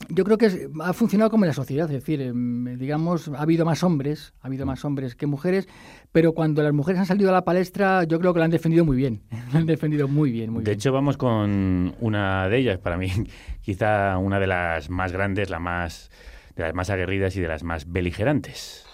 yo 0.09 0.25
creo 0.25 0.37
que 0.39 0.47
es- 0.47 0.69
ha 0.83 0.93
funcionado 0.93 1.31
como 1.31 1.45
en 1.45 1.49
la 1.49 1.55
sociedad, 1.55 1.87
es 1.87 1.93
decir, 1.93 2.21
em, 2.21 2.77
digamos, 2.79 3.29
ha 3.29 3.41
habido 3.41 3.65
más 3.65 3.83
hombres, 3.83 4.35
ha 4.43 4.47
habido 4.49 4.67
más 4.67 4.85
hombres 4.85 5.15
que 5.17 5.27
mujeres, 5.27 5.69
pero 6.13 6.33
cuando 6.33 6.63
las 6.63 6.73
mujeres 6.73 7.01
han 7.01 7.07
salido 7.07 7.31
a 7.31 7.33
la 7.33 7.45
palestra, 7.45 8.05
yo 8.05 8.19
creo 8.21 8.33
que 8.33 8.39
la 8.41 8.45
han 8.45 8.51
defendido 8.51 8.85
muy 8.85 8.97
bien, 8.97 9.23
la 9.53 9.59
han 9.61 9.67
defendido 9.67 10.07
muy 10.07 10.31
bien, 10.31 10.51
muy 10.53 10.65
De 10.65 10.71
bien. 10.73 10.79
hecho, 10.79 10.93
vamos 10.93 11.17
con 11.17 11.95
una 12.01 12.49
de 12.49 12.59
ellas, 12.59 12.79
para 12.79 12.97
mí, 12.99 13.09
quizá 13.63 14.19
una 14.19 14.39
de 14.39 14.47
las 14.47 14.91
más 14.91 15.13
grandes, 15.13 15.49
la 15.51 15.59
más, 15.61 16.11
de 16.57 16.63
las 16.63 16.75
más 16.75 16.91
aguerridas 16.91 17.35
y 17.37 17.41
de 17.41 17.49
las 17.49 17.63
más 17.63 17.91
beligerantes. 17.91 18.85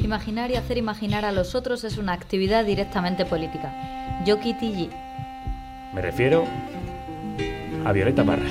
Imaginar 0.00 0.50
y 0.50 0.56
hacer 0.56 0.78
imaginar 0.78 1.24
a 1.24 1.32
los 1.32 1.54
otros 1.54 1.84
es 1.84 1.96
una 1.98 2.12
actividad 2.12 2.64
directamente 2.64 3.24
política. 3.24 4.22
Yo 4.26 4.40
Kitty 4.40 4.72
G. 4.72 4.88
Me 5.94 6.00
refiero 6.02 6.44
a 7.84 7.92
Violeta 7.92 8.24
Parra. 8.24 8.48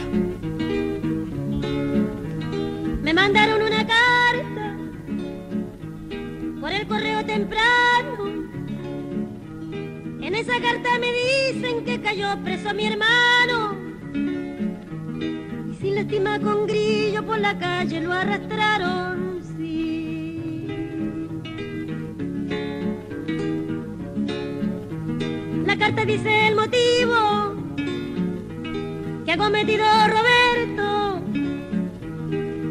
Me 3.01 3.13
mandaron 3.13 3.61
una 3.61 3.87
carta 3.87 4.77
por 6.59 6.71
el 6.71 6.87
correo 6.87 7.25
temprano. 7.25 8.27
En 10.21 10.35
esa 10.35 10.53
carta 10.61 10.89
me 10.99 11.11
dicen 11.11 11.85
que 11.85 12.01
cayó 12.01 12.37
preso 12.43 12.73
mi 12.73 12.85
hermano. 12.87 13.75
Y 15.69 15.75
sin 15.75 15.95
lástima 15.95 16.39
con 16.39 16.67
grillo 16.67 17.25
por 17.25 17.39
la 17.39 17.57
calle 17.57 18.01
lo 18.01 18.11
arrastraron. 18.13 19.41
Sí. 19.57 20.67
La 25.65 25.77
carta 25.77 26.05
dice 26.05 26.47
el 26.47 26.55
motivo 26.55 27.30
que 29.31 29.35
ha 29.35 29.45
cometido 29.45 29.85
Roberto 30.07 31.21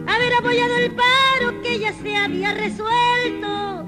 haber 0.06 0.34
apoyado 0.38 0.76
el 0.76 0.90
paro 0.90 1.62
que 1.62 1.78
ya 1.78 1.90
se 1.94 2.14
había 2.14 2.52
resuelto. 2.52 3.86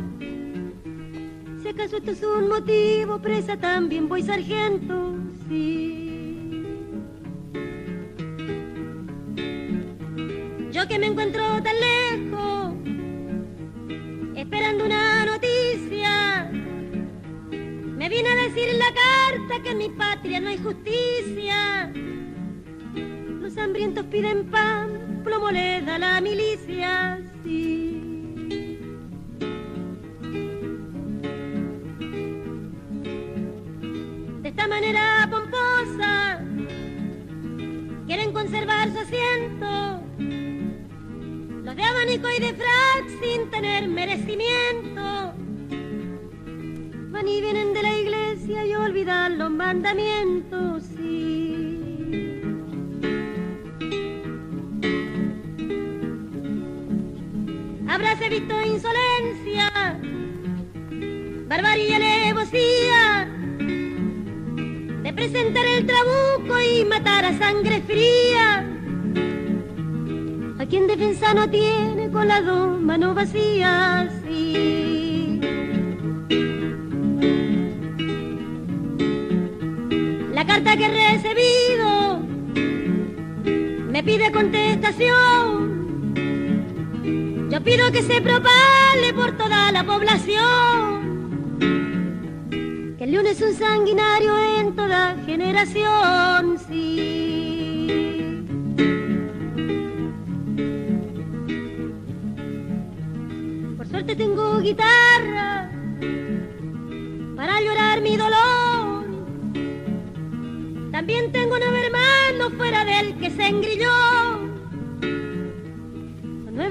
Si 1.61 1.68
acaso 1.68 1.99
esto 1.99 2.12
es 2.12 2.23
un 2.23 2.49
motivo, 2.49 3.20
presa 3.20 3.59
también 3.59 4.09
voy 4.09 4.23
sargento, 4.23 5.16
sí. 5.49 6.49
Yo 10.70 10.89
que 10.89 10.99
me 10.99 11.09
encuentro 11.09 11.43
tan 11.62 11.77
lejos, 11.79 12.75
esperando 14.35 14.87
una 14.87 15.27
noticia, 15.27 16.51
me 17.51 18.09
viene 18.09 18.31
a 18.31 18.37
decir 18.37 18.70
en 18.70 18.79
la 18.79 18.95
carta 18.95 19.62
que 19.62 19.70
en 19.73 19.79
mi 19.79 19.91
patria 19.91 20.41
no 20.41 20.49
hay 20.49 20.57
justicia. 20.57 21.93
Los 23.55 23.62
hambrientos 23.62 24.07
piden 24.07 24.50
pan, 24.50 25.20
plomo 25.22 25.50
le 25.50 25.82
da 25.82 25.98
la 25.98 26.22
milicia, 26.22 27.20
sí. 27.44 28.78
De 34.40 34.48
esta 34.48 34.66
manera 34.66 35.28
pomposa, 35.30 36.40
quieren 38.07 38.32
conservar 38.32 38.90
su 38.90 39.00
asiento. 39.00 40.00
Los 41.62 41.76
de 41.76 41.82
abanico 41.82 42.28
y 42.30 42.40
de 42.40 42.55
frac 42.55 43.07
sin 43.22 43.50
tener 43.50 43.86
merecimiento. 43.86 45.34
Van 47.11 47.28
y 47.28 47.40
vienen 47.42 47.74
de 47.74 47.82
la 47.82 47.98
iglesia 47.98 48.64
y 48.64 48.74
olvidan 48.76 49.36
los 49.36 49.50
mandamientos, 49.50 50.84
Habráse 58.23 58.41
visto 58.41 58.55
insolencia, 58.62 59.99
barbarie 61.49 61.89
y 61.89 61.93
alevosía 61.93 63.29
de 65.03 65.12
presentar 65.12 65.64
el 65.66 65.87
trabuco 65.87 66.61
y 66.61 66.85
matar 66.85 67.25
a 67.25 67.37
sangre 67.37 67.83
fría. 67.83 68.64
A 70.57 70.66
quien 70.66 70.87
defensa 70.87 71.35
no 71.35 71.51
tiene 71.51 72.11
con 72.12 72.29
las 72.29 72.45
dos 72.45 72.81
manos 72.81 73.16
vacías, 73.16 74.12
sí. 74.25 75.41
La 80.33 80.47
carta 80.47 80.77
que 80.77 80.85
he 80.85 81.12
recibido 81.12 82.20
me 83.91 84.03
pide 84.05 84.31
contestación. 84.31 85.61
Pido 87.64 87.92
que 87.92 88.02
se 88.02 88.20
propague 88.20 89.14
por 89.14 89.36
toda 89.36 89.70
la 89.70 89.84
población. 89.84 91.60
Que 92.98 93.04
el 93.04 93.12
león 93.12 93.26
es 93.26 93.40
un 93.40 93.54
sanguinario 93.54 94.36
en 94.58 94.74
toda 94.74 95.16
generación, 95.24 96.58
sí. 96.68 98.44
Por 103.76 103.86
suerte 103.86 104.16
tengo 104.16 104.58
guitarra 104.58 105.70
para 107.36 107.60
llorar 107.60 108.00
mi 108.00 108.16
dolor. 108.16 109.06
También 110.90 111.30
tengo 111.30 111.56
nueve 111.58 111.86
hermanos 111.86 112.52
fuera 112.56 112.84
del 112.84 113.16
que 113.18 113.30
se 113.30 113.46
engrilló. 113.46 114.41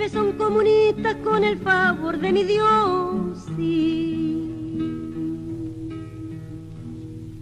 Son 0.10 0.34
comunistas 0.34 1.16
con 1.18 1.44
el 1.44 1.58
favor 1.60 2.18
de 2.18 2.32
mi 2.34 2.44
Dios. 2.44 3.46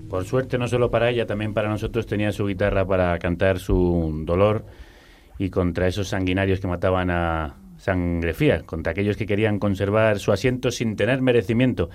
Por 0.10 0.26
suerte, 0.26 0.58
no 0.58 0.68
solo 0.68 0.92
para 0.92 1.10
ella, 1.10 1.26
también 1.26 1.54
para 1.54 1.70
nosotros 1.70 2.06
tenía 2.06 2.32
su 2.32 2.46
guitarra 2.46 2.86
para 2.86 3.18
cantar 3.18 3.60
su 3.60 4.24
dolor 4.26 4.66
y 5.38 5.50
contra 5.50 5.88
esos 5.88 6.10
sanguinarios 6.10 6.60
que 6.60 6.68
mataban 6.68 7.10
a, 7.10 7.56
sangre 7.80 8.34
fría, 8.34 8.62
contra 8.66 8.92
aquellos 8.92 9.18
que 9.18 9.26
querían 9.26 9.58
conservar 9.58 10.20
su 10.20 10.32
asiento 10.32 10.70
sin 10.70 10.96
tener 10.96 11.22
merecimiento. 11.22 11.90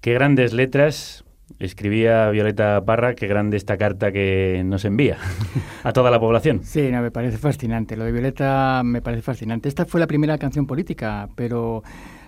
Qué 0.00 0.14
grandes 0.14 0.52
letras 0.52 1.24
escribía 1.58 2.30
Violeta 2.30 2.84
Parra, 2.84 3.14
qué 3.14 3.26
grande 3.26 3.56
esta 3.56 3.76
carta 3.76 4.12
que 4.12 4.62
nos 4.64 4.84
envía 4.84 5.18
a 5.82 5.92
toda 5.92 6.10
la 6.10 6.20
población. 6.20 6.60
Sí, 6.62 6.90
no, 6.90 7.02
me 7.02 7.10
parece 7.10 7.38
fascinante. 7.38 7.96
Lo 7.96 8.04
de 8.04 8.12
Violeta 8.12 8.82
me 8.84 9.02
parece 9.02 9.22
fascinante. 9.22 9.68
Esta 9.68 9.84
fue 9.86 10.00
la 10.00 10.06
primera 10.06 10.38
canción 10.38 10.66
política, 10.66 11.28
pero 11.34 11.82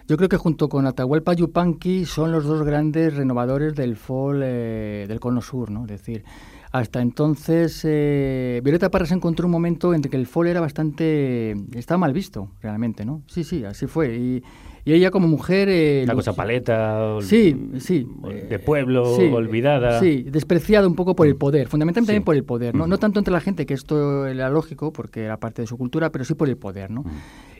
yo 0.06 0.16
creo 0.16 0.28
que 0.28 0.36
junto 0.36 0.68
con 0.68 0.86
Atahualpa 0.86 1.34
Yupanqui 1.34 2.06
son 2.06 2.32
los 2.32 2.44
dos 2.44 2.62
grandes 2.62 3.14
renovadores 3.14 3.74
del 3.74 3.96
folk 3.96 4.40
eh, 4.42 5.04
del 5.06 5.20
Cono 5.20 5.42
Sur, 5.42 5.70
¿no? 5.70 5.82
Es 5.82 5.88
decir, 5.88 6.24
hasta 6.72 7.00
entonces, 7.00 7.80
eh, 7.84 8.60
Violeta 8.62 8.90
Parra 8.90 9.06
se 9.06 9.14
encontró 9.14 9.46
un 9.46 9.52
momento 9.52 9.94
en 9.94 10.02
que 10.02 10.16
el 10.16 10.26
folk 10.26 10.48
era 10.48 10.60
bastante... 10.60 11.54
estaba 11.74 11.98
mal 11.98 12.12
visto, 12.12 12.50
realmente, 12.62 13.04
¿no? 13.04 13.22
Sí, 13.26 13.44
sí, 13.44 13.64
así 13.64 13.86
fue. 13.86 14.16
Y, 14.16 14.42
y 14.84 14.92
ella 14.92 15.10
como 15.10 15.28
mujer... 15.28 15.68
Eh, 15.70 16.04
La 16.06 16.14
cosa 16.14 16.34
paleta, 16.34 17.16
ol- 17.16 17.22
Sí, 17.22 17.70
sí. 17.78 18.06
de 18.48 18.58
pueblo, 18.58 19.16
Sí, 19.16 19.22
olvidada. 19.32 19.98
Sí, 20.00 20.24
despreciada 20.28 20.86
un 20.86 20.94
poco 20.94 21.14
por 21.16 21.26
el 21.26 21.36
poder, 21.36 21.68
fundamentalmente 21.68 22.12
Sí. 22.12 22.16
también 22.16 22.24
por 22.24 22.36
el 22.36 22.44
poder, 22.44 22.74
¿no? 22.74 22.86
Mm. 22.86 22.90
No 22.90 22.98
tanto 22.98 23.18
entre 23.20 23.32
la 23.32 23.40
gente, 23.40 23.64
que 23.66 23.74
esto 23.74 24.26
era 24.26 24.48
lógico, 24.50 24.92
porque 24.92 25.24
era 25.24 25.38
parte 25.38 25.62
de 25.62 25.66
su 25.66 25.76
cultura, 25.78 26.10
pero 26.10 26.24
sí 26.24 26.34
por 26.34 26.48
el 26.48 26.56
poder, 26.56 26.90
Mm. 26.90 26.94
¿no? 26.94 27.04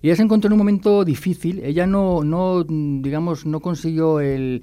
Y 0.01 0.09
ella 0.09 0.17
se 0.17 0.23
encontró 0.23 0.49
en 0.49 0.53
un 0.53 0.59
momento 0.59 1.05
difícil, 1.05 1.61
ella 1.65 1.87
no, 1.87 2.23
no 2.25 2.65
mm, 2.69 3.03
digamos, 3.03 3.47
no 3.47 3.61
consiguió 3.61 4.21
el, 4.21 4.63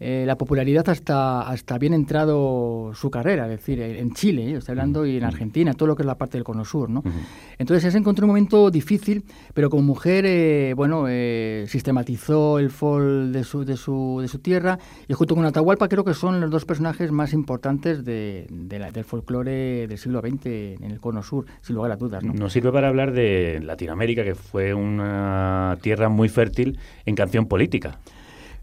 eh, 0.00 0.24
la 0.26 0.36
popularidad 0.38 0.88
hasta, 0.88 1.40
hasta 1.42 1.76
bien 1.78 1.92
entrado 1.94 2.92
su 2.94 3.10
carrera, 3.10 3.44
es 3.44 3.50
decir, 3.50 3.80
en 3.80 3.96
en 3.96 4.12
Chile, 4.14 4.50
¿eh? 4.50 4.56
estoy 4.56 4.72
hablando, 4.72 5.04
y 5.06 5.16
en 5.16 5.24
Argentina, 5.24 5.74
todo 5.74 5.88
lo 5.88 5.96
que 5.96 6.02
es 6.02 6.06
la 6.06 6.16
parte 6.16 6.36
del 6.38 6.44
Cono 6.44 6.64
Sur, 6.64 6.88
¿no? 6.88 7.02
Entonces 7.58 7.92
se 7.92 7.98
encontró 7.98 8.24
en 8.24 8.30
un 8.30 8.34
momento 8.36 8.70
difícil, 8.70 9.24
pero 9.54 9.68
como 9.70 9.82
mujer, 9.82 10.24
eh, 10.26 10.72
bueno, 10.76 11.06
eh, 11.08 11.64
sistematizó 11.68 12.58
el 12.58 12.70
folk 12.70 13.32
de 13.32 13.42
su, 13.44 13.64
de, 13.64 13.76
su, 13.76 14.18
de 14.20 14.28
su 14.28 14.38
tierra 14.38 14.78
y 15.08 15.14
junto 15.14 15.34
con 15.34 15.44
Atahualpa 15.44 15.88
creo 15.88 16.04
que 16.04 16.14
son 16.14 16.40
los 16.40 16.50
dos 16.50 16.64
personajes 16.64 17.10
más 17.10 17.32
importantes 17.32 18.04
de, 18.04 18.46
de 18.50 18.78
la- 18.78 18.90
del 18.92 19.04
folclore 19.04 19.86
del 19.88 19.98
siglo 19.98 20.20
XX 20.20 20.46
en 20.80 20.90
el 20.90 21.00
Cono 21.00 21.22
Sur, 21.22 21.46
sin 21.60 21.74
lugar 21.76 21.90
a 21.92 21.96
dudas, 21.96 22.22
¿no? 22.22 22.32
Nos 22.34 22.52
sirve 22.52 22.70
para 22.72 22.88
hablar 22.88 23.12
de 23.12 23.60
Latinoamérica, 23.64 24.22
que 24.24 24.34
fue 24.34 24.74
una 24.74 25.76
tierra 25.82 26.08
muy 26.08 26.28
fértil 26.28 26.78
en 27.04 27.14
canción 27.14 27.46
política. 27.46 27.98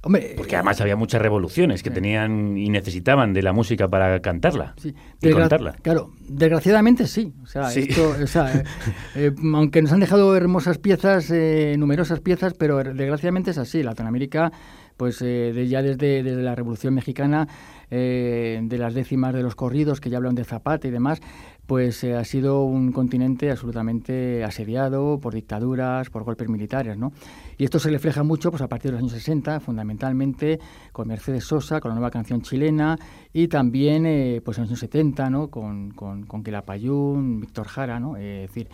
Hombre, 0.06 0.36
Porque 0.38 0.56
además 0.56 0.80
había 0.82 0.96
muchas 0.96 1.20
revoluciones 1.20 1.82
que 1.82 1.90
tenían 1.90 2.56
y 2.58 2.70
necesitaban 2.70 3.34
de 3.34 3.42
la 3.42 3.54
música 3.54 3.88
para 3.88 4.20
cantarla 4.22 4.76
y 4.84 4.94
Desgra- 5.20 5.34
contarla. 5.42 5.76
Claro, 5.82 6.12
desgraciadamente 6.30 7.08
sí. 7.08 7.34
O 7.44 7.48
sea, 7.48 7.70
Sí. 7.72 7.88
esto, 7.90 8.10
o 8.22 8.28
sea, 8.28 8.54
eh, 8.56 8.64
eh, 9.16 9.32
aunque 9.54 9.82
nos 9.82 9.92
han 9.92 10.00
dejado 10.00 10.36
hermosas 10.38 10.78
piezas, 10.78 11.32
eh, 11.32 11.76
numerosas 11.80 12.20
piezas, 12.20 12.54
pero 12.54 12.78
desgraciadamente 12.84 13.50
es 13.50 13.58
así. 13.58 13.82
Latinoamérica, 13.82 14.52
pues 14.96 15.22
eh, 15.24 15.52
de- 15.56 15.68
ya 15.68 15.82
desde, 15.82 16.22
desde 16.22 16.44
la 16.44 16.54
Revolución 16.54 16.94
Mexicana, 16.94 17.48
eh, 17.90 18.60
de 18.64 18.78
las 18.78 18.94
décimas 18.94 19.34
de 19.34 19.42
los 19.44 19.56
corridos 19.56 20.02
que 20.02 20.10
ya 20.12 20.18
hablan 20.18 20.36
de 20.36 20.44
Zapata 20.44 20.88
y 20.88 20.92
demás, 20.92 21.20
pues 21.66 22.04
eh, 22.04 22.16
ha 22.16 22.24
sido 22.24 22.64
un 22.64 22.92
continente 22.92 23.50
absolutamente 23.50 24.44
asediado 24.44 25.20
por 25.20 25.34
dictaduras, 25.34 26.10
por 26.10 26.24
golpes 26.24 26.50
militares, 26.50 26.98
¿no? 26.98 27.12
Y 27.58 27.64
esto 27.64 27.80
se 27.80 27.90
refleja 27.90 28.24
mucho 28.24 28.52
pues, 28.52 28.62
a 28.62 28.68
partir 28.68 28.92
de 28.92 28.94
los 28.94 29.02
años 29.02 29.14
60, 29.14 29.60
fundamentalmente 29.60 30.60
con 30.92 31.08
Mercedes 31.08 31.46
Sosa, 31.46 31.80
con 31.80 31.90
la 31.90 31.96
nueva 31.96 32.12
canción 32.12 32.42
chilena, 32.42 32.98
y 33.34 33.48
también 33.48 34.06
eh, 34.06 34.42
pues 34.44 34.58
en 34.58 34.64
los 34.64 34.72
años 34.72 34.80
70, 34.80 35.30
¿no? 35.30 35.50
Con, 35.50 35.92
con, 35.92 36.26
con 36.26 36.44
Quilapayún, 36.44 37.42
Víctor 37.42 37.68
Jara, 37.68 38.00
¿no? 38.00 38.18
Eh, 38.18 38.44
es 38.44 38.50
decir, 38.50 38.70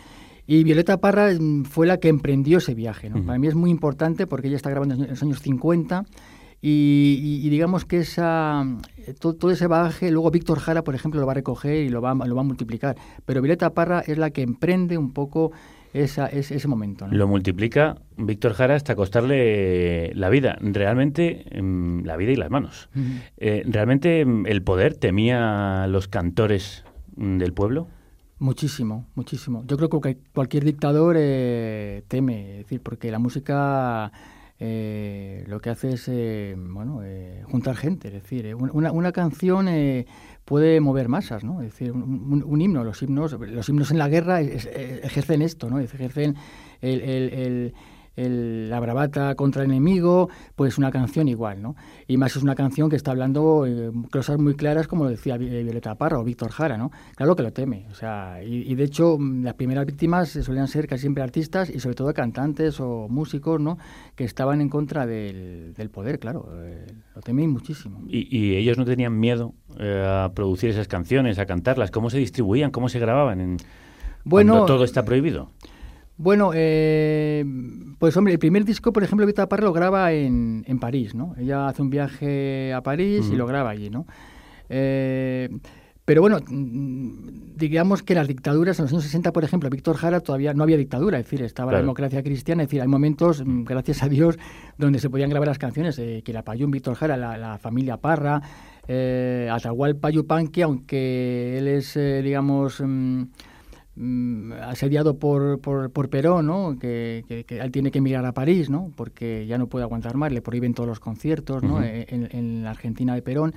y 0.47 0.63
Violeta 0.63 0.97
Parra 0.97 1.31
mm, 1.31 1.63
fue 1.63 1.87
la 1.87 1.97
que 1.97 2.09
emprendió 2.09 2.57
ese 2.57 2.73
viaje, 2.73 3.09
¿no? 3.09 3.23
Para 3.23 3.39
mí 3.39 3.47
es 3.47 3.55
muy 3.55 3.69
importante 3.69 4.27
porque 4.27 4.47
ella 4.47 4.57
está 4.57 4.69
grabando 4.69 4.95
en 4.95 5.07
los 5.07 5.23
años 5.23 5.39
50 5.41 6.03
y, 6.61 7.19
y- 7.21 7.47
y 7.47 7.49
digamos 7.49 7.85
que 7.85 7.97
esa, 7.97 8.63
eh, 8.97 9.13
to- 9.19 9.33
todo, 9.33 9.51
ese 9.51 9.67
bagaje, 9.67 10.11
luego 10.11 10.29
Víctor 10.31 10.59
Jara, 10.59 10.83
por 10.83 10.93
ejemplo, 10.95 11.19
lo 11.19 11.25
va 11.25 11.33
a 11.33 11.35
recoger 11.35 11.83
y 11.85 11.89
lo 11.89 12.01
va, 12.01 12.11
a- 12.11 12.15
lo 12.27 12.35
va 12.35 12.41
a 12.41 12.45
multiplicar. 12.45 12.95
Pero 13.25 13.41
Violeta 13.41 13.71
Parra 13.73 14.01
es 14.05 14.17
la 14.17 14.29
que 14.29 14.41
emprende 14.43 14.97
un 14.97 15.11
poco 15.13 15.51
esa, 15.93 16.27
ese, 16.27 16.55
ese 16.55 16.67
momento. 16.67 17.05
¿no? 17.07 17.13
Lo 17.13 17.27
multiplica 17.27 17.97
Víctor 18.15 18.53
Jara 18.53 18.75
hasta 18.75 18.95
costarle 18.95 20.13
la 20.15 20.29
vida. 20.29 20.57
Realmente, 20.61 21.45
mm, 21.61 22.05
la 22.05 22.15
vida 22.15 22.31
y 22.31 22.35
las 22.37 22.49
manos. 22.49 22.89
Eh, 23.37 23.63
¿Realmente 23.65 24.23
mm, 24.23 24.45
el 24.47 24.61
poder 24.63 24.95
temía 24.95 25.83
a 25.83 25.87
los 25.87 26.07
cantores 26.07 26.85
mm, 27.17 27.37
del 27.39 27.53
pueblo? 27.53 27.87
Muchísimo, 28.39 29.05
muchísimo. 29.15 29.63
Yo 29.67 29.77
creo 29.77 29.89
que 29.89 29.97
cual- 29.99 30.17
cualquier 30.33 30.63
dictador 30.63 31.15
eh, 31.19 32.03
teme, 32.07 32.51
es 32.51 32.57
decir, 32.65 32.81
porque 32.81 33.11
la 33.11 33.19
música 33.19 34.11
eh, 34.63 35.43
lo 35.47 35.59
que 35.59 35.71
hace 35.71 35.93
es, 35.93 36.07
eh, 36.07 36.55
bueno, 36.55 37.01
eh, 37.03 37.41
juntar 37.49 37.75
gente, 37.75 38.09
es 38.09 38.13
decir, 38.13 38.45
eh, 38.45 38.53
un- 38.53 38.69
una, 38.71 38.91
una 38.91 39.11
canción 39.11 39.67
eh, 39.67 40.05
puede 40.45 40.79
mover 40.79 41.09
masas, 41.09 41.43
¿no? 41.43 41.61
Es 41.63 41.71
decir, 41.71 41.91
un, 41.91 42.03
un- 42.31 42.43
un 42.45 42.61
himno, 42.61 42.83
los 42.83 43.01
himnos, 43.01 43.31
los 43.39 43.67
himnos 43.69 43.89
en 43.89 43.97
la 43.97 44.07
guerra 44.07 44.39
ejercen 44.41 45.41
esto, 45.41 45.67
¿no? 45.67 45.79
Ejercen 45.79 46.35
el, 46.81 47.01
el- 47.01 47.33
el- 47.33 47.73
el- 48.15 48.69
la 48.69 48.79
bravata 48.79 49.35
contra 49.35 49.63
el 49.63 49.69
enemigo, 49.71 50.29
pues 50.55 50.77
una 50.77 50.91
canción 50.91 51.27
igual, 51.27 51.61
¿no? 51.61 51.75
Y 52.07 52.17
más 52.17 52.35
es 52.35 52.43
una 52.43 52.55
canción 52.55 52.89
que 52.89 52.95
está 52.95 53.11
hablando 53.11 53.65
eh, 53.65 53.91
cosas 54.11 54.37
muy 54.39 54.55
claras, 54.55 54.87
como 54.87 55.03
lo 55.05 55.09
decía 55.09 55.35
eh, 55.35 55.63
Violeta 55.63 55.95
Parra 55.95 56.19
o 56.19 56.23
Víctor 56.23 56.51
Jara, 56.51 56.77
¿no? 56.77 56.91
Claro 57.15 57.35
que 57.35 57.43
lo 57.43 57.51
teme, 57.53 57.85
o 57.91 57.95
sea, 57.95 58.43
y, 58.43 58.69
y 58.71 58.75
de 58.75 58.83
hecho 58.83 59.17
mm, 59.17 59.43
las 59.43 59.53
primeras 59.53 59.85
víctimas 59.85 60.29
solían 60.29 60.67
ser 60.67 60.87
casi 60.87 61.01
siempre 61.01 61.23
artistas 61.23 61.69
y 61.69 61.79
sobre 61.79 61.95
todo 61.95 62.13
cantantes 62.13 62.79
o 62.79 63.07
músicos, 63.09 63.59
¿no? 63.61 63.77
Que 64.15 64.23
estaban 64.23 64.61
en 64.61 64.69
contra 64.69 65.05
del, 65.05 65.73
del 65.75 65.89
poder, 65.89 66.19
claro, 66.19 66.49
eh, 66.63 66.85
lo 67.15 67.21
temen 67.21 67.49
muchísimo. 67.49 68.01
Y, 68.07 68.27
y 68.37 68.55
ellos 68.55 68.77
no 68.77 68.85
tenían 68.85 69.19
miedo 69.19 69.53
eh, 69.79 70.05
a 70.05 70.31
producir 70.33 70.69
esas 70.69 70.87
canciones, 70.87 71.39
a 71.39 71.45
cantarlas. 71.45 71.91
¿Cómo 71.91 72.09
se 72.09 72.17
distribuían? 72.17 72.71
¿Cómo 72.71 72.89
se 72.89 72.99
grababan? 72.99 73.39
En, 73.41 73.57
Bueno, 74.23 74.53
cuando 74.53 74.65
todo 74.73 74.83
está 74.83 75.03
prohibido. 75.05 75.49
Bueno, 76.21 76.51
eh, 76.53 77.43
pues 77.97 78.15
hombre, 78.15 78.33
el 78.33 78.37
primer 78.37 78.63
disco, 78.63 78.93
por 78.93 79.03
ejemplo, 79.03 79.25
Vita 79.25 79.49
Parra 79.49 79.63
lo 79.63 79.73
graba 79.73 80.11
en, 80.13 80.63
en 80.67 80.79
París, 80.79 81.15
¿no? 81.15 81.33
Ella 81.35 81.67
hace 81.67 81.81
un 81.81 81.89
viaje 81.89 82.71
a 82.73 82.83
París 82.83 83.27
y 83.33 83.35
lo 83.35 83.47
graba 83.47 83.71
allí, 83.71 83.89
¿no? 83.89 84.05
Eh, 84.69 85.49
pero 86.05 86.21
bueno, 86.21 86.37
mm, 86.47 87.55
digamos 87.55 88.03
que 88.03 88.13
las 88.13 88.27
dictaduras 88.27 88.77
en 88.77 88.83
los 88.83 88.91
años 88.91 89.03
60, 89.03 89.33
por 89.33 89.43
ejemplo, 89.43 89.67
Víctor 89.71 89.97
Jara 89.97 90.19
todavía 90.19 90.53
no 90.53 90.61
había 90.61 90.77
dictadura, 90.77 91.17
es 91.17 91.25
decir, 91.25 91.41
estaba 91.41 91.71
la 91.71 91.79
democracia 91.79 92.21
cristiana, 92.21 92.61
es 92.61 92.69
decir, 92.69 92.83
hay 92.83 92.87
momentos, 92.87 93.43
mm, 93.43 93.63
gracias 93.63 94.03
a 94.03 94.07
Dios, 94.07 94.37
donde 94.77 94.99
se 94.99 95.09
podían 95.09 95.31
grabar 95.31 95.47
las 95.47 95.57
canciones, 95.57 95.97
eh, 95.97 96.21
que 96.23 96.33
la 96.33 96.43
Payún, 96.43 96.69
Víctor 96.69 96.93
Jara, 96.93 97.17
la, 97.17 97.35
la 97.39 97.57
familia 97.57 97.97
Parra, 97.97 98.43
eh, 98.87 99.49
Atahualpa 99.51 100.11
Yupanqui, 100.11 100.61
aunque 100.61 101.57
él 101.57 101.67
es, 101.67 101.97
eh, 101.97 102.21
digamos... 102.21 102.79
mm, 102.79 103.23
asediado 104.61 105.17
por, 105.19 105.59
por, 105.59 105.91
por 105.91 106.09
Perón, 106.09 106.47
¿no? 106.47 106.77
Que, 106.79 107.23
que- 107.27 107.43
que 107.43 107.59
él 107.59 107.71
tiene 107.71 107.91
que 107.91 107.99
emigrar 107.99 108.25
a 108.25 108.33
París, 108.33 108.69
¿no? 108.69 108.91
Porque 108.95 109.45
ya 109.47 109.57
no 109.57 109.67
puede 109.67 109.83
aguantar 109.83 110.15
más, 110.15 110.31
le 110.31 110.41
prohíben 110.41 110.73
todos 110.73 110.87
los 110.89 110.99
conciertos, 110.99 111.61
¿no? 111.63 111.83
Eh, 111.83 112.05
en, 112.09 112.29
en 112.31 112.63
la 112.63 112.71
Argentina 112.71 113.13
de 113.15 113.21
Perón. 113.21 113.53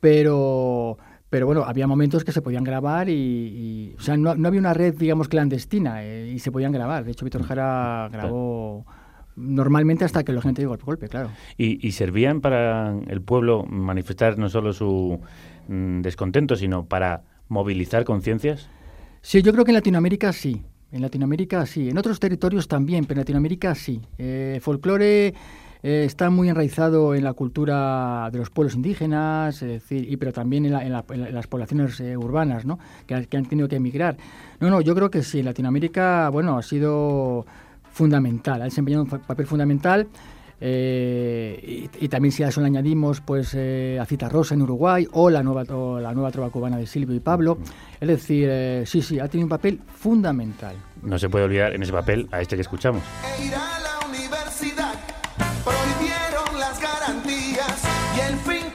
Pero, 0.00 0.98
pero 1.30 1.46
bueno, 1.46 1.64
había 1.64 1.86
momentos 1.86 2.22
que 2.24 2.32
se 2.32 2.42
podían 2.42 2.64
grabar 2.64 3.08
y, 3.08 3.12
y- 3.12 3.94
o 3.98 4.00
sea, 4.00 4.16
no, 4.16 4.34
no 4.34 4.48
había 4.48 4.60
una 4.60 4.74
red, 4.74 4.94
digamos, 4.96 5.28
clandestina 5.28 6.04
eh, 6.04 6.30
y 6.34 6.38
se 6.38 6.52
podían 6.52 6.72
grabar. 6.72 7.04
De 7.04 7.12
hecho, 7.12 7.24
Víctor 7.24 7.42
Jara 7.42 8.08
grabó 8.12 8.86
normalmente 9.34 10.04
hasta 10.04 10.22
que 10.24 10.32
la 10.32 10.40
gente 10.42 10.62
llegó 10.62 10.74
al 10.74 10.80
golpe, 10.80 11.08
claro. 11.08 11.30
Y, 11.58 11.84
y 11.86 11.92
servían 11.92 12.40
para 12.40 12.94
el 13.08 13.20
pueblo 13.20 13.64
manifestar 13.64 14.38
no 14.38 14.48
solo 14.48 14.72
su 14.72 15.18
mm, 15.68 16.00
descontento, 16.02 16.56
sino 16.56 16.86
para 16.86 17.22
movilizar 17.48 18.04
conciencias. 18.04 18.68
Sí, 19.28 19.42
yo 19.42 19.50
creo 19.52 19.64
que 19.64 19.72
en 19.72 19.74
Latinoamérica 19.74 20.32
sí. 20.32 20.62
En 20.92 21.02
Latinoamérica 21.02 21.66
sí. 21.66 21.88
En 21.88 21.98
otros 21.98 22.20
territorios 22.20 22.68
también, 22.68 23.06
pero 23.06 23.18
en 23.18 23.22
Latinoamérica 23.22 23.74
sí. 23.74 24.00
Eh, 24.18 24.60
folclore 24.62 25.34
eh, 25.82 26.04
está 26.06 26.30
muy 26.30 26.48
enraizado 26.48 27.12
en 27.12 27.24
la 27.24 27.32
cultura 27.32 28.28
de 28.30 28.38
los 28.38 28.50
pueblos 28.50 28.76
indígenas, 28.76 29.60
es 29.62 29.68
decir, 29.68 30.08
y, 30.08 30.16
pero 30.16 30.32
también 30.32 30.64
en, 30.66 30.72
la- 30.74 30.84
en 30.86 30.92
la- 30.92 31.04
en 31.10 31.20
la- 31.22 31.28
en 31.30 31.34
las 31.34 31.48
poblaciones 31.48 31.98
eh, 31.98 32.16
urbanas, 32.16 32.64
¿no? 32.64 32.78
Que, 33.04 33.26
que 33.26 33.36
han 33.36 33.46
tenido 33.46 33.66
que 33.66 33.74
emigrar. 33.74 34.16
No, 34.60 34.70
no, 34.70 34.80
yo 34.80 34.94
creo 34.94 35.10
que 35.10 35.24
sí. 35.24 35.40
En 35.40 35.46
Latinoamérica, 35.46 36.28
bueno, 36.28 36.56
ha 36.56 36.62
sido 36.62 37.44
fundamental, 37.90 38.62
ha 38.62 38.66
desempeñado 38.66 39.02
un 39.02 39.10
papel 39.10 39.46
fundamental. 39.46 40.06
Eh, 40.60 41.88
y, 42.00 42.04
y 42.04 42.08
también 42.08 42.32
si 42.32 42.42
a 42.42 42.48
eso 42.48 42.60
le 42.60 42.66
añadimos 42.68 43.20
pues 43.20 43.52
eh, 43.54 43.98
a 44.00 44.06
Cita 44.06 44.28
Rosa 44.28 44.54
en 44.54 44.62
Uruguay 44.62 45.06
o 45.12 45.28
la 45.28 45.42
nueva 45.42 45.64
o 45.74 46.00
la 46.00 46.12
nueva 46.14 46.30
trova 46.30 46.50
cubana 46.50 46.78
de 46.78 46.86
Silvio 46.86 47.14
y 47.14 47.20
Pablo 47.20 47.58
es 48.00 48.08
decir 48.08 48.48
eh, 48.50 48.82
sí 48.86 49.02
sí 49.02 49.18
ha 49.20 49.28
tenido 49.28 49.46
un 49.46 49.50
papel 49.50 49.80
fundamental 49.94 50.76
No 51.02 51.18
se 51.18 51.28
puede 51.28 51.44
olvidar 51.44 51.74
en 51.74 51.82
ese 51.82 51.92
papel 51.92 52.26
a 52.32 52.40
este 52.40 52.56
que 52.56 52.62
escuchamos. 52.62 53.02
ir 53.44 53.54
a 53.54 53.78
la 53.80 54.06
universidad. 54.08 54.94
Prohibieron 55.64 56.58
las 56.58 56.80
garantías 56.80 57.82
y 58.16 58.20
el 58.20 58.36
fin 58.38 58.65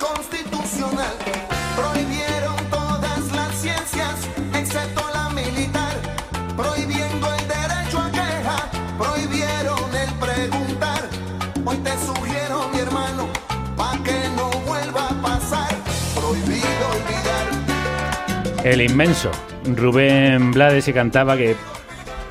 El 18.63 18.81
inmenso 18.81 19.31
Rubén 19.65 20.51
Blades 20.51 20.85
que 20.85 20.93
cantaba 20.93 21.35
que 21.35 21.55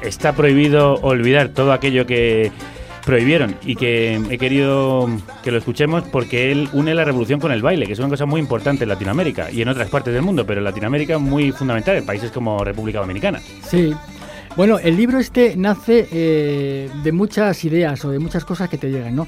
está 0.02 0.32
prohibido 0.32 0.94
olvidar 1.02 1.48
todo 1.48 1.72
aquello 1.72 2.06
que 2.06 2.52
prohibieron 3.04 3.56
y 3.62 3.74
que 3.74 4.20
he 4.30 4.38
querido 4.38 5.08
que 5.42 5.50
lo 5.50 5.58
escuchemos 5.58 6.04
porque 6.04 6.52
él 6.52 6.68
une 6.72 6.94
la 6.94 7.04
revolución 7.04 7.40
con 7.40 7.50
el 7.50 7.62
baile, 7.62 7.86
que 7.86 7.94
es 7.94 7.98
una 7.98 8.08
cosa 8.08 8.26
muy 8.26 8.40
importante 8.40 8.84
en 8.84 8.90
Latinoamérica 8.90 9.50
y 9.50 9.62
en 9.62 9.68
otras 9.68 9.88
partes 9.90 10.14
del 10.14 10.22
mundo, 10.22 10.46
pero 10.46 10.60
en 10.60 10.64
Latinoamérica 10.64 11.18
muy 11.18 11.50
fundamental 11.50 11.96
en 11.96 12.06
países 12.06 12.30
como 12.30 12.62
República 12.62 13.00
Dominicana. 13.00 13.40
Sí. 13.68 13.92
Bueno, 14.56 14.78
el 14.78 14.96
libro 14.96 15.18
este 15.18 15.56
nace 15.56 16.08
eh, 16.12 16.90
de 17.02 17.12
muchas 17.12 17.64
ideas 17.64 18.04
o 18.04 18.10
de 18.10 18.18
muchas 18.18 18.44
cosas 18.44 18.68
que 18.68 18.78
te 18.78 18.90
llegan, 18.90 19.16
¿no? 19.16 19.26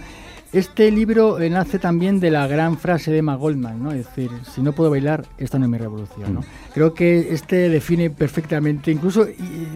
Este 0.52 0.90
libro 0.90 1.38
nace 1.38 1.78
también 1.78 2.20
de 2.20 2.30
la 2.30 2.46
gran 2.46 2.76
frase 2.76 3.10
de 3.10 3.18
Emma 3.18 3.36
Goldman, 3.36 3.82
¿no? 3.82 3.92
Es 3.92 4.04
decir, 4.04 4.30
si 4.54 4.60
no 4.60 4.72
puedo 4.72 4.90
bailar, 4.90 5.24
esta 5.38 5.58
no 5.58 5.64
es 5.64 5.70
mi 5.70 5.78
revolución, 5.78 6.34
¿no? 6.34 6.40
Mm. 6.40 6.44
Creo 6.74 6.92
que 6.92 7.32
este 7.32 7.70
define 7.70 8.10
perfectamente, 8.10 8.90
incluso 8.90 9.26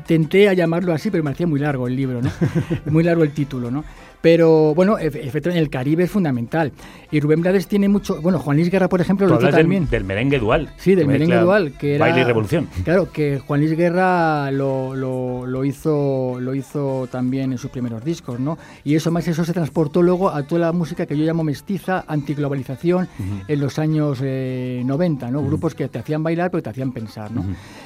tenté 0.06 0.50
a 0.50 0.52
llamarlo 0.52 0.92
así, 0.92 1.10
pero 1.10 1.24
me 1.24 1.30
hacía 1.30 1.46
muy 1.46 1.60
largo 1.60 1.86
el 1.86 1.96
libro, 1.96 2.20
¿no? 2.20 2.30
muy 2.90 3.02
largo 3.04 3.22
el 3.22 3.32
título, 3.32 3.70
¿no? 3.70 3.84
Pero 4.22 4.74
bueno, 4.74 4.98
efe- 4.98 5.20
efectivamente 5.24 5.58
el 5.58 5.70
Caribe 5.70 6.04
es 6.04 6.10
fundamental. 6.10 6.72
Y 7.10 7.20
Rubén 7.20 7.40
Blades 7.40 7.66
tiene 7.68 7.88
mucho. 7.88 8.20
Bueno, 8.20 8.38
Juan 8.40 8.56
Luis 8.56 8.70
Guerra, 8.70 8.88
por 8.88 9.00
ejemplo, 9.00 9.26
lo 9.28 9.36
hizo 9.36 9.46
del, 9.46 9.54
también. 9.54 9.88
del 9.88 10.04
merengue 10.04 10.38
dual. 10.38 10.70
Sí, 10.78 10.94
del 10.94 11.06
merengue 11.06 11.36
dual, 11.38 11.72
que 11.78 11.94
era... 11.96 12.04
Baile 12.06 12.22
y 12.22 12.24
revolución. 12.24 12.68
Claro, 12.84 13.12
que 13.12 13.38
Juan 13.38 13.60
Luis 13.60 13.76
Guerra 13.76 14.50
lo, 14.50 14.94
lo, 14.96 15.46
lo 15.46 15.64
hizo, 15.64 16.38
lo 16.40 16.54
hizo 16.54 17.08
también 17.10 17.52
en 17.52 17.58
sus 17.58 17.70
primeros 17.70 18.04
discos, 18.04 18.40
¿no? 18.40 18.58
Y 18.84 18.96
eso 18.96 19.10
más 19.12 19.28
eso 19.28 19.44
se 19.44 19.52
transportó 19.52 20.02
luego 20.02 20.30
a 20.30 20.42
toda 20.42 20.60
la 20.62 20.72
música 20.72 21.06
que 21.06 21.16
yo 21.16 21.24
llamo 21.24 21.44
mestiza, 21.44 22.04
antiglobalización, 22.08 23.08
en 23.46 23.60
los 23.60 23.78
años 23.78 24.18
eh, 24.22 24.82
90, 24.84 25.30
¿no? 25.30 25.42
Grupos 25.44 25.74
que 25.74 25.88
te 25.88 25.98
hacían 25.98 26.22
bailar 26.22 26.50
pero 26.50 26.62
te 26.62 26.70
hacían 26.70 26.92
pensar, 26.92 27.30
¿no? 27.30 27.44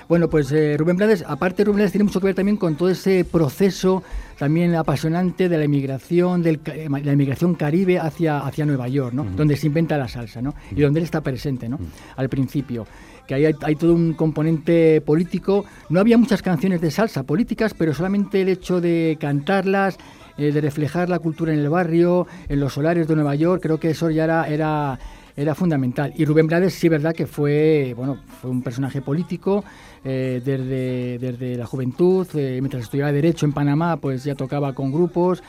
Bueno, 0.08 0.28
pues 0.28 0.50
eh, 0.52 0.76
Rubén 0.78 0.96
Blades, 0.96 1.24
aparte 1.26 1.64
Rubén 1.64 1.76
Blades 1.76 1.92
tiene 1.92 2.04
mucho 2.04 2.20
que 2.20 2.26
ver 2.26 2.34
también 2.34 2.56
con 2.56 2.74
todo 2.76 2.88
ese 2.88 3.24
proceso 3.24 4.02
también 4.40 4.74
apasionante 4.74 5.50
de 5.50 5.58
la 5.58 5.66
inmigración, 5.66 6.42
del, 6.42 6.60
eh, 6.64 6.88
la 6.88 7.12
inmigración 7.12 7.54
caribe 7.54 7.98
hacia, 7.98 8.38
hacia 8.38 8.64
Nueva 8.64 8.88
York, 8.88 9.12
¿no? 9.12 9.24
Donde 9.36 9.54
se 9.54 9.66
inventa 9.66 9.98
la 9.98 10.08
salsa, 10.08 10.40
¿no? 10.40 10.54
Y 10.74 10.80
donde 10.80 10.98
él 10.98 11.04
está 11.04 11.20
presente, 11.20 11.68
¿no? 11.68 11.78
Al 12.16 12.30
principio. 12.30 12.86
Que 13.28 13.34
ahí 13.34 13.44
hay, 13.44 13.52
hay 13.60 13.76
todo 13.76 13.92
un 13.92 14.14
componente 14.14 15.02
político. 15.02 15.66
No 15.90 16.00
había 16.00 16.16
muchas 16.16 16.40
canciones 16.40 16.80
de 16.80 16.90
salsa 16.90 17.24
políticas, 17.24 17.74
pero 17.74 17.92
solamente 17.92 18.40
el 18.40 18.48
hecho 18.48 18.80
de 18.80 19.18
cantarlas, 19.20 19.98
eh, 20.38 20.52
de 20.52 20.60
reflejar 20.62 21.10
la 21.10 21.18
cultura 21.18 21.52
en 21.52 21.58
el 21.58 21.68
barrio, 21.68 22.26
en 22.48 22.60
los 22.60 22.72
solares 22.72 23.06
de 23.06 23.16
Nueva 23.16 23.34
York, 23.34 23.62
creo 23.62 23.78
que 23.78 23.90
eso 23.90 24.08
ya 24.08 24.24
era, 24.24 24.48
era, 24.48 24.98
era 25.36 25.54
fundamental. 25.54 26.14
Y 26.16 26.24
Rubén 26.24 26.46
Blades 26.46 26.72
sí, 26.72 26.88
verdad 26.88 27.14
que 27.14 27.26
fue, 27.26 27.92
bueno, 27.94 28.16
fue 28.40 28.50
un 28.50 28.62
personaje 28.62 29.02
político 29.02 29.62
eh, 30.04 30.40
desde, 30.44 31.18
desde 31.18 31.56
la 31.56 31.66
juventud, 31.66 32.26
eh, 32.34 32.58
mientras 32.60 32.84
estudiaba 32.84 33.12
Derecho 33.12 33.46
en 33.46 33.52
Panamá, 33.52 33.96
pues 33.98 34.24
ya 34.24 34.34
tocaba 34.34 34.72
con 34.72 34.92
grupos. 34.92 35.42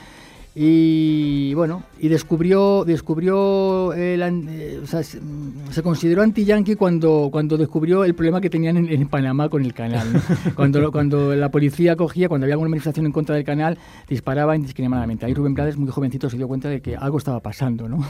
Y 0.54 1.54
bueno, 1.54 1.82
y 1.98 2.08
descubrió, 2.08 2.84
descubrió 2.84 3.94
el 3.94 4.20
eh, 4.50 4.80
o 4.82 4.86
sea, 4.86 5.02
se, 5.02 5.82
consideró 5.82 6.20
anti-yankee 6.20 6.76
cuando, 6.76 7.30
cuando 7.32 7.56
descubrió 7.56 8.04
el 8.04 8.14
problema 8.14 8.38
que 8.42 8.50
tenían 8.50 8.76
en, 8.76 8.90
en 8.90 9.08
Panamá 9.08 9.48
con 9.48 9.64
el 9.64 9.72
canal. 9.72 10.12
¿no? 10.12 10.20
cuando, 10.54 10.92
cuando 10.92 11.34
la 11.34 11.48
policía 11.50 11.96
cogía, 11.96 12.28
cuando 12.28 12.44
había 12.44 12.52
alguna 12.54 12.68
manifestación 12.68 13.06
en 13.06 13.12
contra 13.12 13.34
del 13.34 13.44
canal, 13.44 13.78
disparaba 14.06 14.54
indiscriminadamente. 14.54 15.24
Ahí 15.24 15.32
Rubén 15.32 15.54
Blades, 15.54 15.78
muy 15.78 15.90
jovencito, 15.90 16.28
se 16.28 16.36
dio 16.36 16.48
cuenta 16.48 16.68
de 16.68 16.82
que 16.82 16.96
algo 16.96 17.16
estaba 17.16 17.40
pasando, 17.40 17.88
¿no? 17.88 18.06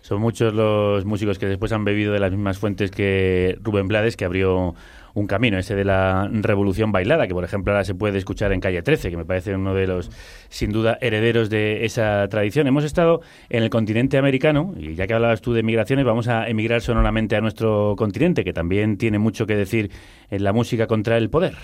Son 0.00 0.22
muchos 0.22 0.54
los 0.54 1.04
músicos 1.04 1.38
que 1.38 1.46
después 1.46 1.70
han 1.72 1.84
bebido 1.84 2.14
de 2.14 2.20
las 2.20 2.30
mismas 2.30 2.58
fuentes 2.58 2.90
que 2.90 3.58
Rubén 3.62 3.88
Blades, 3.88 4.16
que 4.16 4.24
abrió 4.24 4.74
un 5.14 5.26
camino, 5.26 5.58
ese 5.58 5.74
de 5.74 5.84
la 5.84 6.28
revolución 6.30 6.92
bailada, 6.92 7.26
que 7.26 7.34
por 7.34 7.44
ejemplo 7.44 7.72
ahora 7.72 7.84
se 7.84 7.94
puede 7.94 8.18
escuchar 8.18 8.52
en 8.52 8.60
Calle 8.60 8.82
13, 8.82 9.10
que 9.10 9.16
me 9.16 9.24
parece 9.24 9.54
uno 9.54 9.74
de 9.74 9.86
los, 9.86 10.10
sin 10.48 10.72
duda, 10.72 10.98
herederos 11.00 11.50
de 11.50 11.84
esa 11.84 12.26
tradición. 12.28 12.66
Hemos 12.66 12.84
estado 12.84 13.20
en 13.48 13.62
el 13.62 13.70
continente 13.70 14.18
americano, 14.18 14.74
y 14.76 14.94
ya 14.94 15.06
que 15.06 15.14
hablabas 15.14 15.40
tú 15.40 15.52
de 15.52 15.62
migraciones, 15.62 16.04
vamos 16.04 16.28
a 16.28 16.48
emigrar 16.48 16.80
sonoramente 16.80 17.36
a 17.36 17.40
nuestro 17.40 17.94
continente, 17.96 18.44
que 18.44 18.52
también 18.52 18.96
tiene 18.98 19.18
mucho 19.18 19.46
que 19.46 19.56
decir 19.56 19.90
en 20.30 20.42
la 20.42 20.52
música 20.52 20.86
contra 20.86 21.16
el 21.16 21.30
poder. 21.30 21.54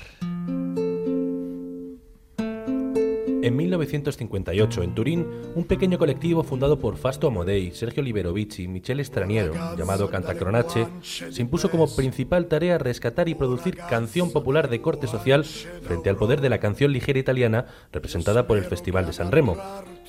En 3.42 3.56
1958, 3.56 4.82
en 4.82 4.94
Turín, 4.94 5.26
un 5.54 5.64
pequeño 5.64 5.98
colectivo 5.98 6.42
fundado 6.42 6.78
por 6.78 6.98
Fasto 6.98 7.26
Amodei, 7.26 7.70
Sergio 7.72 8.02
Liberovici 8.02 8.64
y 8.64 8.68
Michele 8.68 9.02
Straniero, 9.02 9.54
llamado 9.78 10.10
Cantacronache, 10.10 10.86
se 11.02 11.40
impuso 11.40 11.70
como 11.70 11.88
principal 11.94 12.46
tarea 12.46 12.76
rescatar 12.76 13.30
y 13.30 13.34
producir 13.34 13.78
canción 13.78 14.30
popular 14.30 14.68
de 14.68 14.82
corte 14.82 15.06
social 15.06 15.44
frente 15.44 16.10
al 16.10 16.16
poder 16.16 16.42
de 16.42 16.50
la 16.50 16.58
canción 16.58 16.92
ligera 16.92 17.18
italiana 17.18 17.64
representada 17.92 18.46
por 18.46 18.58
el 18.58 18.64
Festival 18.64 19.06
de 19.06 19.14
San 19.14 19.32
Remo. 19.32 19.56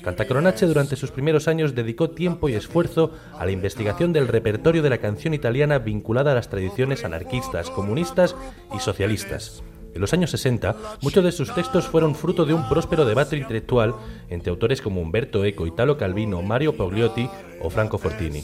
Cantacronache 0.02 0.66
durante 0.66 0.96
sus 0.96 1.10
primeros 1.10 1.48
años 1.48 1.74
dedicó 1.74 2.10
tiempo 2.10 2.50
y 2.50 2.54
esfuerzo 2.54 3.12
a 3.38 3.46
la 3.46 3.52
investigación 3.52 4.12
del 4.12 4.28
repertorio 4.28 4.82
de 4.82 4.90
la 4.90 4.98
canción 4.98 5.32
italiana 5.32 5.78
vinculada 5.78 6.32
a 6.32 6.34
las 6.34 6.50
tradiciones 6.50 7.04
anarquistas, 7.04 7.70
comunistas 7.70 8.36
y 8.74 8.80
socialistas. 8.80 9.62
En 9.94 10.00
los 10.00 10.12
años 10.12 10.30
60, 10.30 10.76
muchos 11.02 11.22
de 11.22 11.32
sus 11.32 11.54
textos 11.54 11.86
fueron 11.86 12.14
fruto 12.14 12.44
de 12.44 12.54
un 12.54 12.68
próspero 12.68 13.04
debate 13.04 13.36
intelectual 13.36 13.94
entre 14.28 14.50
autores 14.50 14.80
como 14.80 15.00
Umberto 15.00 15.44
Eco, 15.44 15.66
Italo 15.66 15.98
Calvino, 15.98 16.40
Mario 16.42 16.76
Pagliotti 16.76 17.28
o 17.60 17.68
Franco 17.68 17.98
Fortini. 17.98 18.42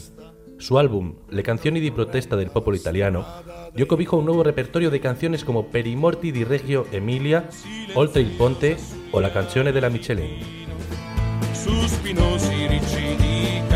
Su 0.59 0.77
álbum, 0.77 1.15
Le 1.29 1.41
canzoni 1.41 1.79
di 1.79 1.89
protesta 1.89 2.35
del 2.35 2.51
popolo 2.51 2.75
italiano, 2.75 3.25
dio 3.73 3.87
cobijo 3.87 4.17
a 4.17 4.19
un 4.19 4.25
nuevo 4.25 4.43
repertorio 4.43 4.89
de 4.89 4.99
canciones 4.99 5.43
como 5.43 5.65
Per 5.65 5.87
i 5.87 5.95
morti 5.95 6.31
di 6.31 6.43
Reggio 6.43 6.85
Emilia, 6.91 7.47
Oltre 7.93 8.21
il 8.21 8.31
ponte 8.31 8.77
o 9.11 9.19
la 9.19 9.31
canzone 9.31 9.71
della 9.71 9.89
Michelin. 9.89 10.67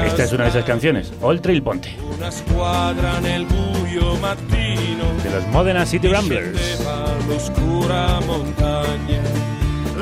Esta 0.05 0.23
es 0.23 0.33
una 0.33 0.43
de 0.43 0.49
esas 0.49 0.65
canciones, 0.65 1.13
Oltre 1.21 1.53
il 1.53 1.63
Ponte, 1.63 1.95
una 2.15 2.29
squadra 2.29 3.19
nel 3.19 3.45
buio 3.93 4.15
mattino. 4.17 5.05
De 5.23 5.29
los 5.29 5.45
Modena 5.47 5.85
City 5.85 6.07
Ramblers. 6.07 6.79
l'oscura 7.27 8.19
montagna. 8.25 9.21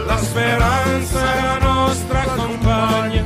La 0.05 0.17
speranza 0.17 1.33
è 1.35 1.41
la 1.41 1.57
nostra 1.59 2.23
compagna. 2.35 3.23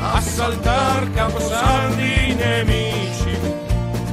A 0.00 0.20
saltar 0.20 1.10
caposaldi 1.12 2.34
nemici 2.34 3.36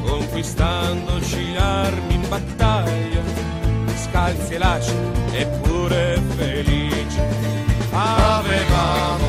conquistandoci 0.04 1.54
l'armi 1.54 2.14
in 2.16 2.30
battaglia. 2.30 3.22
Scalzi 3.96 4.54
e 4.54 4.58
lasci 4.58 4.96
eppure 5.32 6.22
felici. 6.38 7.20
Avevamo 7.92 9.26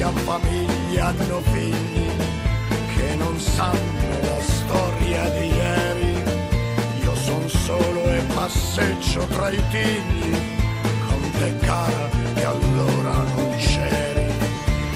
e 0.00 0.02
tutti 0.02 0.02
hanno 0.02 0.18
famiglia, 0.20 1.06
hanno 1.06 1.40
figli, 1.52 2.10
ripensando 2.96 4.08
la 4.22 4.42
storia 4.42 5.28
di 5.30 5.46
ieri. 5.46 6.22
Io 7.02 7.14
son 7.14 7.48
solo 7.48 8.04
e 8.04 8.22
passeggio 8.34 9.26
tra 9.26 9.50
i 9.50 9.62
tigli, 9.70 10.32
con 11.06 11.30
te 11.38 11.56
cara 11.60 12.08
che 12.34 12.44
allora 12.44 13.12
non 13.34 13.54
c'eri. 13.56 14.28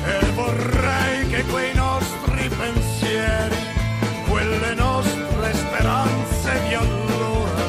E 0.06 0.30
vorrei 0.34 1.28
che 1.28 1.44
quei 1.44 1.74
nostri 1.74 2.48
pensieri, 2.48 3.56
quelle 4.28 4.74
nostre 4.74 5.54
speranze 5.54 6.62
di 6.68 6.74
allora, 6.74 7.62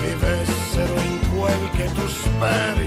vivessero 0.00 0.94
in 1.00 1.18
quel 1.34 1.70
che 1.76 1.92
tu 1.92 2.06
speri, 2.06 2.79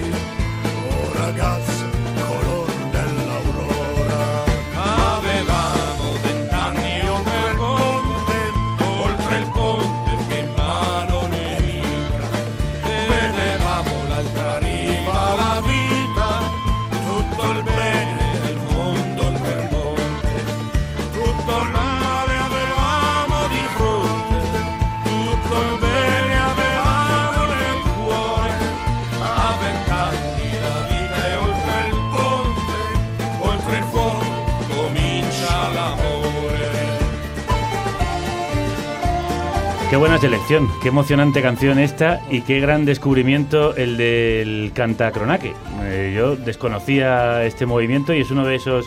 buena 40.04 40.20
selección, 40.20 40.68
qué 40.82 40.90
emocionante 40.90 41.42
canción 41.42 41.80
esta 41.80 42.20
y 42.30 42.42
qué 42.42 42.60
gran 42.60 42.84
descubrimiento 42.84 43.74
el 43.74 43.96
del 43.96 44.74
cantacronaque. 44.76 45.54
Eh, 45.84 46.14
yo 46.14 46.36
desconocía 46.36 47.46
este 47.46 47.66
movimiento 47.66 48.14
y 48.14 48.20
es 48.20 48.30
uno 48.30 48.46
de 48.46 48.56
esos 48.56 48.86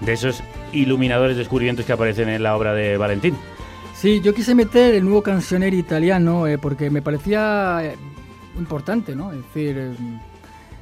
de 0.00 0.12
esos 0.12 0.42
iluminadores 0.72 1.36
descubrimientos 1.36 1.86
que 1.86 1.92
aparecen 1.92 2.28
en 2.28 2.42
la 2.42 2.56
obra 2.56 2.74
de 2.74 2.96
Valentín. 2.96 3.36
Sí, 3.94 4.20
yo 4.22 4.34
quise 4.34 4.56
meter 4.56 4.96
el 4.96 5.04
nuevo 5.04 5.22
cancionero 5.22 5.76
italiano 5.76 6.48
eh, 6.48 6.58
porque 6.58 6.90
me 6.90 7.00
parecía 7.00 7.78
eh, 7.84 7.96
importante, 8.58 9.14
¿no? 9.14 9.30
Es 9.30 9.38
decir, 9.38 9.94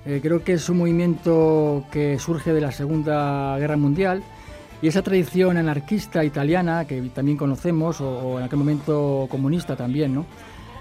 eh, 0.07 0.21
creo 0.23 0.43
que 0.43 0.55
es 0.55 0.67
un 0.71 0.79
movimiento 0.79 1.85
que 1.93 2.19
surge 2.19 2.55
de 2.55 2.63
la 2.63 2.73
Segunda 2.73 3.59
Guerra 3.59 3.77
Mundial 3.77 4.23
y 4.83 4.89
esa 4.89 5.01
tradición 5.01 5.57
anarquista 5.57 6.25
italiana 6.25 6.85
que 6.85 7.01
también 7.15 7.39
conocemos, 7.39 8.01
o, 8.01 8.39
en 8.39 8.45
aquel 8.45 8.59
momento 8.59 9.29
comunista 9.31 9.77
también, 9.77 10.13
¿no? 10.13 10.27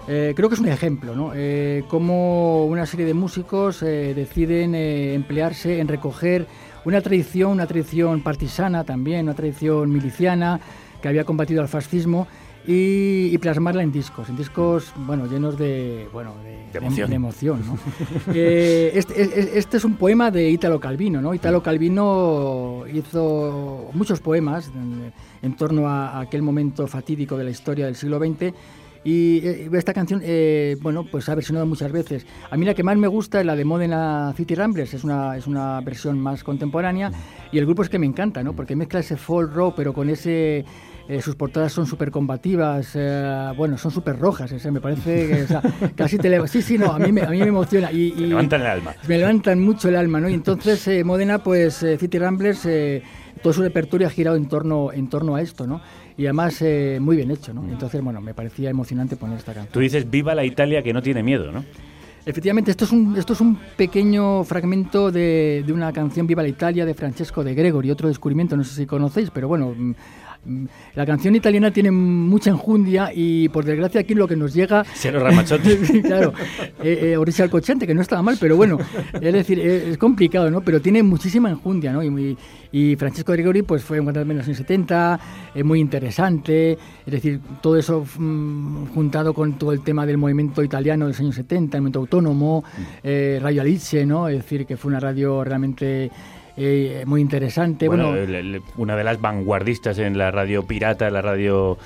Eh, 0.08 0.34
creo 0.36 0.50
que 0.50 0.56
es 0.56 0.62
un 0.62 0.68
ejemplo, 0.68 1.16
¿no? 1.16 1.32
Eh, 1.36 1.84
cómo 1.88 2.66
una 2.66 2.88
serie 2.88 3.06
de 3.06 3.14
músicos 3.14 3.84
eh, 3.84 4.16
deciden 4.16 4.74
eh, 4.74 5.14
emplearse 5.14 5.80
en 5.80 5.88
recoger 5.88 6.48
una 6.84 7.00
tradición, 7.02 7.52
una 7.52 7.68
tradición 7.68 8.24
partisana 8.24 8.84
también, 8.84 9.26
una 9.26 9.36
tradición 9.36 9.92
miliciana 9.92 10.60
que 11.00 11.08
había 11.08 11.24
combatido 11.24 11.62
al 11.62 11.68
fascismo 11.68 12.28
y, 12.68 13.30
y 13.34 13.38
plasmarla 13.40 13.82
en 13.84 13.92
discos, 13.92 14.30
en 14.30 14.38
discos, 14.38 14.94
bueno, 14.98 15.26
llenos 15.26 15.58
de, 15.58 16.08
bueno, 16.14 16.36
de, 16.44 16.58
De 16.72 16.78
emoción. 16.78 17.10
de 17.10 17.16
emoción, 17.16 17.62
¿no? 17.66 17.78
Eh, 18.36 18.92
este, 18.94 19.22
es- 19.22 19.56
este 19.56 19.78
es 19.78 19.86
un 19.86 19.96
poema 19.96 20.30
de 20.32 20.50
Italo 20.50 20.80
Calvino, 20.80 21.22
¿no? 21.22 21.34
Italo 21.34 21.64
Calvino 21.64 22.84
hizo 22.94 23.90
muchos 23.94 24.20
poemas 24.20 24.70
en, 24.76 25.12
en 25.42 25.56
torno 25.56 25.88
a, 25.88 26.10
a 26.12 26.20
aquel 26.22 26.42
momento 26.42 26.88
fatídico 26.88 27.38
de 27.38 27.44
la 27.46 27.50
historia 27.50 27.86
del 27.86 27.96
siglo 27.96 28.20
XX 28.20 28.54
y 29.04 29.40
eh, 29.40 29.70
esta 29.74 29.94
canción, 29.96 30.22
eh, 30.24 30.78
bueno, 30.82 31.04
pues 31.10 31.28
ha 31.30 31.34
versionado 31.34 31.66
muchas 31.66 31.92
veces. 31.92 32.28
A 32.52 32.58
mí 32.58 32.66
la 32.68 32.76
que 32.76 32.84
más 32.84 32.96
me 32.98 33.08
gusta 33.08 33.40
es 33.40 33.46
la 33.48 33.56
de 33.56 33.66
Modena 33.66 34.32
City 34.38 34.54
Ramblers, 34.54 34.94
es 34.94 35.04
una, 35.04 35.36
es 35.36 35.48
una 35.48 35.82
versión 35.82 36.20
más 36.20 36.44
contemporánea 36.44 37.12
y 37.52 37.58
el 37.58 37.66
grupo 37.66 37.82
es 37.82 37.90
que 37.90 37.98
me 37.98 38.06
encanta, 38.06 38.44
¿no? 38.44 38.54
Porque 38.56 38.76
mezcla 38.76 39.00
ese 39.00 39.18
folk 39.18 39.52
rock, 39.54 39.74
pero 39.78 39.94
con 39.94 40.10
ese... 40.10 40.64
eh, 41.08 41.22
sus 41.22 41.36
portadas 41.36 41.74
son 41.74 41.86
súper 41.86 42.12
combativas, 42.12 42.92
eh, 42.96 43.52
bueno, 43.58 43.78
son 43.78 43.92
súper 43.92 44.18
rojas, 44.20 44.52
ese, 44.52 44.72
me 44.72 44.80
parece 44.82 45.28
que 45.28 45.44
o 45.44 45.48
sea, 45.48 45.62
casi 45.96 46.18
te 46.18 46.30
leva- 46.30 46.48
Sí, 46.48 46.62
sí, 46.62 46.78
no, 46.78 46.92
a 46.92 47.00
mí 47.00 47.12
me, 47.12 47.22
a 47.22 47.30
mí 47.30 47.40
me 47.40 47.48
emociona. 47.48 47.92
Y, 47.92 48.14
y- 48.18 48.28
levantan 48.28 48.62
el 48.62 48.68
alma. 48.68 48.94
Me 49.08 49.18
levantan 49.18 49.60
mucho 49.60 49.90
el 49.90 49.96
alma, 49.96 50.20
¿no? 50.20 50.30
Y 50.30 50.34
entonces 50.34 50.88
eh, 50.88 51.04
Modena, 51.04 51.40
pues 51.44 51.84
eh, 51.84 51.98
City 51.98 52.18
Ramblers, 52.20 52.66
eh, 52.66 53.04
todo 53.42 53.54
su 53.54 53.62
repertorio 53.62 54.08
ha 54.08 54.12
girado 54.12 54.38
en 54.38 54.48
torno, 54.48 54.92
en 54.94 55.08
torno 55.10 55.36
a 55.36 55.42
esto, 55.42 55.66
¿no? 55.68 55.82
Y 56.18 56.26
además 56.26 56.62
eh, 56.62 57.00
muy 57.02 57.16
bien 57.16 57.32
hecho, 57.32 57.54
¿no? 57.54 57.64
Entonces, 57.68 58.02
bueno, 58.02 58.22
me 58.22 58.34
parecía 58.34 58.70
emocionante 58.70 59.16
poner 59.16 59.38
esta 59.40 59.54
canción. 59.54 59.74
Tú 59.74 59.80
dices 59.80 60.10
viva 60.10 60.36
la 60.36 60.44
Italia 60.46 60.84
que 60.84 60.94
no 60.94 61.02
tiene 61.02 61.24
miedo, 61.24 61.52
¿no? 61.52 61.64
Efectivamente, 62.24 62.70
esto 62.70 62.86
es 62.86 62.92
un, 62.92 63.18
esto 63.18 63.34
es 63.34 63.42
un 63.42 63.58
pequeño 63.76 64.44
fragmento 64.44 65.12
de, 65.12 65.64
de 65.66 65.74
una 65.74 65.92
canción 65.92 66.28
Viva 66.28 66.44
la 66.44 66.50
Italia 66.50 66.86
de 66.86 66.94
Francesco 66.94 67.44
de 67.44 67.56
Gregori, 67.56 67.90
otro 67.90 68.08
descubrimiento, 68.10 68.56
no 68.56 68.64
sé 68.64 68.76
si 68.76 68.86
conocéis, 68.86 69.32
pero 69.32 69.48
bueno, 69.48 69.74
mm, 69.76 69.90
mm, 69.90 69.96
la 70.96 71.06
canción 71.06 71.36
italiana 71.36 71.72
tiene 71.72 71.92
mucha 71.92 72.50
enjundia 72.50 73.12
y 73.14 73.48
por 73.50 73.64
desgracia 73.64 74.02
aquí 74.02 74.14
lo 74.16 74.28
que 74.28 74.36
nos 74.36 74.54
llega... 74.54 74.84
Cero 74.94 75.20
Ramazzotti. 75.20 75.70
Sí, 75.86 76.02
claro, 76.02 76.34
eh, 76.84 77.12
eh, 77.12 77.18
Orisa 77.18 77.44
Alcochante, 77.44 77.86
que 77.86 77.94
no 77.94 78.02
estaba 78.02 78.22
mal, 78.22 78.38
pero 78.40 78.56
bueno, 78.56 78.78
es 79.14 79.34
decir, 79.34 79.60
es 79.60 79.98
complicado, 79.98 80.50
¿no? 80.50 80.62
Pero 80.62 80.82
tiene 80.82 81.04
muchísima 81.04 81.50
enjundia, 81.50 81.92
¿no? 81.92 82.02
Y, 82.04 82.10
muy- 82.10 82.38
y 82.72 82.96
Francesco 82.96 83.34
Gregori 83.34 83.62
pues 83.64 83.84
fue 83.84 84.00
un 84.00 84.06
cantante 84.06 84.32
en 84.32 84.38
los 84.38 84.48
años 84.48 84.58
70, 84.58 85.20
eh, 85.56 85.64
muy 85.64 85.80
interesante, 85.80 86.74
es 87.06 87.12
decir, 87.12 87.40
todo 87.62 87.78
eso 87.78 88.06
mm, 88.18 88.88
juntado 88.94 89.34
con 89.34 89.58
todo 89.58 89.74
el 89.74 89.82
tema 89.82 90.06
del 90.06 90.18
movimiento 90.18 90.64
italiano 90.64 91.06
de 91.06 91.12
los 91.12 91.20
años 91.20 91.36
70, 91.36 91.78
el 91.78 91.82
movimiento 91.82 92.00
autónomo, 92.00 92.64
eh, 93.04 93.40
Radio 93.42 93.62
Alice, 93.62 94.06
¿no? 94.06 94.28
Es 94.28 94.38
decir, 94.38 94.66
que 94.66 94.78
fue 94.78 94.90
una 94.90 95.00
radio 95.00 95.44
realmente 95.44 96.10
eh, 96.64 97.04
muy 97.06 97.22
interesante. 97.22 97.88
Bueno, 97.88 98.14
una 98.78 98.96
de 98.96 99.04
las 99.04 99.20
vanguardistas 99.20 99.98
en 99.98 100.18
la 100.18 100.30
radio 100.30 100.64
pirata, 100.64 101.10
la 101.10 101.22
radio, 101.22 101.78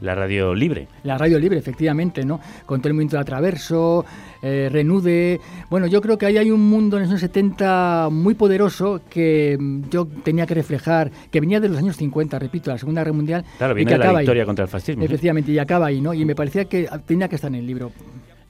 la 0.00 0.14
radio 0.14 0.54
libre. 0.54 0.88
La 1.04 1.16
radio 1.16 1.38
libre, 1.38 1.58
efectivamente, 1.58 2.24
¿no? 2.24 2.40
Con 2.66 2.80
todo 2.80 2.88
el 2.88 2.94
movimiento 2.94 3.16
de 3.16 3.22
Atraverso, 3.22 4.04
eh, 4.42 4.68
Renude. 4.72 5.40
Bueno, 5.70 5.86
yo 5.86 6.00
creo 6.00 6.18
que 6.18 6.26
ahí 6.26 6.36
hay 6.36 6.50
un 6.50 6.68
mundo 6.68 6.96
en 6.96 7.04
los 7.04 7.10
años 7.10 7.20
70 7.20 8.08
muy 8.10 8.34
poderoso 8.34 9.02
que 9.08 9.56
mm, 9.58 9.82
yo 9.88 10.06
tenía 10.24 10.46
que 10.46 10.54
reflejar, 10.54 11.12
que 11.30 11.40
venía 11.40 11.60
de 11.60 11.68
los 11.68 11.78
años 11.78 11.96
50, 11.96 12.38
repito, 12.38 12.70
la 12.70 12.78
Segunda 12.78 13.02
Guerra 13.02 13.12
Mundial. 13.12 13.44
Claro, 13.58 13.74
y 13.74 13.76
viene 13.76 13.90
que 13.90 13.94
de 13.94 13.98
la 13.98 14.04
acaba 14.04 14.18
ahí. 14.18 14.24
victoria 14.24 14.46
contra 14.46 14.64
el 14.64 14.68
fascismo. 14.68 15.04
Efectivamente, 15.04 15.52
y 15.52 15.58
acaba 15.58 15.86
ahí, 15.86 16.00
¿no? 16.00 16.12
Y 16.12 16.24
me 16.24 16.34
parecía 16.34 16.64
que 16.64 16.88
tenía 17.06 17.28
que 17.28 17.36
estar 17.36 17.48
en 17.48 17.56
el 17.56 17.66
libro. 17.66 17.92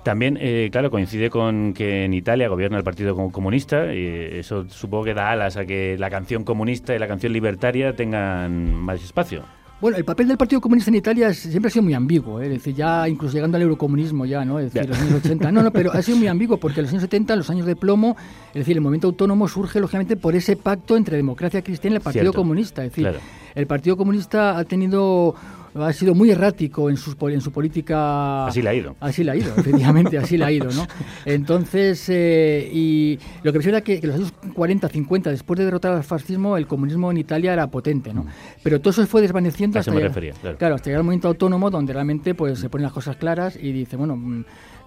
También, 0.04 0.36
eh, 0.40 0.68
claro, 0.70 0.90
coincide 0.90 1.30
con 1.30 1.72
que 1.72 2.04
en 2.04 2.12
Italia 2.12 2.48
gobierna 2.48 2.76
el 2.76 2.84
Partido 2.84 3.16
Com- 3.16 3.30
Comunista 3.30 3.92
y 3.94 4.04
eso 4.38 4.68
supongo 4.68 5.04
que 5.04 5.14
da 5.14 5.30
alas 5.30 5.56
a 5.56 5.64
que 5.64 5.96
la 5.98 6.10
canción 6.10 6.44
comunista 6.44 6.94
y 6.94 6.98
la 6.98 7.08
canción 7.08 7.32
libertaria 7.32 7.96
tengan 7.96 8.74
más 8.74 9.02
espacio. 9.02 9.42
Bueno, 9.80 9.96
el 9.98 10.04
papel 10.04 10.28
del 10.28 10.36
Partido 10.38 10.60
Comunista 10.60 10.90
en 10.90 10.94
Italia 10.94 11.34
siempre 11.34 11.68
ha 11.68 11.70
sido 11.70 11.82
muy 11.82 11.94
ambiguo, 11.94 12.40
¿eh? 12.40 12.44
es 12.46 12.52
decir, 12.52 12.74
ya 12.74 13.06
incluso 13.08 13.34
llegando 13.34 13.56
al 13.56 13.62
eurocomunismo 13.64 14.24
ya, 14.24 14.44
¿no? 14.44 14.58
Es 14.58 14.72
decir, 14.72 14.88
los 14.88 14.98
años 14.98 15.14
80. 15.14 15.52
No, 15.52 15.62
no, 15.62 15.70
pero 15.72 15.92
ha 15.92 16.00
sido 16.00 16.16
muy 16.16 16.26
ambiguo 16.28 16.56
porque 16.58 16.80
en 16.80 16.84
los 16.84 16.92
años 16.92 17.02
70, 17.02 17.36
los 17.36 17.50
años 17.50 17.66
de 17.66 17.74
plomo, 17.76 18.16
es 18.48 18.54
decir, 18.54 18.76
el 18.76 18.80
movimiento 18.82 19.08
autónomo 19.08 19.48
surge 19.48 19.80
lógicamente 19.80 20.16
por 20.16 20.34
ese 20.36 20.56
pacto 20.56 20.96
entre 20.96 21.16
democracia 21.16 21.60
cristiana 21.62 21.94
y 21.94 21.98
el 21.98 22.02
Partido 22.02 22.22
Cierto. 22.24 22.38
Comunista. 22.38 22.84
Es 22.84 22.92
decir, 22.92 23.04
Claro. 23.04 23.18
el 23.54 23.66
Partido 23.66 23.96
Comunista 23.96 24.56
ha 24.56 24.64
tenido 24.64 25.34
ha 25.74 25.92
sido 25.92 26.14
muy 26.14 26.30
errático 26.30 26.88
en, 26.88 26.96
sus, 26.96 27.16
en 27.20 27.40
su 27.40 27.50
política. 27.52 28.46
Así 28.46 28.62
le 28.62 28.68
ha 28.70 28.74
ido. 28.74 28.96
Así 29.00 29.24
le 29.24 29.32
ha 29.32 29.36
ido, 29.36 29.52
efectivamente, 29.56 30.16
así 30.18 30.36
le 30.38 30.44
ha 30.44 30.52
ido, 30.52 30.70
¿no? 30.70 30.86
Entonces, 31.24 32.04
eh, 32.08 32.70
y 32.72 33.18
lo 33.42 33.52
que 33.52 33.58
pasa 33.58 33.68
era 33.70 33.80
que, 33.80 34.00
que 34.00 34.06
en 34.06 34.12
los 34.12 34.20
años 34.20 34.32
40, 34.54 34.88
50, 34.88 35.30
después 35.30 35.58
de 35.58 35.64
derrotar 35.64 35.92
al 35.92 36.04
fascismo, 36.04 36.56
el 36.56 36.66
comunismo 36.66 37.10
en 37.10 37.16
Italia 37.18 37.52
era 37.52 37.66
potente, 37.70 38.14
¿no? 38.14 38.26
Pero 38.62 38.80
todo 38.80 38.90
eso 38.90 39.06
fue 39.06 39.20
desvaneciendo 39.22 39.78
A 39.78 39.80
hasta 39.80 39.90
me 39.90 39.96
llegar- 39.98 40.10
refería, 40.10 40.32
claro. 40.58 40.74
hasta 40.76 40.86
llegar 40.86 41.00
al 41.00 41.04
momento 41.04 41.28
autónomo 41.28 41.70
donde 41.70 41.92
realmente 41.92 42.34
pues 42.34 42.58
se 42.58 42.68
ponen 42.68 42.84
las 42.84 42.92
cosas 42.92 43.16
claras 43.16 43.56
y 43.60 43.72
dice, 43.72 43.96
bueno, 43.96 44.16
mm, 44.16 44.40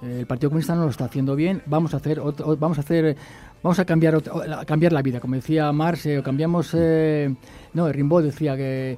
eh, 0.03 0.19
el 0.21 0.25
Partido 0.25 0.49
Comunista 0.51 0.75
no 0.75 0.83
lo 0.85 0.89
está 0.91 1.05
haciendo 1.05 1.35
bien, 1.35 1.61
vamos 1.65 1.93
a 1.93 1.97
hacer 1.97 2.19
otro- 2.19 2.55
vamos 2.57 2.77
a 2.77 2.81
hacer 2.81 3.15
vamos 3.63 3.79
a 3.79 3.85
cambiar 3.85 4.21
la- 4.47 4.63
cambiar 4.65 4.93
la 4.93 5.01
vida, 5.01 5.19
como 5.19 5.35
decía 5.35 5.71
Marx, 5.71 6.05
eh, 6.05 6.19
o 6.19 6.23
cambiamos 6.23 6.71
eh, 6.77 7.33
no, 7.73 7.91
Rimbaud 7.91 8.23
decía 8.23 8.55
que 8.55 8.97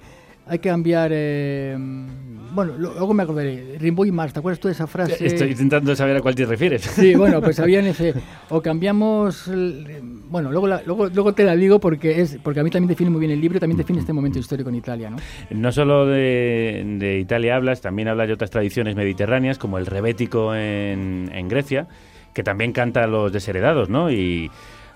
hay 0.49 0.59
que 0.59 0.69
cambiar 0.69 1.11
eh, 1.13 1.77
bueno, 2.51 2.73
luego 2.77 3.13
me 3.13 3.21
acordaré, 3.23 3.77
Rimbaud 3.79 4.07
y 4.07 4.11
Marx, 4.11 4.33
¿te 4.33 4.39
acuerdas 4.39 4.59
tú 4.59 4.67
de 4.67 4.71
esa 4.73 4.87
frase? 4.87 5.15
Estoy 5.25 5.51
intentando 5.51 5.95
saber 5.95 6.17
a 6.17 6.21
cuál 6.21 6.33
te 6.33 6.45
refieres. 6.45 6.81
Sí, 6.81 7.13
bueno, 7.15 7.41
pues 7.41 7.59
habían 7.59 7.85
ese. 7.85 8.13
O 8.49 8.59
cambiamos. 8.61 9.47
el- 9.47 10.01
bueno, 10.29 10.51
luego, 10.51 10.67
la- 10.67 10.81
luego, 10.85 11.07
luego 11.09 11.33
te 11.33 11.43
la 11.43 11.55
digo 11.55 11.79
porque 11.79 12.21
es 12.21 12.37
porque 12.43 12.59
a 12.59 12.63
mí 12.63 12.69
también 12.71 12.89
define 12.89 13.09
muy 13.11 13.19
bien 13.19 13.31
el 13.31 13.39
libro 13.41 13.57
y 13.57 13.59
también 13.59 13.77
define 13.77 13.99
este 13.99 14.13
momento 14.13 14.39
histórico 14.39 14.69
en 14.69 14.75
Italia, 14.75 15.09
¿no? 15.11 15.17
No 15.51 15.71
solo 15.71 16.05
de, 16.07 16.83
de 16.97 17.19
Italia 17.19 17.55
hablas, 17.55 17.81
también 17.81 18.07
hablas 18.07 18.27
de 18.27 18.33
otras 18.33 18.49
tradiciones 18.49 18.95
mediterráneas, 18.95 19.57
como 19.59 19.77
el 19.77 19.85
rebético 19.85 20.55
en, 20.55 21.29
en 21.33 21.47
Grecia, 21.49 21.87
que 22.33 22.41
también 22.43 22.71
canta 22.73 23.03
a 23.03 23.07
los 23.07 23.31
desheredados, 23.31 23.89
¿no? 23.89 24.11
Y 24.11 24.49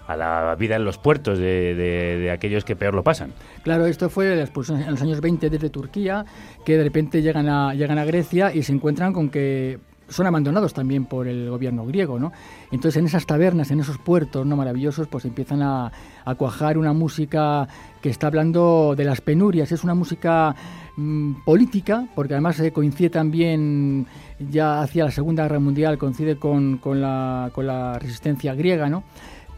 a 0.08 0.16
la 0.18 0.56
vida 0.56 0.76
en 0.76 0.84
los 0.86 0.98
puertos 0.98 1.38
de, 1.40 1.76
de- 1.76 2.18
de 2.20 2.32
aquellos 2.32 2.66
que 2.66 2.76
peor 2.76 2.94
lo 2.94 3.04
pasan. 3.04 3.32
Claro, 3.64 3.86
esto 3.86 4.10
fue 4.10 4.36
la 4.36 4.42
expulsión 4.42 4.82
en 4.82 4.92
los 4.92 5.02
años 5.02 5.22
20 5.22 5.50
desde 5.50 5.70
Turquía, 5.70 6.26
que 6.66 6.78
de 6.78 6.84
repente 6.84 7.22
llegan 7.22 7.48
a, 7.50 7.74
llegan 7.74 7.98
a 7.98 8.06
Grecia 8.06 8.54
y 8.54 8.64
se 8.64 8.74
encuentran 8.74 9.14
con 9.14 9.30
que 9.30 9.80
son 10.10 10.28
abandonados 10.28 10.74
también 10.74 11.06
por 11.06 11.28
el 11.28 11.50
gobierno 11.50 11.86
griego, 11.86 12.20
¿no? 12.20 12.34
Entonces 12.72 12.98
en 13.00 13.06
esas 13.06 13.26
tabernas, 13.26 13.72
en 13.72 13.80
esos 13.80 13.98
puertos 13.98 14.46
no 14.46 14.56
maravillosos, 14.58 15.08
pues 15.08 15.24
empiezan 15.26 15.62
a, 15.64 15.92
a 16.26 16.36
cuajar 16.36 16.78
una 16.78 16.92
música 16.94 17.68
que 18.02 18.10
está 18.10 18.28
hablando 18.28 18.94
de 18.98 19.06
las 19.06 19.22
penurias, 19.22 19.72
es 19.72 19.84
una 19.84 19.96
música 19.96 20.54
mm, 20.98 21.44
política, 21.46 22.06
porque 22.14 22.34
además 22.34 22.60
eh, 22.60 22.72
coincide 22.74 23.10
también 23.10 24.06
ya 24.52 24.82
hacia 24.82 25.06
la 25.06 25.12
Segunda 25.12 25.44
Guerra 25.44 25.60
Mundial, 25.60 25.98
coincide 25.98 26.36
con, 26.36 26.78
con 26.80 27.00
la, 27.02 27.50
con 27.54 27.66
la 27.66 27.98
resistencia 27.98 28.54
griega, 28.56 28.90
¿no? 28.90 29.04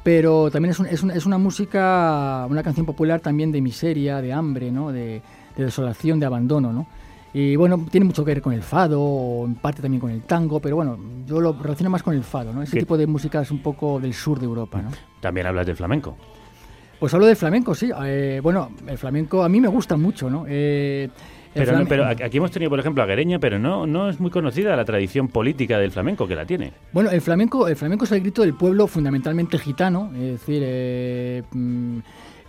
Pero 0.06 0.52
también 0.52 0.70
es, 0.70 0.80
un- 0.80 0.86
es, 0.86 1.02
un- 1.02 1.10
es 1.10 1.26
una 1.26 1.40
música, 1.40 2.46
una 2.48 2.62
canción 2.62 2.86
popular 2.86 3.22
también 3.22 3.52
de 3.52 3.60
miseria, 3.60 4.22
de 4.22 4.32
hambre, 4.32 4.72
¿no? 4.72 4.92
de, 4.92 5.24
de 5.58 5.64
desolación, 5.66 6.20
de 6.20 6.28
abandono. 6.28 6.72
¿no? 6.72 6.86
Y 7.34 7.56
bueno, 7.56 7.84
tiene 7.90 8.06
mucho 8.06 8.24
que 8.24 8.30
ver 8.36 8.42
con 8.44 8.54
el 8.54 8.62
fado, 8.62 9.02
o 9.02 9.46
en 9.48 9.56
parte 9.56 9.82
también 9.82 10.00
con 10.00 10.12
el 10.12 10.22
tango, 10.22 10.60
pero 10.60 10.76
bueno, 10.76 10.96
yo 11.26 11.42
lo 11.42 11.54
relaciono 11.54 11.90
más 11.90 12.04
con 12.04 12.14
el 12.14 12.24
fado, 12.24 12.54
¿no? 12.54 12.62
ese 12.62 12.74
¿Qué? 12.74 12.82
tipo 12.82 13.00
de 13.00 13.08
música 13.08 13.42
es 13.42 13.50
un 13.50 13.64
poco 13.64 14.00
del 14.00 14.14
sur 14.14 14.40
de 14.40 14.46
Europa. 14.46 14.80
¿no? 14.80 14.92
También 15.22 15.48
hablas 15.48 15.66
del 15.66 15.76
flamenco. 15.76 16.16
Pues 17.00 17.12
hablo 17.16 17.26
del 17.26 17.36
flamenco, 17.36 17.74
sí. 17.74 17.90
Eh, 18.06 18.40
bueno, 18.44 18.70
el 18.88 19.00
flamenco 19.00 19.44
a 19.44 19.50
mí 19.50 19.60
me 19.60 19.68
gusta 19.70 19.98
mucho. 19.98 20.30
¿no? 20.30 20.46
Eh, 20.48 21.10
Pero, 21.56 21.80
no- 21.80 21.86
pero 21.88 22.06
aquí 22.06 22.38
hemos 22.38 22.52
tenido, 22.52 22.70
por 22.70 22.80
ejemplo, 22.80 23.02
a 23.02 23.06
Guereña, 23.06 23.40
pero 23.40 23.58
no, 23.58 23.88
no 23.88 24.10
es 24.10 24.20
muy 24.20 24.30
conocida 24.30 24.76
la 24.76 24.86
tradición 24.86 25.30
política 25.30 25.80
del 25.80 25.92
flamenco 25.92 26.28
que 26.28 26.36
la 26.36 26.46
tiene. 26.46 26.74
Bueno, 26.92 27.10
el 27.10 27.22
flamenco, 27.22 27.68
el 27.68 27.76
flamenco 27.76 28.04
es 28.06 28.12
el 28.12 28.22
grito 28.22 28.42
del 28.42 28.54
pueblo 28.54 28.88
fundamentalmente 28.88 29.58
gitano, 29.58 30.12
es 30.14 30.32
decir, 30.34 30.62
eh, 30.66 31.44
mm, 31.52 31.98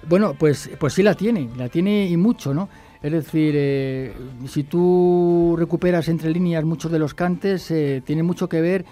bueno, 0.09 0.35
pues, 0.39 0.71
pues 0.79 0.93
sí 0.93 1.03
la 1.03 1.15
tiene, 1.15 1.49
la 1.57 1.69
tiene 1.69 2.07
y 2.09 2.17
mucho, 2.17 2.53
¿no? 2.53 2.69
Es 3.03 3.13
decir, 3.13 3.55
eh, 3.57 4.13
si 4.49 4.65
tú 4.65 5.55
recuperas 5.59 6.09
entre 6.09 6.31
líneas 6.31 6.65
muchos 6.65 6.91
de 6.91 6.99
los 6.99 7.15
cantes, 7.15 7.71
eh, 7.71 8.03
tiene 8.05 8.23
mucho 8.23 8.49
que 8.49 8.61
ver 8.61 8.85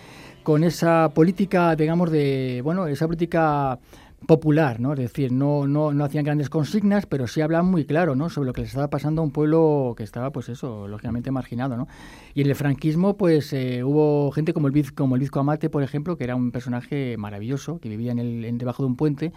con 0.42 0.62
esa 0.62 1.08
política, 1.14 1.74
digamos, 1.74 2.10
de, 2.10 2.60
bueno, 2.62 2.86
esa 2.86 3.06
política 3.06 3.78
popular, 4.26 4.80
¿no? 4.80 4.92
Es 4.92 4.98
decir, 4.98 5.32
no, 5.32 5.66
no, 5.66 5.92
no 5.92 6.04
hacían 6.04 6.24
grandes 6.24 6.50
consignas, 6.50 7.06
pero 7.06 7.26
sí 7.26 7.40
hablan 7.40 7.66
muy 7.66 7.84
claro, 7.84 8.14
¿no? 8.16 8.28
Sobre 8.30 8.46
lo 8.46 8.52
que 8.52 8.62
les 8.62 8.70
estaba 8.70 8.88
pasando 8.88 9.22
a 9.22 9.24
un 9.24 9.30
pueblo 9.30 9.94
que 9.96 10.02
estaba, 10.02 10.30
pues 10.30 10.48
eso, 10.48 10.88
lógicamente 10.88 11.30
marginado, 11.30 11.76
¿no? 11.76 11.88
Y 12.34 12.42
en 12.42 12.48
el 12.48 12.54
franquismo, 12.54 13.16
pues 13.16 13.52
eh, 13.52 13.84
hubo 13.84 14.30
gente 14.32 14.52
como 14.54 14.68
el 14.68 14.92
como 14.94 15.14
el 15.16 15.20
Vizco 15.20 15.40
Amate, 15.40 15.70
por 15.70 15.82
ejemplo, 15.82 16.16
que 16.16 16.24
era 16.24 16.36
un 16.36 16.50
personaje 16.52 17.16
maravilloso, 17.18 17.78
que 17.80 17.88
vivía 17.88 18.12
en 18.12 18.18
el, 18.18 18.44
en- 18.44 18.58
debajo 18.58 18.82
de 18.82 18.88
un 18.88 18.96
puente, 18.96 19.32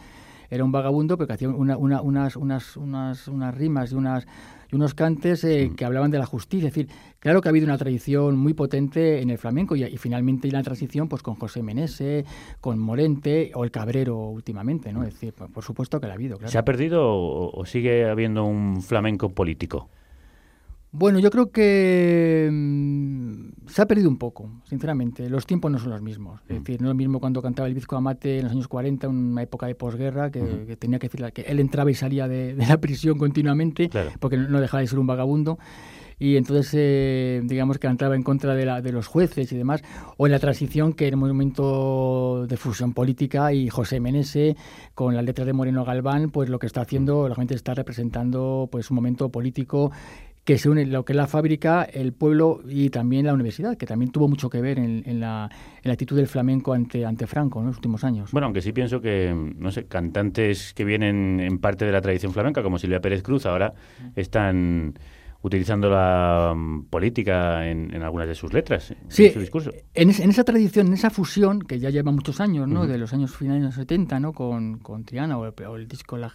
era 0.50 0.64
un 0.64 0.72
vagabundo, 0.72 1.18
pero 1.18 1.28
que 1.28 1.34
hacía 1.34 1.50
una- 1.50 1.78
una- 1.78 2.02
unas, 2.02 2.36
unas, 2.36 2.78
unas, 2.78 3.28
unas 3.28 3.56
rimas 3.56 3.92
y 3.92 3.96
unas 3.96 4.28
y 4.70 4.76
unos 4.76 4.94
cantes 4.94 5.46
eh, 5.46 5.72
que 5.78 5.86
hablaban 5.86 6.12
de 6.12 6.20
la 6.20 6.26
justicia. 6.26 6.68
Es 6.68 6.74
decir, 6.76 6.90
claro 7.20 7.40
que 7.40 7.48
ha 7.48 7.52
habido 7.52 7.66
una 7.66 7.78
tradición 7.78 8.38
muy 8.38 8.54
potente 8.54 9.22
en 9.22 9.30
el 9.30 9.38
flamenco 9.38 9.78
y, 9.78 9.84
y 9.86 9.96
finalmente 9.98 10.52
la 10.52 10.62
transición 10.62 11.08
pues 11.08 11.22
con 11.24 11.36
José 11.36 11.64
Menese, 11.64 12.26
con 12.60 12.78
Morente 12.78 13.52
o 13.56 13.64
el 13.64 13.72
Cabrero 13.72 14.18
últimamente, 14.28 14.92
¿no? 14.92 15.04
Es 15.04 15.14
decir, 15.14 15.32
por, 15.34 15.50
por 15.50 15.64
supuesto 15.64 16.02
que 16.02 16.08
la 16.08 16.14
ha 16.14 16.16
habido, 16.16 16.38
claro. 16.38 16.52
¿Se 16.52 16.58
ha 16.58 16.66
perdido 16.66 17.02
o, 17.08 17.50
o 17.58 17.66
sigue 17.66 18.10
habiendo 18.10 18.44
un 18.44 18.82
flamenco 18.82 19.30
político? 19.30 19.88
Bueno, 20.92 21.20
yo 21.20 21.30
creo 21.30 21.50
que 21.52 22.50
mm, 22.52 23.47
se 23.68 23.82
ha 23.82 23.86
perdido 23.86 24.10
un 24.10 24.18
poco, 24.18 24.50
sinceramente. 24.66 25.30
Los 25.30 25.46
tiempos 25.46 25.72
no 25.72 25.80
son 25.80 25.92
los 25.92 26.02
mismos. 26.02 26.42
Es 26.48 26.60
decir, 26.60 26.82
no 26.82 26.88
es 26.88 26.92
lo 26.92 26.96
mismo 26.96 27.20
cuando 27.20 27.42
cantaba 27.42 27.68
el 27.68 27.74
Vizco 27.74 27.96
Amate 27.96 28.38
en 28.38 28.44
los 28.46 28.52
años 28.52 28.68
40, 28.68 29.08
en 29.08 29.16
una 29.16 29.44
época 29.44 29.68
de 29.68 29.76
posguerra, 29.76 30.32
que, 30.32 30.76
tenía 30.80 31.00
que 31.00 31.08
decir 31.10 31.26
que 31.34 31.42
él 31.42 31.60
entraba 31.60 31.92
y 31.92 31.96
salía 31.96 32.28
de, 32.28 32.56
de 32.56 32.66
la 32.66 32.78
prisión 32.80 33.18
continuamente, 33.18 33.90
Claro. 33.90 34.12
porque 34.20 34.38
no 34.38 34.60
dejaba 34.60 34.82
de 34.82 34.88
ser 34.88 35.00
un 35.00 35.08
vagabundo. 35.08 35.58
Y 36.20 36.36
entonces, 36.36 36.72
eh, 36.76 37.42
digamos 37.44 37.78
que 37.78 37.88
cantaba 37.88 38.16
en 38.16 38.24
contra 38.24 38.56
de, 38.56 38.66
la, 38.66 38.82
de 38.82 38.92
los 38.92 39.06
jueces 39.06 39.52
y 39.52 39.56
demás, 39.56 39.84
o 40.18 40.26
en 40.26 40.32
la 40.32 40.40
transición, 40.40 40.94
que 40.94 41.06
era 41.06 41.16
un 41.16 41.28
momento 41.28 42.48
de 42.48 42.58
fusión 42.58 42.94
política, 42.94 43.54
y 43.54 43.70
José 43.70 44.00
Menese, 44.00 44.56
con 44.96 45.16
las 45.16 45.24
letras 45.24 45.46
de 45.46 45.54
Moreno 45.54 45.86
Galván, 45.86 46.32
pues 46.32 46.50
lo 46.50 46.58
que 46.58 46.66
está 46.66 46.82
haciendo, 46.82 47.30
la 47.30 47.36
gente 47.36 47.54
está 47.54 47.76
representando 47.76 48.68
pues 48.72 48.90
un 48.90 48.96
momento 48.96 49.30
político 49.30 49.92
que 50.48 50.58
se 50.58 50.70
une 50.70 50.86
lo 50.86 51.04
que 51.04 51.12
es 51.12 51.18
la 51.18 51.28
fábrica, 51.28 51.84
el 51.84 52.14
pueblo 52.14 52.62
y 52.66 52.90
también 52.90 53.26
la 53.26 53.34
universidad, 53.34 53.76
que 53.76 53.86
también 53.86 54.14
tuvo 54.14 54.30
mucho 54.30 54.50
que 54.50 54.62
ver 54.62 54.80
en, 54.80 55.04
en 55.06 55.20
la, 55.20 55.50
en 55.52 55.82
la 55.84 55.92
actitud 55.92 56.16
del 56.16 56.28
flamenco 56.28 56.72
ante, 56.72 57.06
ante 57.06 57.28
Franco 57.28 57.60
¿no? 57.60 57.64
en 57.64 57.68
los 57.68 57.76
últimos 57.76 58.06
años. 58.06 58.32
Bueno, 58.32 58.46
aunque 58.46 58.62
sí 58.62 58.72
pienso 58.72 59.02
que, 59.02 59.36
no 59.58 59.72
sé, 59.74 59.88
cantantes 59.88 60.74
que 60.74 60.86
vienen 60.86 61.42
en 61.42 61.58
parte 61.58 61.84
de 61.84 61.92
la 61.92 62.00
tradición 62.00 62.32
flamenca, 62.32 62.64
como 62.64 62.80
Silvia 62.80 63.02
Pérez 63.02 63.24
Cruz, 63.24 63.46
ahora 63.46 63.74
están 64.16 64.94
utilizando 65.42 65.90
la 65.90 66.54
mm, 66.56 66.86
política 66.86 67.68
en, 67.68 67.94
en 67.94 68.02
algunas 68.04 68.28
de 68.28 68.36
sus 68.36 68.54
letras, 68.54 68.94
Sí, 69.08 69.26
en 69.28 69.34
su 69.34 69.40
discurso. 69.40 69.72
En, 69.94 70.10
es- 70.10 70.20
en 70.20 70.30
esa 70.30 70.44
tradición, 70.44 70.88
en 70.88 70.94
esa 70.94 71.10
fusión, 71.10 71.62
que 71.62 71.80
ya 71.80 71.90
lleva 71.90 72.12
muchos 72.12 72.40
años, 72.42 72.68
¿no? 72.68 72.88
De 72.88 72.98
los 72.98 73.14
años 73.14 73.36
finales 73.36 73.62
de 73.62 73.66
los 73.68 73.76
70, 73.76 74.20
¿no? 74.20 74.34
Con, 74.34 74.80
con 74.80 75.04
Triana 75.04 75.38
o 75.38 75.46
el, 75.46 75.54
o 75.68 75.76
el 75.76 75.88
disco 75.88 76.18
la- 76.18 76.34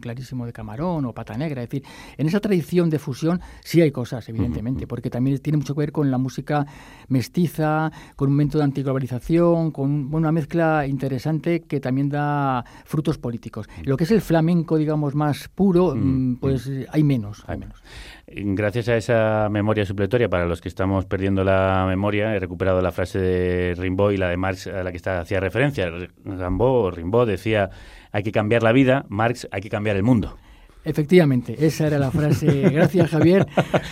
clarísimo 0.00 0.46
de 0.46 0.52
Camarón 0.52 1.04
o 1.06 1.12
Pata 1.12 1.36
Negra. 1.36 1.62
Es 1.62 1.70
decir, 1.70 1.84
en 2.16 2.26
esa 2.26 2.40
tradición 2.40 2.90
de 2.90 2.98
fusión 2.98 3.40
sí 3.62 3.80
hay 3.80 3.90
cosas, 3.90 4.28
evidentemente, 4.28 4.86
porque 4.86 5.10
también 5.10 5.38
tiene 5.38 5.56
mucho 5.58 5.74
que 5.74 5.80
ver 5.80 5.92
con 5.92 6.10
la 6.10 6.18
música 6.18 6.66
mestiza, 7.08 7.90
con 8.16 8.28
un 8.28 8.34
momento 8.34 8.58
de 8.58 8.64
antiglobalización, 8.64 9.70
con 9.70 10.12
una 10.14 10.32
mezcla 10.32 10.86
interesante 10.86 11.62
que 11.62 11.80
también 11.80 12.08
da 12.08 12.64
frutos 12.84 13.18
políticos. 13.18 13.68
Lo 13.84 13.96
que 13.96 14.04
es 14.04 14.10
el 14.10 14.20
flamenco, 14.20 14.76
digamos, 14.76 15.14
más 15.14 15.48
puro, 15.48 15.94
mm, 15.94 16.36
pues 16.36 16.70
hay 16.90 17.02
menos. 17.04 17.44
Hay 17.46 17.58
menos. 17.58 17.82
Gracias 18.26 18.88
a 18.88 18.96
esa 18.96 19.48
memoria 19.50 19.84
supletoria, 19.84 20.28
para 20.28 20.46
los 20.46 20.60
que 20.60 20.68
estamos 20.68 21.04
perdiendo 21.06 21.44
la 21.44 21.84
memoria, 21.88 22.34
he 22.34 22.38
recuperado 22.40 22.80
la 22.80 22.92
frase 22.92 23.18
de 23.18 23.74
Rimbaud 23.76 24.12
y 24.12 24.16
la 24.16 24.28
de 24.28 24.36
Marx 24.36 24.66
a 24.68 24.82
la 24.82 24.90
que 24.90 24.96
está, 24.96 25.20
hacía 25.20 25.40
referencia. 25.40 25.90
Rimbaud, 26.24 26.92
Rimbaud 26.94 27.26
decía, 27.26 27.70
hay 28.12 28.22
que 28.22 28.32
cambiar 28.32 28.62
la 28.62 28.72
vida, 28.72 29.04
Marx, 29.08 29.48
hay 29.50 29.60
que 29.60 29.68
cambiar 29.68 29.96
el 29.96 30.02
mundo. 30.02 30.38
Efectivamente, 30.84 31.54
esa 31.64 31.86
era 31.86 31.98
la 31.98 32.10
frase. 32.10 32.46
Gracias, 32.72 33.08
Javier. 33.10 33.46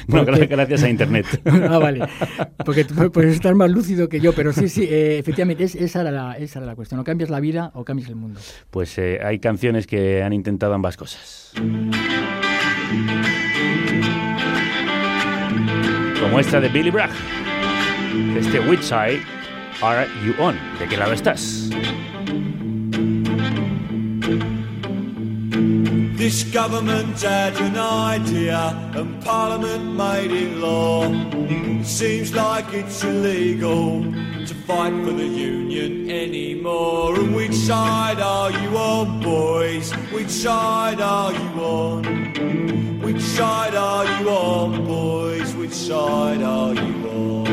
No, 0.09 0.25
porque- 0.25 0.47
gracias 0.47 0.83
a 0.83 0.89
Internet. 0.89 1.27
ah, 1.45 1.79
vale. 1.79 2.05
Porque 2.65 2.85
tú 2.85 2.95
puedes 3.13 3.35
estar 3.35 3.55
más 3.55 3.71
lúcido 3.71 4.09
que 4.09 4.19
yo, 4.19 4.33
pero 4.33 4.53
sí, 4.53 4.69
sí, 4.69 4.85
eh, 4.91 5.19
efectivamente, 5.19 5.63
es- 5.65 5.77
esa, 5.77 6.01
era 6.01 6.11
la, 6.11 6.33
esa 6.37 6.59
era 6.59 6.67
la 6.67 6.75
cuestión. 6.75 6.99
O 7.01 7.05
cambias 7.05 7.31
la 7.31 7.39
vida 7.39 7.71
o 7.75 7.85
cambias 7.85 8.09
el 8.09 8.17
mundo. 8.17 8.41
Pues 8.71 8.99
eh, 8.99 9.21
hay 9.23 9.39
canciones 9.39 9.87
que 9.87 10.23
han 10.25 10.33
intentado 10.33 10.75
ambas 10.75 10.97
cosas. 10.97 11.53
Como 16.31 16.39
esta 16.39 16.61
de 16.61 16.69
Billy 16.69 16.91
Bragg. 16.91 17.11
Este 18.37 18.61
Which 18.61 18.85
Side 18.85 19.21
Are 19.83 20.07
You 20.25 20.33
On? 20.39 20.57
¿De 20.79 20.87
qué 20.87 20.97
lado 20.97 21.13
estás? 21.13 21.69
This 26.17 26.45
government 26.53 27.21
had 27.21 27.57
an 27.61 27.77
idea 27.77 28.77
and 28.95 29.21
Parliament 29.25 29.97
made 29.97 30.31
it 30.31 30.57
law. 30.59 31.03
Seems 31.83 32.33
like 32.33 32.73
it's 32.75 33.03
illegal 33.03 34.01
to 34.47 34.55
fight 34.69 34.93
for 35.05 35.13
the 35.13 35.27
union 35.27 36.09
anymore. 36.09 37.17
And 37.17 37.35
which 37.35 37.55
side 37.55 38.21
are 38.21 38.53
you 38.53 38.77
on, 38.77 39.21
boys? 39.21 39.91
Which 40.13 40.31
side 40.31 41.01
are 41.01 41.33
you 41.33 41.61
on? 41.61 42.90
Which 43.13 43.23
side 43.23 43.75
are 43.75 44.05
you 44.21 44.29
on, 44.31 44.85
boys? 44.85 45.57
Which 45.57 45.73
side 45.73 46.43
are 46.43 46.75
you 46.75 47.09
on? 47.11 47.45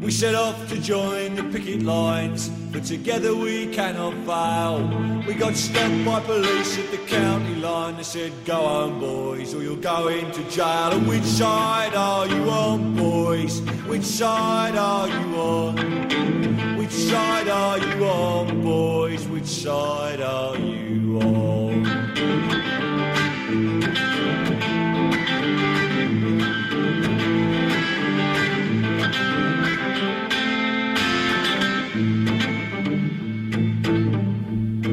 We 0.00 0.12
set 0.12 0.36
off 0.36 0.68
to 0.68 0.80
join 0.80 1.34
the 1.34 1.42
picket 1.52 1.82
lines, 1.82 2.50
but 2.72 2.84
together 2.84 3.34
we 3.34 3.66
cannot 3.68 4.14
fail. 4.26 5.24
We 5.26 5.34
got 5.34 5.54
stopped 5.54 6.04
by 6.04 6.20
police 6.20 6.78
at 6.78 6.90
the 6.90 6.98
county 6.98 7.54
line. 7.56 7.96
They 7.96 8.02
said, 8.02 8.32
Go 8.44 8.56
home, 8.56 9.00
boys, 9.00 9.54
or 9.54 9.62
you'll 9.62 9.76
go 9.76 10.08
into 10.08 10.42
jail. 10.50 10.92
And 10.92 11.06
which 11.06 11.24
side 11.24 11.94
are 11.94 12.26
you 12.26 12.50
on, 12.50 12.96
boys? 12.96 13.60
Which 13.86 14.04
side 14.04 14.76
are 14.76 15.08
you 15.08 15.36
on? 15.36 16.76
Which 16.78 16.92
side 16.92 17.48
are 17.48 17.78
you 17.78 18.04
on, 18.04 18.62
boys? 18.62 19.26
Which 19.28 19.46
side 19.46 20.20
are 20.20 20.56
you 20.56 21.20
on? 21.20 22.87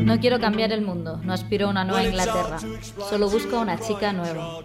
No 0.06 0.20
quiero 0.20 0.40
cambiar 0.40 0.72
el 0.72 0.82
mundo, 0.82 1.20
no 1.24 1.34
aspiro 1.34 1.66
a 1.66 1.72
una 1.72 1.84
nueva 1.84 2.04
Inglaterra, 2.04 2.60
solo 3.10 3.28
busco 3.28 3.58
a 3.58 3.62
una 3.62 3.80
chica 3.80 4.14
nueva. 4.14 4.60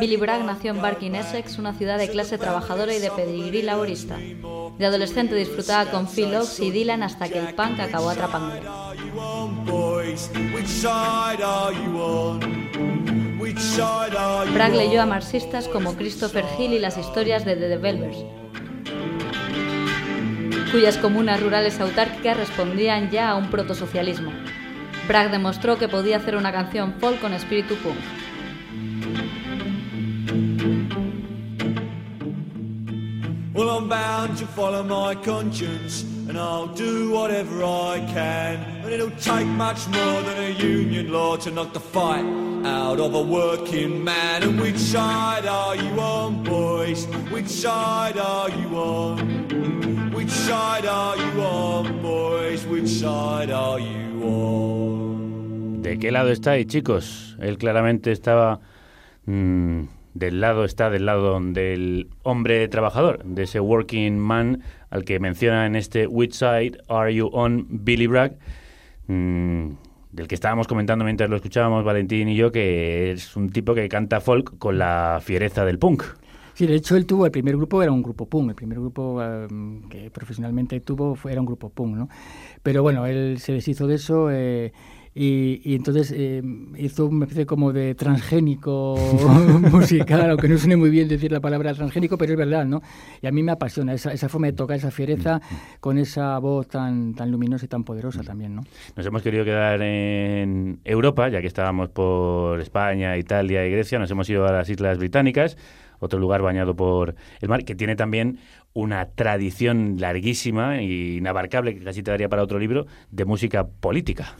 Billy 0.00 0.16
Bragg 0.16 0.42
nació 0.46 0.70
en 0.70 0.80
Barking, 0.80 1.14
Essex, 1.14 1.58
una 1.58 1.74
ciudad 1.74 1.98
de 1.98 2.08
clase 2.08 2.38
trabajadora 2.38 2.94
y 2.94 2.98
de 2.98 3.10
pedigrí 3.10 3.60
laborista. 3.60 4.16
De 4.16 4.86
adolescente 4.86 5.34
disfrutaba 5.34 5.90
con 5.90 6.08
Phil 6.08 6.34
Oaks 6.34 6.60
y 6.60 6.70
Dylan 6.70 7.02
hasta 7.02 7.28
que 7.28 7.38
el 7.38 7.54
punk 7.54 7.78
acabó 7.78 8.08
atrapándole. 8.08 8.62
Bragg 14.54 14.74
leyó 14.74 15.02
a 15.02 15.06
marxistas 15.06 15.68
como 15.68 15.94
Christopher 15.94 16.46
Hill 16.58 16.72
y 16.72 16.78
las 16.78 16.96
historias 16.96 17.44
de 17.44 17.54
The 17.56 17.68
Developers, 17.68 18.16
cuyas 20.72 20.96
comunas 20.96 21.38
rurales 21.42 21.78
autárquicas 21.80 22.38
respondían 22.38 23.10
ya 23.10 23.28
a 23.28 23.36
un 23.36 23.50
protosocialismo. 23.50 24.32
Bragg 25.10 25.32
demostró 25.32 25.76
que 25.76 25.88
podía 25.88 26.18
hacer 26.18 26.36
una 26.36 26.52
canción 26.52 26.94
folk 27.00 27.20
con 27.20 27.32
espíritu 27.32 27.74
punk. 27.82 27.96
Well, 33.52 33.70
I'm 33.70 33.88
bound 33.88 34.38
to 34.38 34.46
follow 34.46 34.84
my 34.84 35.16
conscience, 35.16 36.04
and 36.28 36.38
I'll 36.38 36.68
do 36.68 37.10
whatever 37.10 37.64
I 37.64 38.06
can. 38.14 38.62
And 38.84 38.92
it'll 38.92 39.10
take 39.18 39.48
much 39.48 39.88
more 39.88 40.22
than 40.22 40.44
a 40.44 40.50
union 40.50 41.10
law 41.10 41.36
to 41.38 41.50
knock 41.50 41.72
the 41.72 41.80
fight 41.80 42.24
out 42.64 43.00
of 43.00 43.12
a 43.16 43.20
working 43.20 44.04
man. 44.04 44.44
And 44.44 44.60
which 44.60 44.78
side 44.78 45.44
are 45.44 45.74
you 45.74 46.00
on, 46.00 46.44
boys? 46.44 47.06
Which 47.32 47.48
side 47.48 48.16
are 48.16 48.48
you 48.48 48.76
on? 48.76 50.12
Which 50.12 50.30
side 50.30 50.86
are 50.86 51.16
you 51.16 51.42
on, 51.42 52.00
boys? 52.00 52.64
Which 52.64 52.88
side 52.88 53.50
are 53.50 53.80
you 53.80 54.22
on? 54.22 54.99
¿De 55.80 55.98
qué 55.98 56.10
lado 56.10 56.28
estáis, 56.28 56.66
chicos? 56.66 57.38
Él 57.40 57.56
claramente 57.56 58.12
estaba 58.12 58.60
mm, 59.24 59.80
del 60.12 60.40
lado, 60.40 60.66
está 60.66 60.90
del 60.90 61.06
lado 61.06 61.40
del 61.40 62.08
hombre 62.22 62.68
trabajador, 62.68 63.24
de 63.24 63.44
ese 63.44 63.60
working 63.60 64.18
man 64.18 64.62
al 64.90 65.04
que 65.04 65.18
menciona 65.20 65.64
en 65.64 65.76
este 65.76 66.06
Which 66.06 66.34
Side 66.34 66.72
Are 66.88 67.14
You 67.14 67.30
On, 67.32 67.66
Billy 67.70 68.06
Bragg, 68.06 68.36
mm, 69.06 69.68
del 70.12 70.28
que 70.28 70.34
estábamos 70.34 70.66
comentando 70.66 71.02
mientras 71.02 71.30
lo 71.30 71.36
escuchábamos 71.36 71.82
Valentín 71.82 72.28
y 72.28 72.36
yo, 72.36 72.52
que 72.52 73.12
es 73.12 73.34
un 73.34 73.48
tipo 73.48 73.74
que 73.74 73.88
canta 73.88 74.20
folk 74.20 74.58
con 74.58 74.76
la 74.76 75.18
fiereza 75.22 75.64
del 75.64 75.78
punk. 75.78 76.02
Sí, 76.52 76.66
de 76.66 76.74
hecho 76.74 76.94
él 76.94 77.06
tuvo, 77.06 77.24
el 77.24 77.32
primer 77.32 77.56
grupo 77.56 77.82
era 77.82 77.90
un 77.90 78.02
grupo 78.02 78.28
punk, 78.28 78.50
el 78.50 78.54
primer 78.54 78.78
grupo 78.80 79.18
eh, 79.22 79.48
que 79.88 80.10
profesionalmente 80.10 80.78
tuvo 80.80 81.14
fue, 81.14 81.32
era 81.32 81.40
un 81.40 81.46
grupo 81.46 81.70
punk, 81.70 81.96
¿no? 81.96 82.08
Pero 82.62 82.82
bueno, 82.82 83.06
él 83.06 83.38
se 83.38 83.54
deshizo 83.54 83.86
de 83.86 83.94
eso 83.94 84.30
eh, 84.30 84.74
y, 85.14 85.60
y 85.64 85.74
entonces 85.74 86.12
eh, 86.16 86.42
hizo 86.78 87.06
una 87.06 87.24
especie 87.24 87.44
como 87.46 87.72
de 87.72 87.94
transgénico 87.94 88.96
musical, 89.72 90.30
aunque 90.30 90.48
no 90.48 90.56
suene 90.56 90.76
muy 90.76 90.90
bien 90.90 91.08
decir 91.08 91.32
la 91.32 91.40
palabra 91.40 91.74
transgénico, 91.74 92.16
pero 92.16 92.32
es 92.32 92.38
verdad, 92.38 92.64
¿no? 92.64 92.80
Y 93.20 93.26
a 93.26 93.32
mí 93.32 93.42
me 93.42 93.52
apasiona 93.52 93.92
esa, 93.92 94.12
esa 94.12 94.28
forma 94.28 94.46
de 94.46 94.52
tocar, 94.52 94.76
esa 94.76 94.90
fiereza 94.90 95.40
con 95.80 95.98
esa 95.98 96.38
voz 96.38 96.68
tan, 96.68 97.14
tan 97.14 97.30
luminosa 97.30 97.64
y 97.64 97.68
tan 97.68 97.82
poderosa 97.82 98.22
también, 98.22 98.54
¿no? 98.54 98.62
Nos 98.94 99.04
hemos 99.04 99.22
querido 99.22 99.44
quedar 99.44 99.82
en 99.82 100.80
Europa, 100.84 101.28
ya 101.28 101.40
que 101.40 101.48
estábamos 101.48 101.88
por 101.88 102.60
España, 102.60 103.16
Italia 103.16 103.66
y 103.66 103.70
Grecia, 103.72 103.98
nos 103.98 104.10
hemos 104.10 104.30
ido 104.30 104.46
a 104.46 104.52
las 104.52 104.70
Islas 104.70 104.98
Británicas, 104.98 105.56
otro 105.98 106.18
lugar 106.18 106.40
bañado 106.40 106.74
por 106.76 107.16
el 107.40 107.48
mar, 107.48 107.64
que 107.64 107.74
tiene 107.74 107.96
también 107.96 108.38
una 108.72 109.06
tradición 109.06 109.96
larguísima 109.98 110.78
e 110.78 110.84
inabarcable, 111.16 111.74
que 111.74 111.84
casi 111.84 112.02
te 112.02 112.10
daría 112.12 112.28
para 112.28 112.42
otro 112.42 112.58
libro, 112.58 112.86
de 113.10 113.24
música 113.24 113.66
política. 113.66 114.36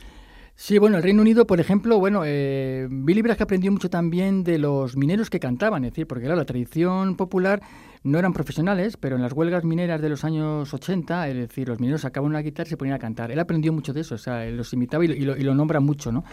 Sí, 0.63 0.77
bueno, 0.77 0.99
el 0.99 1.03
Reino 1.03 1.23
Unido, 1.23 1.47
por 1.47 1.59
ejemplo, 1.59 1.99
bueno, 1.99 2.21
eh, 2.27 2.87
Billy 2.91 3.23
Bragg 3.23 3.43
aprendió 3.43 3.73
mucho 3.73 3.89
también 3.89 4.45
de 4.45 4.59
los 4.59 4.95
mineros 4.95 5.31
que 5.31 5.41
cantaban, 5.41 5.87
es 5.87 5.93
decir, 5.93 6.07
porque 6.07 6.25
claro, 6.27 6.37
la 6.37 6.45
tradición 6.45 7.17
popular 7.17 7.63
no 8.03 8.19
eran 8.19 8.35
profesionales, 8.35 8.99
pero 8.99 9.17
en 9.17 9.23
las 9.23 9.33
huelgas 9.33 9.65
mineras 9.65 10.03
de 10.03 10.11
los 10.11 10.23
años 10.23 10.75
80, 10.75 11.29
es 11.29 11.35
decir, 11.35 11.67
los 11.67 11.81
mineros 11.81 12.03
sacaban 12.03 12.29
una 12.29 12.41
guitarra 12.41 12.67
y 12.67 12.71
se 12.73 12.77
ponían 12.77 12.97
a 12.97 12.99
cantar. 12.99 13.31
Él 13.31 13.39
aprendió 13.39 13.73
mucho 13.73 13.95
de 13.95 14.03
eso, 14.03 14.17
o 14.17 14.19
sea, 14.19 14.45
él 14.45 14.59
los 14.59 14.71
imitaba 14.75 15.03
y 15.03 15.09
lo, 15.09 15.15
y 15.15 15.21
lo, 15.21 15.37
y 15.39 15.45
lo 15.45 15.55
nombra 15.55 15.81
mucho, 15.81 16.13
¿no? 16.13 16.25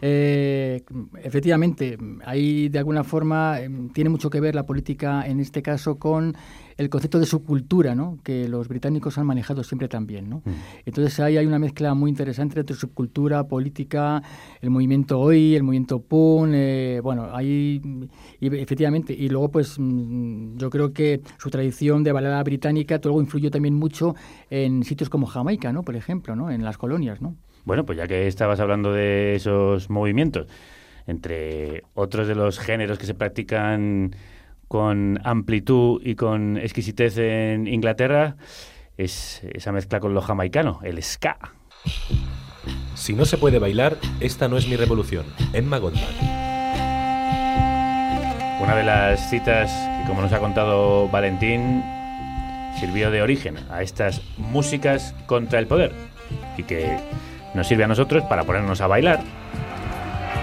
Eh, 0.00 0.82
efectivamente, 1.22 1.98
ahí 2.24 2.68
de 2.68 2.78
alguna 2.78 3.04
forma 3.04 3.60
eh, 3.60 3.70
tiene 3.92 4.10
mucho 4.10 4.30
que 4.30 4.40
ver 4.40 4.54
la 4.54 4.66
política 4.66 5.26
en 5.26 5.40
este 5.40 5.62
caso 5.62 5.98
con 5.98 6.36
el 6.76 6.90
concepto 6.90 7.18
de 7.18 7.26
subcultura, 7.26 7.94
¿no? 7.94 8.18
que 8.22 8.48
los 8.48 8.68
británicos 8.68 9.16
han 9.16 9.26
manejado 9.26 9.64
siempre 9.64 9.88
también. 9.88 10.28
¿no? 10.28 10.42
Entonces 10.84 11.18
ahí 11.20 11.36
hay 11.38 11.46
una 11.46 11.58
mezcla 11.58 11.94
muy 11.94 12.10
interesante 12.10 12.60
entre 12.60 12.76
subcultura, 12.76 13.44
política, 13.48 14.22
el 14.60 14.70
movimiento 14.70 15.18
hoy, 15.18 15.54
el 15.54 15.62
movimiento 15.62 16.00
punk, 16.00 16.50
eh, 16.52 17.00
bueno, 17.02 17.28
ahí 17.32 17.80
y 18.40 18.54
efectivamente, 18.58 19.14
y 19.14 19.28
luego 19.28 19.50
pues 19.50 19.76
mm, 19.78 20.58
yo 20.58 20.68
creo 20.68 20.92
que 20.92 21.22
su 21.38 21.48
tradición 21.48 22.04
de 22.04 22.12
balada 22.12 22.42
británica 22.42 23.00
luego 23.02 23.20
influyó 23.20 23.50
también 23.50 23.74
mucho 23.74 24.14
en 24.50 24.84
sitios 24.84 25.08
como 25.08 25.26
Jamaica, 25.26 25.72
¿no? 25.72 25.82
por 25.82 25.96
ejemplo, 25.96 26.36
¿no? 26.36 26.50
en 26.50 26.62
las 26.62 26.76
colonias. 26.76 27.22
¿no? 27.22 27.36
Bueno, 27.66 27.84
pues 27.84 27.98
ya 27.98 28.06
que 28.06 28.28
estabas 28.28 28.60
hablando 28.60 28.92
de 28.92 29.34
esos 29.34 29.90
movimientos, 29.90 30.46
entre 31.08 31.82
otros 31.94 32.28
de 32.28 32.36
los 32.36 32.60
géneros 32.60 32.96
que 32.96 33.06
se 33.06 33.14
practican 33.14 34.14
con 34.68 35.18
amplitud 35.24 36.00
y 36.04 36.14
con 36.14 36.58
exquisitez 36.58 37.18
en 37.18 37.66
Inglaterra, 37.66 38.36
es 38.96 39.42
esa 39.52 39.72
mezcla 39.72 39.98
con 39.98 40.14
lo 40.14 40.22
jamaicano, 40.22 40.78
el 40.84 41.02
ska. 41.02 41.38
Si 42.94 43.14
no 43.14 43.24
se 43.24 43.36
puede 43.36 43.58
bailar, 43.58 43.96
esta 44.20 44.46
no 44.46 44.58
es 44.58 44.68
mi 44.68 44.76
revolución. 44.76 45.26
Emma 45.52 45.78
Goldman. 45.78 46.04
Una 48.62 48.76
de 48.76 48.84
las 48.84 49.28
citas 49.28 49.72
que, 49.72 50.08
como 50.08 50.22
nos 50.22 50.32
ha 50.32 50.38
contado 50.38 51.08
Valentín, 51.08 51.82
sirvió 52.78 53.10
de 53.10 53.22
origen 53.22 53.56
a 53.70 53.82
estas 53.82 54.22
músicas 54.38 55.16
contra 55.26 55.58
el 55.58 55.66
poder 55.66 55.90
y 56.56 56.62
que 56.62 56.96
nos 57.56 57.66
sirve 57.66 57.84
a 57.84 57.88
nosotros 57.88 58.22
para 58.24 58.44
ponernos 58.44 58.80
a 58.80 58.86
bailar 58.86 59.20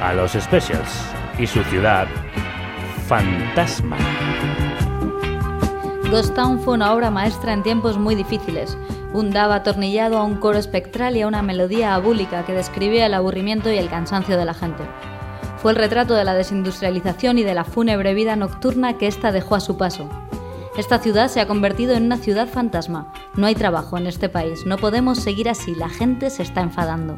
a 0.01 0.13
los 0.13 0.31
Specials 0.31 1.05
y 1.39 1.47
su 1.47 1.63
ciudad 1.65 2.07
fantasma. 3.07 3.97
Ghost 6.09 6.35
Town 6.35 6.59
fue 6.59 6.73
una 6.73 6.93
obra 6.93 7.09
maestra 7.09 7.53
en 7.53 7.63
tiempos 7.63 7.97
muy 7.97 8.15
difíciles. 8.15 8.77
Un 9.13 9.31
daba 9.31 9.55
atornillado 9.55 10.17
a 10.17 10.23
un 10.23 10.37
coro 10.37 10.57
espectral 10.57 11.15
y 11.15 11.21
a 11.21 11.27
una 11.27 11.41
melodía 11.41 11.95
abúlica 11.95 12.43
que 12.45 12.53
describía 12.53 13.05
el 13.05 13.13
aburrimiento 13.13 13.71
y 13.71 13.77
el 13.77 13.89
cansancio 13.89 14.37
de 14.37 14.45
la 14.45 14.53
gente. 14.53 14.83
Fue 15.57 15.71
el 15.71 15.77
retrato 15.77 16.15
de 16.15 16.23
la 16.23 16.33
desindustrialización 16.33 17.37
y 17.37 17.43
de 17.43 17.53
la 17.53 17.63
fúnebre 17.63 18.13
vida 18.13 18.35
nocturna 18.35 18.97
que 18.97 19.07
ésta 19.07 19.31
dejó 19.31 19.55
a 19.55 19.59
su 19.59 19.77
paso. 19.77 20.09
Esta 20.75 20.97
ciudad 20.97 21.27
se 21.27 21.39
ha 21.39 21.47
convertido 21.47 21.93
en 21.93 22.05
una 22.05 22.17
ciudad 22.17 22.47
fantasma. 22.47 23.13
No 23.35 23.45
hay 23.45 23.53
trabajo 23.53 23.95
en 23.99 24.07
este 24.07 24.27
país, 24.27 24.65
no 24.65 24.77
podemos 24.77 25.19
seguir 25.19 25.47
así, 25.47 25.75
la 25.75 25.87
gente 25.87 26.31
se 26.31 26.41
está 26.41 26.61
enfadando. 26.61 27.15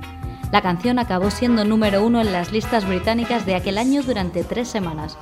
La 0.52 0.62
canción 0.62 1.00
acabó 1.00 1.32
siendo 1.32 1.64
número 1.64 2.06
uno 2.06 2.20
en 2.20 2.34
las 2.34 2.52
listas 2.52 2.86
británicas 2.86 3.46
de 3.46 3.56
aquel 3.56 3.78
año 3.78 4.04
durante 4.04 4.44
tres 4.44 4.68
semanas. 4.68 5.18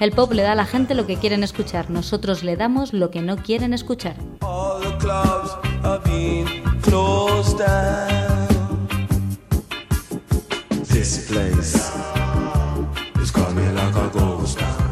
El 0.00 0.12
pop 0.12 0.32
le 0.32 0.42
da 0.42 0.52
a 0.52 0.54
la 0.54 0.64
gente 0.64 0.94
lo 0.94 1.06
que 1.06 1.16
quieren 1.16 1.44
escuchar, 1.44 1.90
nosotros 1.90 2.42
le 2.42 2.56
damos 2.56 2.94
lo 2.94 3.10
que 3.10 3.20
no 3.20 3.36
quieren 3.36 3.74
escuchar. 3.74 4.16
All 4.40 4.80
the 4.80 4.96
clubs 4.96 5.50
have 5.82 6.02
been 6.04 6.46
closed 6.80 7.58
down. 7.58 8.88
This 10.88 11.30
place 11.30 11.92
is 13.22 13.30
coming 13.30 13.74
like 13.74 13.94
a 13.94 14.08
ghost 14.10 14.58
town. 14.58 14.83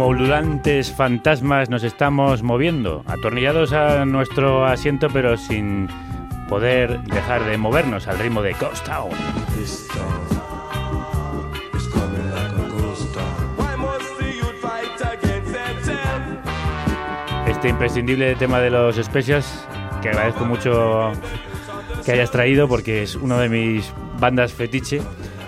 Como 0.00 0.12
ululantes 0.12 0.90
fantasmas 0.90 1.68
nos 1.68 1.84
estamos 1.84 2.42
moviendo, 2.42 3.04
atornillados 3.06 3.74
a 3.74 4.06
nuestro 4.06 4.64
asiento 4.64 5.08
pero 5.12 5.36
sin 5.36 5.88
poder 6.48 7.02
dejar 7.02 7.44
de 7.44 7.58
movernos 7.58 8.08
al 8.08 8.18
ritmo 8.18 8.40
de 8.40 8.54
Ghost 8.54 8.86
Town. 8.86 9.10
Este 17.46 17.68
imprescindible 17.68 18.34
tema 18.36 18.58
de 18.60 18.70
los 18.70 18.96
specials 18.96 19.68
que 20.00 20.08
agradezco 20.08 20.46
mucho 20.46 21.12
que 22.06 22.12
hayas 22.12 22.30
traído 22.30 22.68
porque 22.68 23.02
es 23.02 23.16
una 23.16 23.38
de 23.38 23.50
mis 23.50 23.92
bandas 24.18 24.54
fetiche 24.54 25.02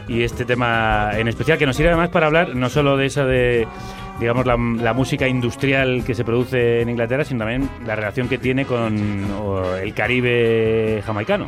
y 0.09 0.25
este 0.25 0.45
tema 0.45 1.13
en 1.15 1.29
especial 1.29 1.57
que 1.57 1.65
nos 1.65 1.75
sirve 1.75 1.89
además 1.89 2.11
para 2.11 2.27
hablar 2.27 2.55
no 2.55 2.69
solo 2.69 2.99
de 2.99 3.07
esa 3.07 3.25
de 3.25 3.67
digamos 4.21 4.47
la, 4.47 4.57
la 4.57 4.93
música 4.93 5.27
industrial 5.29 6.03
que 6.07 6.15
se 6.15 6.25
produce 6.25 6.81
en 6.83 6.89
Inglaterra 6.91 7.25
sino 7.25 7.41
también 7.41 7.69
la 7.87 7.97
relación 7.97 8.29
que 8.29 8.39
tiene 8.39 8.65
con 8.65 8.97
el 9.81 9.95
Caribe 9.95 11.03
jamaicano. 11.05 11.47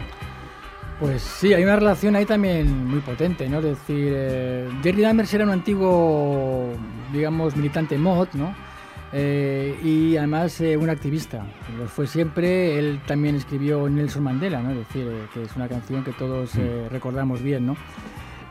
Pues 1.00 1.22
sí, 1.22 1.52
hay 1.52 1.62
una 1.64 1.76
relación 1.76 2.14
ahí 2.16 2.24
también 2.24 2.86
muy 2.86 3.00
potente, 3.00 3.48
¿no? 3.48 3.58
Es 3.58 3.64
decir, 3.64 4.12
eh, 4.16 4.68
Jerry 4.82 5.02
Dammers 5.02 5.34
era 5.34 5.44
un 5.44 5.50
antiguo, 5.50 6.68
digamos, 7.12 7.56
militante 7.56 7.98
mod, 7.98 8.28
¿no? 8.34 8.54
Eh, 9.12 9.76
y 9.82 10.16
además 10.16 10.60
eh, 10.60 10.76
un 10.76 10.88
activista. 10.90 11.44
Lo 11.78 11.86
fue 11.88 12.06
siempre. 12.06 12.78
Él 12.78 13.00
también 13.06 13.34
escribió 13.34 13.88
Nelson 13.88 14.22
Mandela, 14.22 14.60
¿no? 14.62 14.70
Es 14.70 14.78
decir, 14.78 15.06
que 15.34 15.42
es 15.42 15.54
una 15.56 15.68
canción 15.68 16.04
que 16.04 16.12
todos 16.12 16.54
eh, 16.56 16.86
recordamos 16.90 17.42
bien, 17.42 17.66
¿no? 17.66 17.76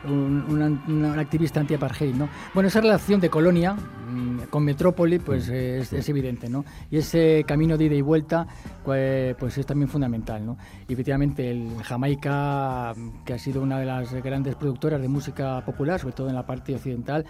Un, 0.06 0.44
una- 0.48 0.66
un 0.86 1.18
activista 1.18 1.60
anti-apartheid, 1.60 2.14
¿no? 2.14 2.28
Bueno, 2.52 2.68
esa 2.68 2.82
relación 2.82 3.20
de 3.20 3.30
colonia 3.30 3.72
mm, 3.72 4.03
con 4.50 4.64
metrópoli, 4.64 5.18
pues 5.18 5.48
eh, 5.48 5.78
es, 5.78 5.92
es 5.92 6.08
evidente, 6.08 6.48
¿no? 6.48 6.64
Y 6.90 6.98
ese 6.98 7.44
camino 7.46 7.76
de 7.76 7.84
ida 7.84 7.94
y 7.94 8.00
vuelta, 8.02 8.46
pues, 8.84 9.34
pues 9.36 9.58
es 9.58 9.66
también 9.66 9.88
fundamental, 9.88 10.44
¿no? 10.44 10.56
Y 10.88 10.92
efectivamente, 10.92 11.50
el 11.50 11.82
Jamaica, 11.82 12.94
mm, 12.96 13.24
que 13.24 13.34
ha 13.34 13.38
sido 13.38 13.62
una 13.62 13.78
de 13.78 13.86
las 13.86 14.12
grandes 14.14 14.54
productoras 14.56 15.00
de 15.00 15.08
música 15.08 15.64
popular, 15.64 16.00
sobre 16.00 16.14
todo 16.14 16.28
en 16.28 16.34
la 16.34 16.46
parte 16.46 16.74
occidental, 16.74 17.24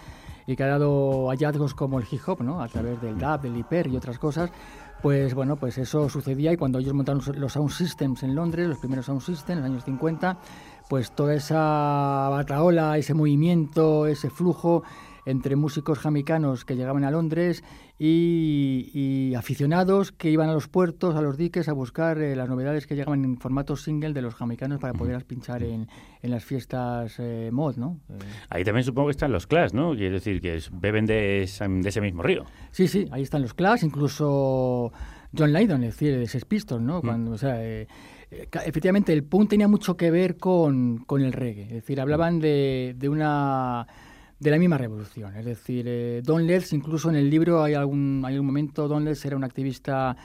y 0.47 0.55
que 0.55 0.63
ha 0.63 0.67
dado 0.67 1.27
hallazgos 1.29 1.73
como 1.73 1.99
el 1.99 2.05
hip 2.09 2.21
hop, 2.27 2.41
¿no? 2.43 2.61
A 2.61 2.67
través 2.67 3.01
del 3.01 3.17
dub, 3.17 3.41
del 3.41 3.57
hiper 3.57 3.87
y 3.87 3.97
otras 3.97 4.19
cosas. 4.19 4.51
Pues 5.01 5.33
bueno, 5.35 5.55
pues 5.55 5.77
eso 5.77 6.09
sucedía 6.09 6.51
y 6.53 6.57
cuando 6.57 6.79
ellos 6.79 6.93
montaron 6.93 7.21
los 7.37 7.53
sound 7.53 7.69
systems 7.69 8.23
en 8.23 8.33
Londres, 8.33 8.67
los 8.67 8.79
primeros 8.79 9.05
sound 9.05 9.21
systems 9.21 9.57
en 9.57 9.57
los 9.57 9.65
años 9.65 9.83
50, 9.83 10.37
pues 10.89 11.11
toda 11.11 11.35
esa 11.35 12.27
bataola, 12.31 12.97
ese 12.97 13.13
movimiento, 13.13 14.07
ese 14.07 14.29
flujo 14.29 14.83
entre 15.25 15.55
músicos 15.55 15.99
jamaicanos 15.99 16.65
que 16.65 16.75
llegaban 16.75 17.03
a 17.03 17.11
Londres 17.11 17.63
y, 17.97 18.91
y 18.93 19.35
aficionados 19.35 20.11
que 20.11 20.29
iban 20.29 20.49
a 20.49 20.53
los 20.53 20.67
puertos, 20.67 21.15
a 21.15 21.21
los 21.21 21.37
diques, 21.37 21.67
a 21.69 21.73
buscar 21.73 22.17
eh, 22.19 22.35
las 22.35 22.47
novedades 22.49 22.85
que 22.87 22.95
llegaban 22.95 23.23
en 23.25 23.37
formato 23.37 23.75
single 23.75 24.13
de 24.13 24.21
los 24.21 24.35
jamaicanos 24.35 24.79
para 24.79 24.93
poderlas 24.93 25.23
pinchar 25.23 25.63
en, 25.63 25.87
en 26.21 26.31
las 26.31 26.43
fiestas 26.45 27.15
eh, 27.19 27.49
mod, 27.51 27.77
¿no? 27.77 27.99
Eh, 28.09 28.13
Ahí 28.49 28.63
también 28.63 28.83
supongo 28.83 29.07
que 29.07 29.11
están 29.11 29.31
los 29.31 29.47
Clash, 29.47 29.71
¿no? 29.73 29.91
Quiere 29.95 30.11
decir 30.11 30.41
que 30.41 30.55
es- 30.55 30.69
beben 30.71 31.05
de, 31.05 31.43
esa- 31.43 31.67
de 31.67 31.89
ese 31.89 32.01
mismo 32.01 32.21
río. 32.21 32.45
Sí, 32.71 32.87
sí, 32.87 33.07
ahí 33.11 33.23
están 33.23 33.41
los 33.41 33.53
Clash, 33.53 33.83
incluso 33.83 34.91
John 35.37 35.53
Lydon, 35.53 35.83
es 35.83 35.93
decir, 35.95 36.17
de 36.17 36.27
Sex 36.27 36.45
Pistols, 36.45 36.81
¿no? 36.83 37.01
Cuando, 37.01 37.31
o 37.31 37.37
sea, 37.37 37.63
eh, 37.63 37.87
eh, 38.31 38.47
efectivamente, 38.65 39.13
el 39.13 39.23
punk 39.23 39.49
tenía 39.49 39.67
mucho 39.67 39.97
que 39.97 40.11
ver 40.11 40.37
con, 40.37 40.99
con 41.05 41.21
el 41.21 41.33
reggae, 41.33 41.63
es 41.63 41.69
decir, 41.71 41.99
hablaban 42.01 42.39
de, 42.39 42.95
de 42.97 43.09
una 43.09 43.87
de 44.39 44.51
la 44.51 44.57
misma 44.57 44.77
revolución, 44.77 45.35
es 45.35 45.45
decir, 45.45 45.85
eh, 45.87 46.21
Don 46.23 46.45
Letts, 46.45 46.73
incluso 46.73 47.09
en 47.09 47.15
el 47.15 47.29
libro 47.29 47.63
hay 47.63 47.73
algún, 47.73 48.21
hay 48.25 48.37
un 48.37 48.45
momento, 48.45 48.87
Don 48.87 49.05
Letts 49.05 49.25
era 49.25 49.35
un 49.35 49.43
activista 49.43 50.17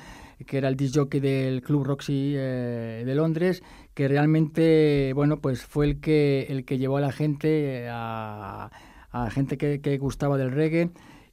que 0.46 0.58
era 0.58 0.68
el 0.68 0.76
disc 0.76 0.96
jockey 0.96 1.20
del 1.20 1.62
Club 1.62 1.84
Roxy 1.84 2.34
eh, 2.36 3.02
de 3.04 3.14
Londres, 3.14 3.62
que 3.94 4.08
realmente, 4.08 5.12
bueno, 5.14 5.40
pues 5.40 5.62
fue 5.62 5.86
el 5.86 6.00
que, 6.00 6.46
el 6.48 6.64
que 6.64 6.78
llevó 6.78 6.96
a 6.96 7.00
la 7.00 7.12
gente, 7.12 7.82
eh, 7.82 7.88
a, 7.90 8.70
a 9.10 9.30
gente 9.30 9.58
que, 9.58 9.80
que 9.80 9.98
gustaba 9.98 10.38
del 10.38 10.50
reggae, 10.50 10.90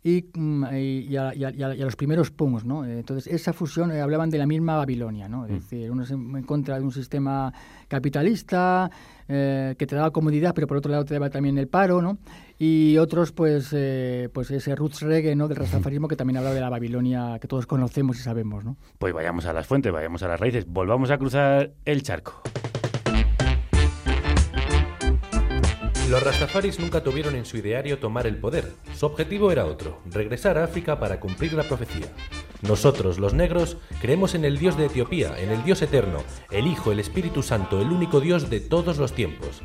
y, 0.09 0.25
mm, 0.33 0.65
y, 0.73 1.17
a, 1.17 1.33
y 1.35 1.43
a- 1.43 1.51
y 1.51 1.63
a- 1.63 1.75
y 1.75 1.81
a 1.81 1.85
los 1.85 1.95
primeros 1.95 2.31
punks, 2.31 2.63
¿no? 2.63 2.85
Eh, 2.85 2.99
Entonces, 2.99 3.27
esa 3.33 3.51
fusión, 3.51 3.91
eh, 3.91 3.99
hablaban 4.01 4.29
de 4.29 4.37
la 4.37 4.45
misma 4.45 4.77
Babilonia, 4.77 5.27
¿no? 5.27 5.45
Es 5.45 5.51
decir, 5.51 5.91
unos 5.91 6.09
en, 6.11 6.43
contra 6.43 6.77
de 6.79 6.83
un 6.85 6.91
sistema 6.91 7.51
capitalista 7.87 8.89
eh, 9.27 9.75
que 9.77 9.85
te 9.85 9.95
daba 9.95 10.11
comodidad, 10.11 10.53
pero 10.55 10.67
por 10.67 10.77
otro 10.77 10.91
lado 10.91 11.03
te 11.03 11.13
daba 11.13 11.29
también 11.29 11.57
el 11.57 11.67
paro, 11.67 12.01
¿no? 12.01 12.17
Y 12.59 12.97
otros, 12.97 13.31
pues, 13.33 13.69
eh, 13.73 14.29
pues 14.33 14.49
ese 14.51 14.75
roots 14.75 15.01
reggae, 15.01 15.35
¿no? 15.35 15.47
Del 15.49 15.57
rastafarismo 15.57 16.07
que 16.07 16.15
también 16.15 16.37
hablaba 16.37 16.55
de 16.55 16.61
la 16.61 16.69
Babilonia 16.69 17.37
que 17.41 17.47
todos 17.47 17.67
conocemos 17.67 18.17
y 18.17 18.21
sabemos, 18.21 18.63
¿no? 18.63 18.77
Pues 18.97 19.13
vayamos 19.13 19.45
a 19.45 19.51
las 19.53 19.67
fuentes, 19.67 19.91
vayamos 19.91 20.23
a 20.23 20.27
las 20.29 20.39
raíces, 20.39 20.65
volvamos 20.67 21.11
a 21.11 21.17
cruzar 21.17 21.71
el 21.85 22.01
charco. 22.03 22.41
Los 26.09 26.23
rastafaris 26.23 26.79
nunca 26.79 27.03
tuvieron 27.03 27.35
en 27.35 27.43
su 27.43 27.57
ideario 27.57 27.99
tomar 27.99 28.27
el 28.27 28.37
poder. 28.37 28.71
Su 28.95 29.05
objetivo 29.07 29.51
era 29.51 29.65
otro, 29.65 29.99
regresar 30.05 30.57
a 30.57 30.63
África 30.63 30.99
para 30.99 31.19
cumplir 31.19 31.51
la 31.51 31.63
profecía. 31.63 32.07
Nosotros, 32.61 33.19
los 33.19 33.33
negros, 33.33 33.75
creemos 33.99 34.33
en 34.33 34.45
el 34.45 34.57
Dios 34.57 34.77
de 34.77 34.85
Etiopía, 34.85 35.37
en 35.37 35.49
el 35.49 35.65
Dios 35.65 35.81
eterno, 35.81 36.23
el 36.49 36.65
Hijo, 36.65 36.93
el 36.93 37.01
Espíritu 37.01 37.43
Santo, 37.43 37.81
el 37.81 37.91
único 37.91 38.21
Dios 38.21 38.49
de 38.49 38.61
todos 38.61 38.97
los 38.97 39.11
tiempos. 39.11 39.61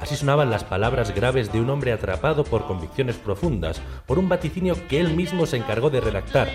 Así 0.00 0.16
sonaban 0.16 0.50
las 0.50 0.64
palabras 0.64 1.14
graves 1.14 1.52
de 1.52 1.60
un 1.60 1.70
hombre 1.70 1.92
atrapado 1.92 2.42
por 2.42 2.66
convicciones 2.66 3.14
profundas, 3.14 3.80
por 4.06 4.18
un 4.18 4.28
vaticinio 4.28 4.76
que 4.88 4.98
él 4.98 5.14
mismo 5.14 5.46
se 5.46 5.56
encargó 5.56 5.88
de 5.88 6.00
redactar. 6.00 6.50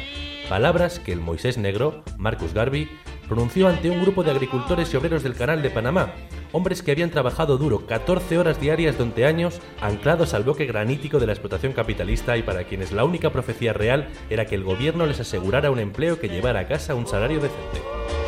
Palabras 0.49 0.99
que 0.99 1.13
el 1.13 1.21
Moisés 1.21 1.57
negro, 1.57 2.03
Marcus 2.17 2.53
Garvey, 2.53 2.89
pronunció 3.31 3.69
ante 3.69 3.89
un 3.89 4.01
grupo 4.01 4.23
de 4.23 4.31
agricultores 4.31 4.93
y 4.93 4.97
obreros 4.97 5.23
del 5.23 5.35
Canal 5.35 5.61
de 5.61 5.69
Panamá, 5.69 6.11
hombres 6.51 6.83
que 6.83 6.91
habían 6.91 7.11
trabajado 7.11 7.57
duro 7.57 7.85
14 7.85 8.37
horas 8.37 8.59
diarias 8.59 8.97
durante 8.97 9.25
años, 9.25 9.61
anclados 9.79 10.33
al 10.33 10.43
bloque 10.43 10.65
granítico 10.65 11.17
de 11.17 11.27
la 11.27 11.31
explotación 11.31 11.71
capitalista 11.71 12.35
y 12.35 12.43
para 12.43 12.65
quienes 12.65 12.91
la 12.91 13.05
única 13.05 13.29
profecía 13.29 13.71
real 13.71 14.09
era 14.29 14.45
que 14.45 14.55
el 14.55 14.65
gobierno 14.65 15.05
les 15.05 15.21
asegurara 15.21 15.71
un 15.71 15.79
empleo 15.79 16.19
que 16.19 16.27
llevara 16.27 16.59
a 16.59 16.67
casa 16.67 16.93
un 16.93 17.07
salario 17.07 17.39
decente. 17.39 18.20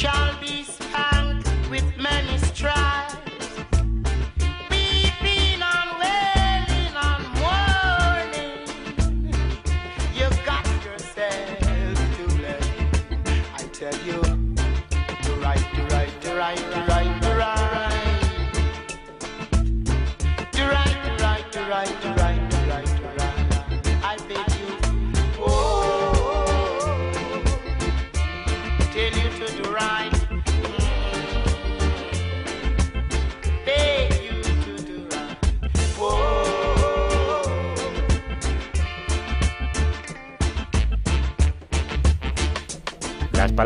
Shall 0.00 0.34
be 0.40 0.49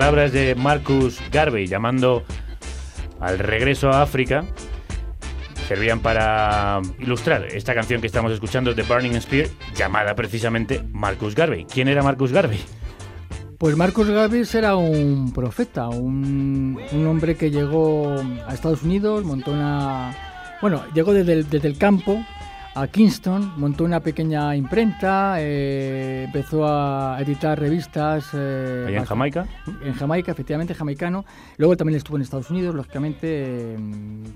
palabras 0.04 0.32
de 0.32 0.54
Marcus 0.54 1.18
Garvey 1.32 1.66
llamando 1.66 2.24
al 3.20 3.38
regreso 3.38 3.88
a 3.88 4.02
África 4.02 4.44
servían 5.66 6.00
para 6.00 6.82
ilustrar 6.98 7.46
esta 7.46 7.74
canción 7.74 8.02
que 8.02 8.08
estamos 8.08 8.30
escuchando, 8.30 8.74
The 8.74 8.82
Burning 8.82 9.18
Spear, 9.18 9.48
llamada 9.74 10.14
precisamente 10.14 10.84
Marcus 10.92 11.34
Garvey. 11.34 11.64
¿Quién 11.64 11.88
era 11.88 12.02
Marcus 12.02 12.32
Garvey? 12.32 12.60
Pues 13.56 13.78
Marcos 13.78 14.10
Garvey 14.10 14.42
era 14.52 14.76
un 14.76 15.32
profeta, 15.32 15.88
un, 15.88 16.76
hombre 17.08 17.34
que 17.36 17.50
llegó 17.50 18.14
a 18.46 18.52
Estados 18.52 18.82
Unidos, 18.82 19.24
montó 19.24 19.52
una... 19.52 20.14
Bueno, 20.60 20.82
llegó 20.92 21.14
desde 21.14 21.44
desde 21.44 21.66
el 21.66 21.78
campo 21.78 22.22
a 22.76 22.88
Kingston, 22.88 23.52
montó 23.56 23.84
una 23.84 24.00
pequeña 24.00 24.56
imprenta, 24.56 25.36
eh, 25.38 26.24
empezó 26.26 26.66
a 26.66 27.18
editar 27.20 27.58
revistas. 27.58 28.26
eh, 28.34 28.86
¿Allá 28.88 28.98
en 28.98 29.04
Jamaica? 29.04 29.46
En 29.84 29.92
Jamaica, 29.94 30.32
efectivamente, 30.32 30.74
jamaicano. 30.74 31.24
Luego 31.56 31.76
también 31.76 31.96
estuvo 31.98 32.16
en 32.16 32.22
Estados 32.22 32.50
Unidos, 32.50 32.74
lógicamente, 32.74 33.26
eh, 33.30 33.76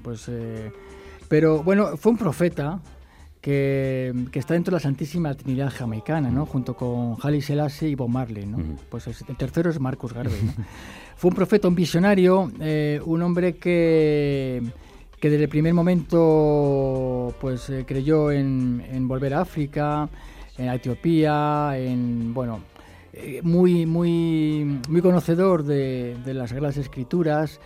pues... 0.03 0.27
eh, 0.29 0.71
pero 1.29 1.63
bueno, 1.63 1.97
fue 1.97 2.13
un 2.13 2.19
profeta 2.19 2.81
que, 3.41 4.15
que 4.33 4.39
está 4.39 4.55
dentro 4.55 4.71
de 4.73 4.77
la 4.77 4.81
Santísima 4.81 5.35
Trinidad 5.35 5.71
jamaicana, 5.75 6.31
¿no? 6.31 6.47
Junto 6.47 6.75
con 6.75 7.17
Haile 7.23 7.43
Selassie 7.43 7.89
y 7.91 7.95
Bob 7.97 8.09
Marley, 8.09 8.47
¿no? 8.47 8.59
Pues 8.89 9.07
es- 9.09 9.25
el 9.29 9.37
tercero 9.37 9.69
es 9.69 9.79
Marcus 9.81 10.13
Garvey, 10.13 10.41
¿no? 10.43 10.53
Fue 11.17 11.31
un 11.31 11.35
profeta, 11.35 11.67
un 11.69 11.75
visionario, 11.75 12.51
eh, 12.61 13.01
un 13.05 13.21
hombre 13.23 13.57
que, 13.57 14.63
que 15.21 15.31
desde 15.31 15.45
el 15.45 15.49
primer 15.49 15.75
momento 15.75 17.35
pues 17.41 17.69
eh, 17.71 17.85
creyó 17.87 18.31
en, 18.31 18.85
en 18.91 19.09
volver 19.09 19.35
a 19.35 19.41
África, 19.41 20.09
en 20.57 20.69
Etiopía, 20.69 21.73
en 21.77 22.33
bueno 22.35 22.61
eh, 23.13 23.41
muy 23.43 23.87
muy 23.87 24.81
muy 24.89 25.01
conocedor 25.01 25.65
de, 25.65 26.17
de 26.25 26.35
las 26.35 26.51
Sagradas 26.51 26.77
Escrituras 26.77 27.61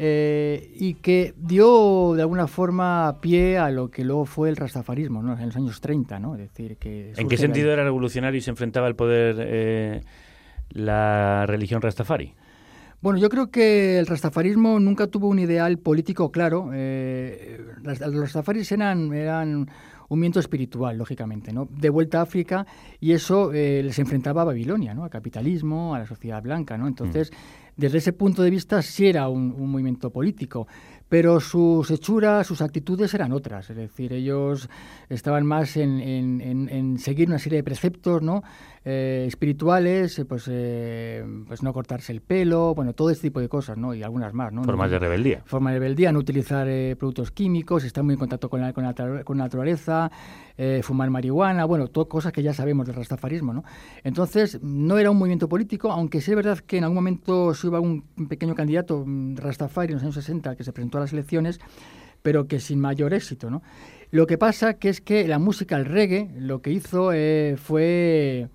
eh, 0.00 0.70
y 0.76 0.94
que 0.94 1.34
dio 1.36 2.14
de 2.14 2.22
alguna 2.22 2.46
forma 2.46 3.16
pie 3.20 3.58
a 3.58 3.68
lo 3.70 3.90
que 3.90 4.04
luego 4.04 4.26
fue 4.26 4.48
el 4.48 4.54
rastafarismo 4.54 5.22
¿no? 5.24 5.36
en 5.36 5.46
los 5.46 5.56
años 5.56 5.80
30, 5.80 6.20
¿no? 6.20 6.36
Es 6.36 6.40
decir, 6.42 6.76
que 6.76 7.12
¿En 7.16 7.28
qué 7.28 7.36
sentido 7.36 7.66
ahí. 7.66 7.72
era 7.72 7.82
revolucionario 7.82 8.38
y 8.38 8.40
se 8.40 8.50
enfrentaba 8.50 8.86
al 8.86 8.94
poder 8.94 9.36
eh, 9.40 10.00
la 10.70 11.46
religión 11.46 11.82
Rastafari? 11.82 12.32
Bueno, 13.00 13.18
yo 13.20 13.28
creo 13.28 13.50
que 13.50 13.98
el 13.98 14.06
rastafarismo 14.06 14.80
nunca 14.80 15.06
tuvo 15.06 15.28
un 15.28 15.38
ideal 15.38 15.78
político 15.78 16.32
claro. 16.32 16.70
Eh, 16.74 17.60
los 17.84 18.20
rastafaris 18.20 18.72
eran, 18.72 19.12
eran 19.14 19.48
un 19.54 19.68
movimiento 20.08 20.40
espiritual, 20.40 20.98
lógicamente, 20.98 21.52
¿no? 21.52 21.68
De 21.70 21.90
vuelta 21.90 22.18
a 22.18 22.22
África 22.22 22.66
y 22.98 23.12
eso 23.12 23.52
eh, 23.52 23.82
les 23.84 23.98
enfrentaba 24.00 24.42
a 24.42 24.46
Babilonia, 24.46 24.94
¿no? 24.94 25.04
Al 25.04 25.10
capitalismo, 25.10 25.94
a 25.94 26.00
la 26.00 26.06
sociedad 26.06 26.42
blanca, 26.42 26.76
¿no? 26.76 26.88
Entonces, 26.88 27.30
desde 27.76 27.98
ese 27.98 28.12
punto 28.12 28.42
de 28.42 28.50
vista 28.50 28.82
sí 28.82 29.06
era 29.06 29.28
un, 29.28 29.52
un 29.56 29.70
movimiento 29.70 30.10
político, 30.10 30.66
pero 31.08 31.38
sus 31.38 31.90
hechuras, 31.92 32.46
sus 32.48 32.60
actitudes 32.62 33.14
eran 33.14 33.30
otras. 33.32 33.70
Es 33.70 33.76
decir, 33.76 34.12
ellos 34.12 34.68
estaban 35.08 35.46
más 35.46 35.76
en, 35.76 36.00
en- 36.00 36.40
en- 36.40 36.68
en 36.68 36.98
seguir 36.98 37.28
una 37.28 37.38
serie 37.38 37.58
de 37.58 37.62
preceptos, 37.64 38.22
¿no? 38.22 38.42
Eh, 38.90 39.26
espirituales, 39.28 40.18
eh, 40.18 40.24
pues, 40.24 40.48
eh, 40.50 41.22
pues 41.46 41.62
no 41.62 41.74
cortarse 41.74 42.10
el 42.10 42.22
pelo, 42.22 42.74
bueno, 42.74 42.94
todo 42.94 43.10
este 43.10 43.28
tipo 43.28 43.38
de 43.38 43.46
cosas, 43.46 43.76
¿no? 43.76 43.92
Y 43.92 44.02
algunas 44.02 44.32
más, 44.32 44.50
¿no? 44.50 44.64
Formas 44.64 44.88
No- 44.88 44.92
de 44.94 44.98
rebeldía. 44.98 45.42
Forma 45.44 45.72
de 45.72 45.78
rebeldía, 45.78 46.10
no 46.10 46.20
utilizar 46.20 46.66
eh, 46.70 46.96
productos 46.98 47.30
químicos, 47.30 47.84
estar 47.84 48.02
muy 48.02 48.14
en 48.14 48.18
contacto 48.18 48.48
con 48.48 48.62
la, 48.62 48.72
con 48.72 48.84
la, 48.84 48.94
con 48.94 49.36
la 49.36 49.44
naturaleza, 49.44 50.10
fumar 50.80 51.10
marihuana, 51.10 51.66
bueno, 51.66 51.88
todo 51.88 52.08
cosas 52.08 52.32
que 52.32 52.42
ya 52.42 52.54
sabemos 52.54 52.86
del 52.86 52.96
rastafarismo, 52.96 53.52
¿no? 53.52 53.62
Entonces, 54.04 54.58
no 54.62 54.96
era 54.96 55.10
un 55.10 55.18
movimiento 55.18 55.50
político, 55.50 55.92
aunque 55.92 56.22
sí 56.22 56.30
es 56.30 56.36
verdad 56.36 56.58
que 56.58 56.78
en 56.78 56.84
algún 56.84 56.94
momento 56.96 57.52
se 57.52 57.68
hubo 57.68 57.78
un 57.82 58.02
pequeño 58.26 58.54
candidato, 58.54 59.04
mm, 59.06 59.36
rastafari, 59.36 59.88
en 59.92 59.96
los 59.96 60.02
años 60.02 60.14
60, 60.14 60.56
que 60.56 60.64
se 60.64 60.72
presentó 60.72 60.96
a 60.96 61.02
las 61.02 61.12
elecciones, 61.12 61.60
pero 62.22 62.48
que 62.48 62.58
sin 62.58 62.80
mayor 62.80 63.12
éxito, 63.12 63.50
¿no? 63.50 63.62
Lo 64.10 64.26
que 64.26 64.38
pasa 64.38 64.74
que 64.78 64.88
es 64.88 65.02
que 65.02 65.28
la 65.28 65.38
música, 65.38 65.76
el 65.76 65.84
reggae, 65.84 66.30
lo 66.38 66.62
que 66.62 66.70
hizo 66.72 67.10
fue, 67.58 68.48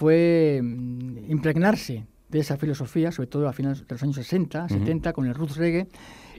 fue 0.00 0.60
mm, 0.62 1.30
impregnarse 1.30 2.06
de 2.30 2.38
esa 2.38 2.56
filosofía, 2.56 3.12
sobre 3.12 3.26
todo 3.26 3.46
a 3.46 3.52
finales 3.52 3.86
de 3.86 3.94
los 3.94 4.02
años 4.02 4.16
60, 4.16 4.64
Ujú. 4.64 4.72
70, 4.78 5.12
con 5.12 5.26
el 5.26 5.34
roots 5.34 5.56
reggae. 5.58 5.88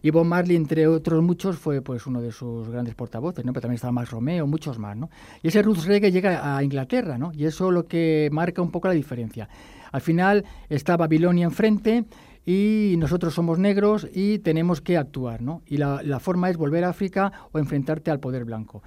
Y 0.01 0.09
Bob 0.09 0.25
Marley, 0.25 0.55
entre 0.55 0.87
otros 0.87 1.21
muchos, 1.21 1.59
fue 1.59 1.83
pues 1.83 2.07
uno 2.07 2.23
de 2.23 2.31
sus 2.31 2.67
grandes 2.69 2.95
portavoces, 2.95 3.45
¿no? 3.45 3.53
Pero 3.53 3.61
también 3.61 3.75
estaba 3.75 3.91
Max 3.91 4.09
Romeo, 4.09 4.47
muchos 4.47 4.79
más, 4.79 4.97
¿no? 4.97 5.11
Y 5.43 5.49
ese 5.49 5.61
roots 5.61 5.85
reggae 5.85 6.11
llega 6.11 6.57
a 6.57 6.63
Inglaterra, 6.63 7.19
¿no? 7.19 7.31
Y 7.33 7.45
eso 7.45 7.69
lo 7.69 7.85
que 7.85 8.29
marca 8.31 8.63
un 8.63 8.71
poco 8.71 8.87
la 8.87 8.95
diferencia. 8.95 9.47
Al 9.91 10.01
final 10.01 10.43
está 10.67 10.97
Babilonia 10.97 11.45
enfrente 11.45 12.05
y 12.43 12.95
nosotros 12.97 13.35
somos 13.35 13.59
negros 13.59 14.07
y 14.11 14.39
tenemos 14.39 14.81
que 14.81 14.97
actuar, 14.97 15.43
¿no? 15.43 15.61
Y 15.67 15.77
la, 15.77 16.01
la 16.01 16.19
forma 16.19 16.49
es 16.49 16.57
volver 16.57 16.83
a 16.83 16.89
África 16.89 17.31
o 17.51 17.59
enfrentarte 17.59 18.09
al 18.09 18.19
poder 18.19 18.43
blanco. 18.43 18.81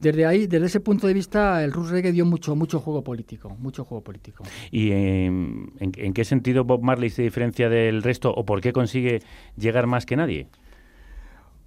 Desde 0.00 0.24
ahí, 0.26 0.46
desde 0.46 0.66
ese 0.66 0.80
punto 0.80 1.06
de 1.06 1.14
vista, 1.14 1.62
el 1.62 1.72
roots 1.72 1.90
reggae 1.90 2.12
dio 2.12 2.24
mucho, 2.24 2.56
mucho 2.56 2.80
juego 2.80 3.04
político, 3.04 3.54
mucho 3.58 3.84
juego 3.84 4.02
político. 4.02 4.44
¿Y 4.70 4.90
eh, 4.92 5.26
en, 5.26 5.72
en 5.78 6.12
qué 6.14 6.24
sentido 6.24 6.64
Bob 6.64 6.82
Marley 6.82 7.10
se 7.10 7.22
diferencia 7.22 7.68
del 7.68 8.02
resto 8.02 8.32
o 8.32 8.44
por 8.44 8.60
qué 8.60 8.72
consigue 8.72 9.20
llegar 9.56 9.86
más 9.86 10.06
que 10.06 10.16
nadie? 10.16 10.48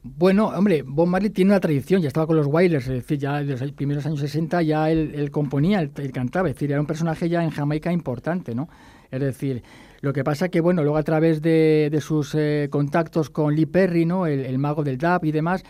Bueno, 0.05 0.47
hombre, 0.47 0.83
Bob 0.85 1.07
Marley 1.07 1.29
tiene 1.29 1.51
una 1.51 1.61
tradición, 1.61 2.01
ya 2.01 2.09
estaba 2.09 2.27
con 2.27 2.35
los 2.35 2.47
Wailers, 2.47 2.87
es 2.87 2.93
decir, 2.93 3.19
ya 3.19 3.39
en 3.39 3.47
los 3.47 3.71
primeros 3.71 4.05
años 4.05 4.19
60 4.19 4.61
ya 4.61 4.91
él, 4.91 5.13
él 5.15 5.31
componía, 5.31 5.79
él, 5.79 5.91
él 5.95 6.11
cantaba, 6.11 6.49
es 6.49 6.55
decir, 6.55 6.71
era 6.71 6.81
un 6.81 6.85
personaje 6.87 7.29
ya 7.29 7.41
en 7.41 7.51
Jamaica 7.51 7.89
importante, 7.89 8.53
¿no? 8.53 8.67
Es 9.11 9.21
decir, 9.21 9.63
lo 10.01 10.11
que 10.11 10.25
pasa 10.25 10.49
que, 10.49 10.59
bueno, 10.59 10.83
luego 10.83 10.97
a 10.97 11.03
través 11.03 11.41
de, 11.41 11.87
de 11.89 12.01
sus 12.01 12.35
eh, 12.35 12.67
contactos 12.69 13.29
con 13.29 13.55
Lee 13.55 13.65
Perry, 13.65 14.05
¿no? 14.05 14.27
El, 14.27 14.41
el 14.41 14.57
mago 14.57 14.83
del 14.83 14.97
dub 14.97 15.23
y 15.23 15.31
demás, 15.31 15.63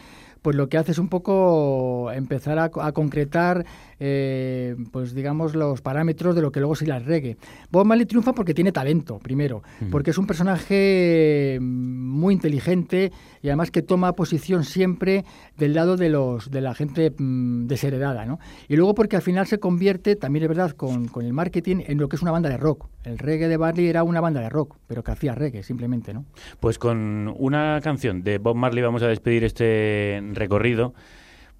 pues 0.44 0.56
lo 0.56 0.70
que 0.70 0.78
hace 0.78 0.91
es 0.91 0.99
un 0.99 1.07
poco 1.07 2.11
empezar 2.11 2.60
a, 2.60 2.70
a 2.82 2.91
concretar, 2.91 3.65
eh, 4.06 4.76
pues 4.92 5.16
digamos, 5.16 5.56
los 5.56 5.82
parámetros 5.82 6.36
de 6.36 6.42
lo 6.42 6.52
que 6.52 6.60
luego 6.60 6.76
sería 6.76 6.98
el 6.98 7.06
reggae. 7.06 7.38
Bob 7.72 7.86
Marley 7.86 8.06
triunfa 8.06 8.34
porque 8.34 8.54
tiene 8.54 8.74
talento, 8.74 9.18
primero, 9.18 9.64
porque 9.90 10.12
es 10.12 10.18
un 10.18 10.28
personaje 10.28 11.58
muy 11.62 12.34
inteligente 12.34 13.14
y 13.42 13.48
además 13.48 13.72
que 13.72 13.82
toma 13.82 14.12
posición 14.12 14.66
siempre 14.66 15.24
del 15.58 15.74
lado 15.74 15.96
de 15.96 16.10
los 16.10 16.52
de 16.52 16.60
la 16.60 16.74
gente 16.74 17.14
mm, 17.18 17.68
desheredada, 17.68 18.26
¿no? 18.26 18.40
Y 18.68 18.76
luego 18.76 18.94
porque 18.94 19.16
al 19.16 19.22
final 19.22 19.48
se 19.48 19.60
convierte, 19.60 20.18
también 20.18 20.44
es 20.44 20.50
verdad, 20.50 20.72
con, 20.72 21.08
con 21.08 21.26
el 21.26 21.32
marketing, 21.32 21.78
en 21.88 21.98
lo 21.98 22.10
que 22.10 22.18
es 22.18 22.22
una 22.22 22.32
banda 22.32 22.50
de 22.50 22.58
rock. 22.58 22.88
El 23.06 23.18
reggae 23.18 23.48
de 23.48 23.58
Marley 23.58 23.88
era 23.88 24.04
una 24.04 24.20
banda 24.20 24.42
de 24.42 24.50
rock, 24.50 24.76
pero 24.86 25.02
que 25.02 25.12
hacía 25.12 25.34
reggae, 25.34 25.64
simplemente, 25.64 26.14
¿no? 26.14 26.26
Pues 26.60 26.78
con 26.78 27.34
una 27.38 27.80
canción 27.82 28.22
de 28.22 28.38
Bob 28.38 28.58
Marley 28.58 28.84
vamos 28.84 29.02
a 29.02 29.08
despedir 29.08 29.46
este 29.46 30.22
recorrido 30.34 30.94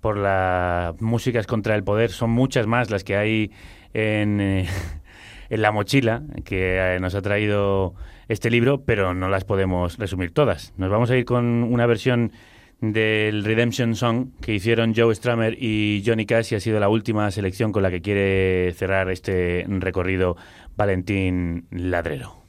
por 0.04 0.18
las 0.18 1.02
músicas 1.02 1.48
contra 1.48 1.76
el 1.76 1.84
poder. 1.86 2.12
Son 2.12 2.30
muchas 2.30 2.68
más 2.68 2.92
las 2.92 3.06
que 3.06 3.16
hay 3.16 3.52
en, 3.94 4.42
eh, 4.42 4.68
en 5.50 5.62
la 5.62 5.72
mochila 5.72 6.24
que 6.44 6.76
eh, 6.78 7.00
nos 7.00 7.16
ha 7.16 7.22
traído 7.22 7.96
este 8.28 8.52
libro, 8.52 8.84
pero 8.84 9.14
no 9.14 9.30
las 9.30 9.46
podemos 9.46 9.98
resumir 9.98 10.32
todas. 10.32 10.74
Nos 10.76 10.92
vamos 10.92 11.10
a 11.10 11.16
ir 11.16 11.24
con 11.24 11.64
una 11.64 11.86
versión 11.86 12.34
del 12.82 13.46
Redemption 13.46 13.96
Song 13.96 14.32
que 14.42 14.54
hicieron 14.54 14.94
Joe 14.94 15.16
Strummer 15.16 15.56
y 15.58 16.04
Johnny 16.06 16.26
Cash 16.26 16.52
y 16.52 16.56
ha 16.56 16.60
sido 16.60 16.82
la 16.82 16.90
última 16.90 17.32
selección 17.32 17.72
con 17.72 17.82
la 17.82 17.90
que 17.90 18.02
quiere 18.02 18.74
cerrar 18.74 19.10
este 19.10 19.66
recorrido 19.70 20.36
Valentín 20.76 21.66
Ladrero. 21.72 22.43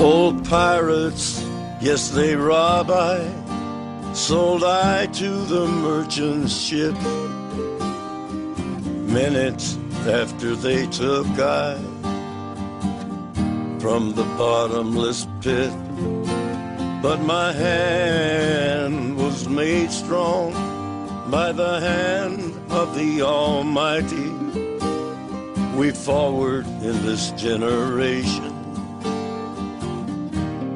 Old 0.00 0.48
pirates, 0.48 1.44
yes, 1.78 2.08
they 2.08 2.34
rob 2.34 2.90
I, 2.90 3.20
sold 4.14 4.64
I 4.64 5.04
to 5.04 5.28
the 5.44 5.66
merchant 5.66 6.48
ship. 6.48 6.94
Minutes 9.12 9.76
after 10.08 10.56
they 10.56 10.86
took 10.86 11.26
I 11.38 11.74
from 13.78 14.14
the 14.14 14.24
bottomless 14.38 15.26
pit. 15.42 15.70
But 17.02 17.20
my 17.20 17.52
hand 17.52 19.18
was 19.18 19.50
made 19.50 19.90
strong 19.90 20.54
by 21.30 21.52
the 21.52 21.78
hand 21.78 22.54
of 22.70 22.94
the 22.96 23.20
Almighty. 23.20 24.30
We 25.76 25.90
forward 25.90 26.64
in 26.66 27.04
this 27.04 27.32
generation 27.32 28.59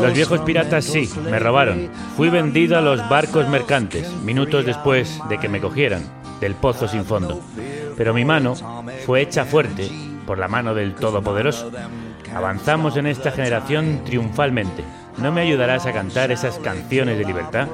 Los 0.00 0.14
viejos 0.14 0.40
piratas 0.40 0.84
sí, 0.84 1.10
me 1.30 1.38
robaron. 1.38 1.90
Fui 2.16 2.28
vendido 2.28 2.78
a 2.78 2.80
los 2.80 3.06
barcos 3.08 3.48
mercantes, 3.48 4.10
minutos 4.24 4.64
después 4.64 5.20
de 5.28 5.38
que 5.38 5.48
me 5.48 5.60
cogieran. 5.60 6.02
del 6.40 6.54
pozo 6.54 6.86
sin 6.86 7.04
fondo. 7.04 7.40
Pero 7.96 8.12
mi 8.12 8.24
mano 8.24 8.54
fue 9.06 9.22
hecha 9.22 9.44
fuerte 9.44 9.90
por 10.26 10.38
la 10.38 10.48
mano 10.48 10.74
del 10.74 10.94
Todopoderoso. 10.94 11.70
Avanzamos 12.34 12.96
en 12.96 13.06
esta 13.06 13.30
generación 13.30 14.02
triunfalmente. 14.04 14.84
¿No 15.18 15.32
me 15.32 15.40
ayudarás 15.40 15.86
a 15.86 15.92
cantar 15.92 16.30
esas 16.30 16.58
canciones 16.58 17.16
de 17.16 17.24
libertad? 17.24 17.68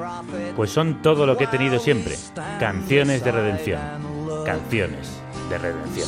Pues 0.55 0.69
son 0.71 1.01
todo 1.01 1.25
lo 1.25 1.35
que 1.35 1.43
he 1.43 1.47
tenido 1.47 1.77
siempre. 1.79 2.15
Canciones 2.59 3.23
de 3.25 3.31
redención. 3.33 3.81
Canciones 4.45 5.21
de 5.49 5.57
redención. 5.57 6.07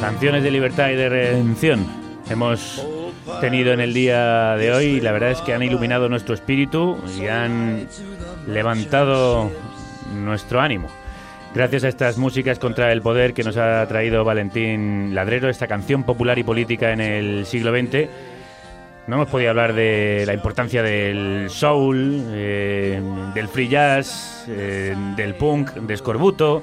Canciones 0.00 0.42
de 0.42 0.50
libertad 0.50 0.90
y 0.90 0.94
de 0.94 1.08
redención. 1.08 1.86
Hemos 2.28 2.86
tenido 3.40 3.72
en 3.72 3.80
el 3.80 3.94
día 3.94 4.56
de 4.56 4.72
hoy 4.72 5.00
la 5.00 5.12
verdad 5.12 5.30
es 5.30 5.40
que 5.40 5.54
han 5.54 5.62
iluminado 5.62 6.08
nuestro 6.08 6.34
espíritu 6.34 6.98
y 7.18 7.26
han 7.26 7.88
levantado 8.46 9.50
nuestro 10.14 10.60
ánimo. 10.60 10.88
Gracias 11.54 11.84
a 11.84 11.88
estas 11.88 12.18
músicas 12.18 12.58
contra 12.58 12.92
el 12.92 13.02
poder 13.02 13.32
que 13.34 13.42
nos 13.42 13.56
ha 13.56 13.86
traído 13.88 14.24
Valentín 14.24 15.14
Ladrero, 15.14 15.48
esta 15.48 15.66
canción 15.66 16.04
popular 16.04 16.38
y 16.38 16.44
política 16.44 16.92
en 16.92 17.00
el 17.00 17.46
siglo 17.46 17.72
XX, 17.72 18.08
no 19.06 19.16
hemos 19.16 19.28
podido 19.28 19.50
hablar 19.50 19.72
de 19.72 20.24
la 20.26 20.34
importancia 20.34 20.82
del 20.82 21.48
soul, 21.48 22.24
eh, 22.32 23.00
del 23.34 23.46
free 23.46 23.68
jazz, 23.68 24.44
eh, 24.48 24.96
del 25.14 25.36
punk, 25.36 25.74
de 25.74 25.96
Scorbuto, 25.96 26.62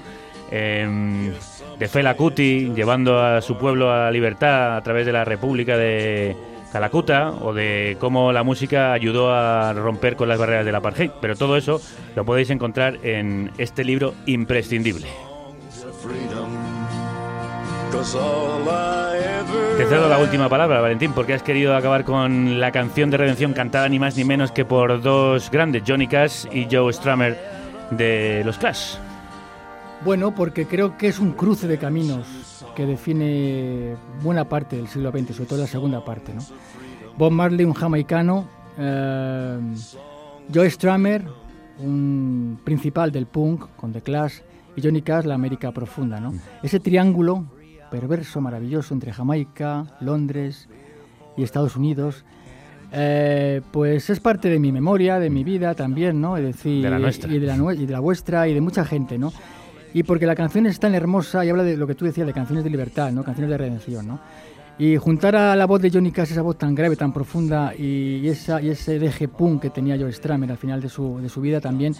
eh, 0.52 1.32
de 1.78 1.88
Fela 1.88 2.16
Kuti 2.16 2.72
llevando 2.74 3.20
a 3.20 3.42
su 3.42 3.58
pueblo 3.58 3.92
a 3.92 4.12
libertad 4.12 4.78
a 4.78 4.82
través 4.84 5.06
de 5.06 5.12
la 5.12 5.26
República 5.26 5.78
de 5.78 6.36
Calacuta 6.72 7.30
o 7.30 7.54
de 7.54 7.98
cómo 8.00 8.32
la 8.32 8.44
música 8.44 8.94
ayudó 8.94 9.32
a 9.32 9.74
romper 9.74 10.16
con 10.16 10.28
las 10.28 10.40
barreras 10.40 10.66
del 10.66 10.76
apartheid. 10.76 11.12
Pero 11.22 11.36
todo 11.36 11.56
eso 11.56 11.80
lo 12.16 12.26
podéis 12.26 12.50
encontrar 12.50 12.98
en 13.04 13.52
este 13.58 13.84
libro 13.84 14.16
imprescindible. 14.26 15.08
Te 19.78 19.86
cedo 19.86 20.10
la 20.10 20.18
última 20.18 20.50
palabra, 20.50 20.82
Valentín, 20.82 21.14
porque 21.14 21.36
has 21.36 21.44
querido 21.44 21.76
acabar 21.76 22.04
con 22.04 22.60
la 22.60 22.72
canción 22.72 23.12
de 23.12 23.18
redención 23.18 23.54
cantada 23.54 23.88
ni 23.88 24.00
más 24.00 24.18
ni 24.18 24.24
menos 24.24 24.52
que 24.52 24.66
por 24.66 25.02
dos 25.02 25.52
grandes, 25.52 25.84
Johnny 25.88 26.08
Cash 26.08 26.46
y 26.52 26.68
Joe 26.70 26.92
Strummer 26.92 27.38
de 27.92 28.42
los 28.44 28.58
Clash. 28.58 28.96
Bueno, 30.06 30.36
porque 30.36 30.66
creo 30.66 30.98
que 30.98 31.08
es 31.08 31.20
un 31.20 31.32
cruce 31.32 31.68
de 31.68 31.78
caminos 31.78 32.66
que 32.76 32.86
define 32.86 33.96
buena 34.22 34.50
parte 34.50 34.76
del 34.76 34.88
siglo 34.88 35.12
XX, 35.12 35.34
sobre 35.36 35.50
todo 35.50 35.60
la 35.60 35.68
segunda 35.68 36.04
parte. 36.04 36.34
¿no? 36.34 36.42
Bob 37.18 37.32
Marley, 37.32 37.66
un 37.66 37.74
jamaicano, 37.74 38.48
eh, 38.78 39.60
Joe 40.54 40.70
Strummer, 40.70 41.26
un 41.80 42.60
principal 42.64 43.12
del 43.12 43.28
punk 43.28 43.68
con 43.78 43.94
The 43.94 44.02
Clash, 44.02 44.40
y 44.76 44.82
Johnny 44.82 45.04
Cash, 45.04 45.26
la 45.26 45.36
América 45.36 45.72
profunda. 45.72 46.20
¿no? 46.20 46.34
Ese 46.62 46.80
triángulo 46.80 47.46
perverso, 47.90 48.42
maravilloso 48.42 48.94
entre 48.94 49.14
Jamaica, 49.14 49.86
Londres 50.02 50.68
y 51.38 51.44
Estados 51.44 51.76
Unidos. 51.78 52.26
eh, 52.92 53.62
pues 53.72 54.10
es 54.10 54.20
parte 54.20 54.50
de 54.50 54.60
mi 54.60 54.72
memoria, 54.72 55.18
de 55.18 55.30
mi 55.30 55.44
vida 55.44 55.74
también, 55.74 56.22
¿no? 56.22 56.38
Es 56.38 56.44
decir, 56.44 56.84
De 56.84 56.90
la 56.92 57.00
nuestra. 57.00 57.32
y 57.34 57.40
de 57.40 57.48
la, 57.48 57.74
y 57.74 57.86
de 57.88 57.92
la 57.94 58.00
vuestra 58.00 58.48
y 58.48 58.54
de 58.54 58.62
mucha 58.62 58.86
gente, 58.86 59.18
¿no? 59.18 59.34
Y 59.94 60.04
porque 60.04 60.26
la 60.26 60.36
canción 60.36 60.66
es 60.66 60.80
tan 60.80 60.96
hermosa 60.96 61.46
y 61.46 61.50
habla 61.50 61.64
de 61.64 61.78
lo 61.78 61.86
que 61.86 61.96
tú 61.96 62.06
decías, 62.06 62.26
de 62.26 62.34
canciones 62.34 62.64
de 62.64 62.70
libertad, 62.70 63.12
¿no? 63.12 63.24
Canciones 63.24 63.52
de 63.52 63.58
redención, 63.58 64.08
¿no? 64.08 64.20
Y 64.80 64.98
juntar 64.98 65.36
a 65.36 65.56
la 65.56 65.66
voz 65.66 65.82
de 65.82 65.92
Johnny 65.92 66.12
Cash, 66.12 66.32
esa 66.32 66.42
voz 66.42 66.58
tan 66.58 66.74
grave, 66.74 66.96
tan 66.96 67.14
profunda, 67.14 67.74
y, 67.78 68.28
esa, 68.28 68.60
y 68.60 68.70
ese 68.70 68.98
deje 68.98 69.28
punk 69.28 69.62
que 69.62 69.70
tenía 69.70 69.96
Joe 69.98 70.12
Strummer 70.12 70.50
al 70.50 70.58
final 70.58 70.82
de 70.82 70.90
su, 70.90 71.20
de 71.20 71.30
su 71.30 71.42
vida 71.42 71.62
también, 71.62 71.96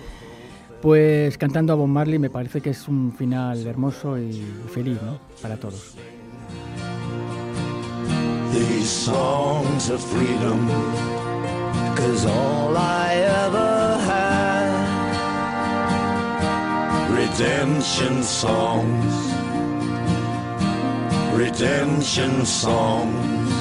pues 0.82 1.38
cantando 1.38 1.72
a 1.74 1.76
Bob 1.76 1.88
Marley 1.88 2.18
me 2.18 2.32
parece 2.32 2.62
que 2.62 2.72
es 2.72 2.88
un 2.88 3.14
final 3.14 3.66
hermoso 3.68 4.18
y 4.18 4.44
feliz, 4.74 4.98
¿no? 5.04 5.20
Para 5.42 5.58
todos. 5.58 5.96
Redemption 17.24 18.22
songs, 18.22 19.16
redemption 21.34 22.46
songs, 22.46 23.54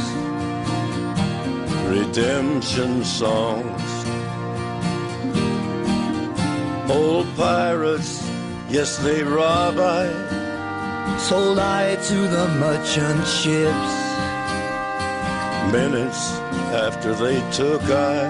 redemption 1.87 3.05
songs. 3.05 3.93
Old 6.91 7.27
pirates, 7.37 8.29
yes, 8.69 8.99
they 8.99 9.23
rob 9.23 9.79
I. 9.79 10.07
sold 11.19 11.61
I 11.61 11.95
to 12.09 12.19
the 12.37 12.49
merchant 12.59 13.25
ships. 13.39 13.95
Minutes 15.71 16.23
after 16.87 17.15
they 17.15 17.39
took 17.53 17.83
I 17.85 18.23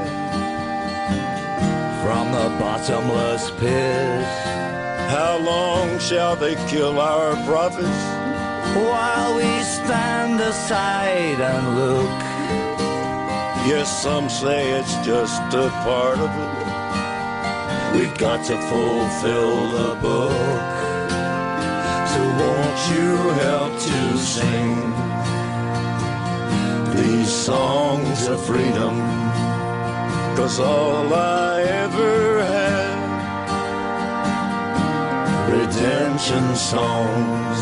from 2.03 2.33
the 2.33 2.49
bottomless 2.61 3.51
pit. 3.59 4.62
How 5.13 5.37
long 5.39 5.99
shall 5.99 6.37
they 6.37 6.55
kill 6.69 6.99
our 6.99 7.37
prophets? 7.45 8.03
While 8.75 9.37
we 9.37 9.51
stand 9.63 10.41
aside 10.41 11.39
and 11.53 11.65
look, 11.77 12.21
Yes, 13.65 14.03
some 14.03 14.29
say 14.29 14.71
it's 14.73 14.97
just 15.07 15.41
a 15.55 15.69
part 15.85 16.19
of 16.19 16.31
it. 16.47 17.95
we've 17.95 18.17
got 18.19 18.45
to 18.47 18.57
fulfill 18.71 19.57
the 19.79 19.95
book. 20.01 20.33
So 22.13 22.21
won't 22.41 22.81
you 22.93 23.09
help 23.47 23.73
to 23.89 23.99
sing 24.19 24.77
These 26.97 27.33
songs 27.33 28.27
of 28.29 28.45
freedom, 28.45 28.95
cause 30.37 30.59
all 30.59 31.13
I 31.15 31.63
ever 31.63 32.45
had, 32.45 32.62
redemption 35.75 36.55
songs? 36.55 37.59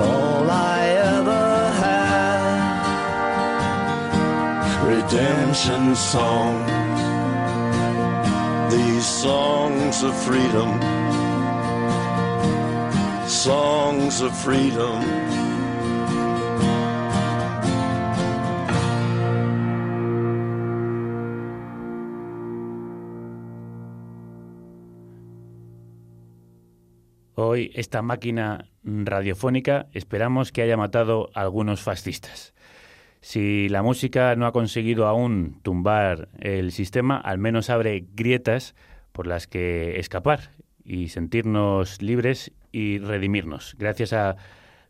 All 0.00 0.50
I 0.50 0.80
ever 1.18 1.72
had, 1.84 2.70
redemption 4.86 5.94
songs, 5.94 6.70
these 8.72 9.06
songs 9.06 10.02
of 10.02 10.16
freedom, 10.24 10.80
songs 13.28 14.22
of 14.22 14.34
freedom. 14.36 15.39
Hoy 27.52 27.72
esta 27.74 28.00
máquina 28.00 28.66
radiofónica 28.84 29.88
esperamos 29.92 30.52
que 30.52 30.62
haya 30.62 30.76
matado 30.76 31.30
a 31.34 31.40
algunos 31.40 31.82
fascistas. 31.82 32.54
Si 33.22 33.68
la 33.68 33.82
música 33.82 34.36
no 34.36 34.46
ha 34.46 34.52
conseguido 34.52 35.08
aún 35.08 35.58
tumbar 35.64 36.28
el 36.38 36.70
sistema, 36.70 37.16
al 37.16 37.38
menos 37.38 37.68
abre 37.68 38.06
grietas 38.14 38.76
por 39.10 39.26
las 39.26 39.48
que 39.48 39.98
escapar 39.98 40.52
y 40.84 41.08
sentirnos 41.08 42.00
libres 42.00 42.52
y 42.70 42.98
redimirnos, 42.98 43.74
gracias 43.76 44.12
a 44.12 44.36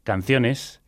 canciones 0.05 0.82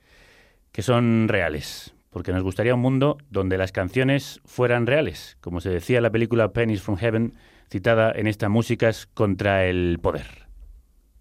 que 0.73 0.83
son 0.83 1.27
reales, 1.27 1.95
porque 2.11 2.35
nos 2.35 2.43
gustaría 2.43 2.75
un 2.75 2.83
mundo 2.83 3.17
donde 3.31 3.57
las 3.57 3.73
canciones 3.73 4.43
fueran 4.45 4.87
reales, 4.87 5.39
como 5.41 5.63
se 5.63 5.71
decía 5.71 5.97
en 5.97 6.03
la 6.03 6.13
película 6.13 6.53
Pennies 6.53 6.83
from 6.83 6.99
Heaven, 6.99 7.33
citada 7.71 8.13
en 8.15 8.27
estas 8.27 8.51
músicas 8.51 9.07
contra 9.07 9.65
el 9.65 10.01
poder. 10.03 10.42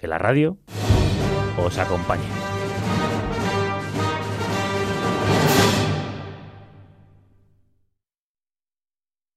Que 0.01 0.07
la 0.07 0.17
radio 0.17 0.57
os 1.63 1.77
acompañe. 1.77 2.50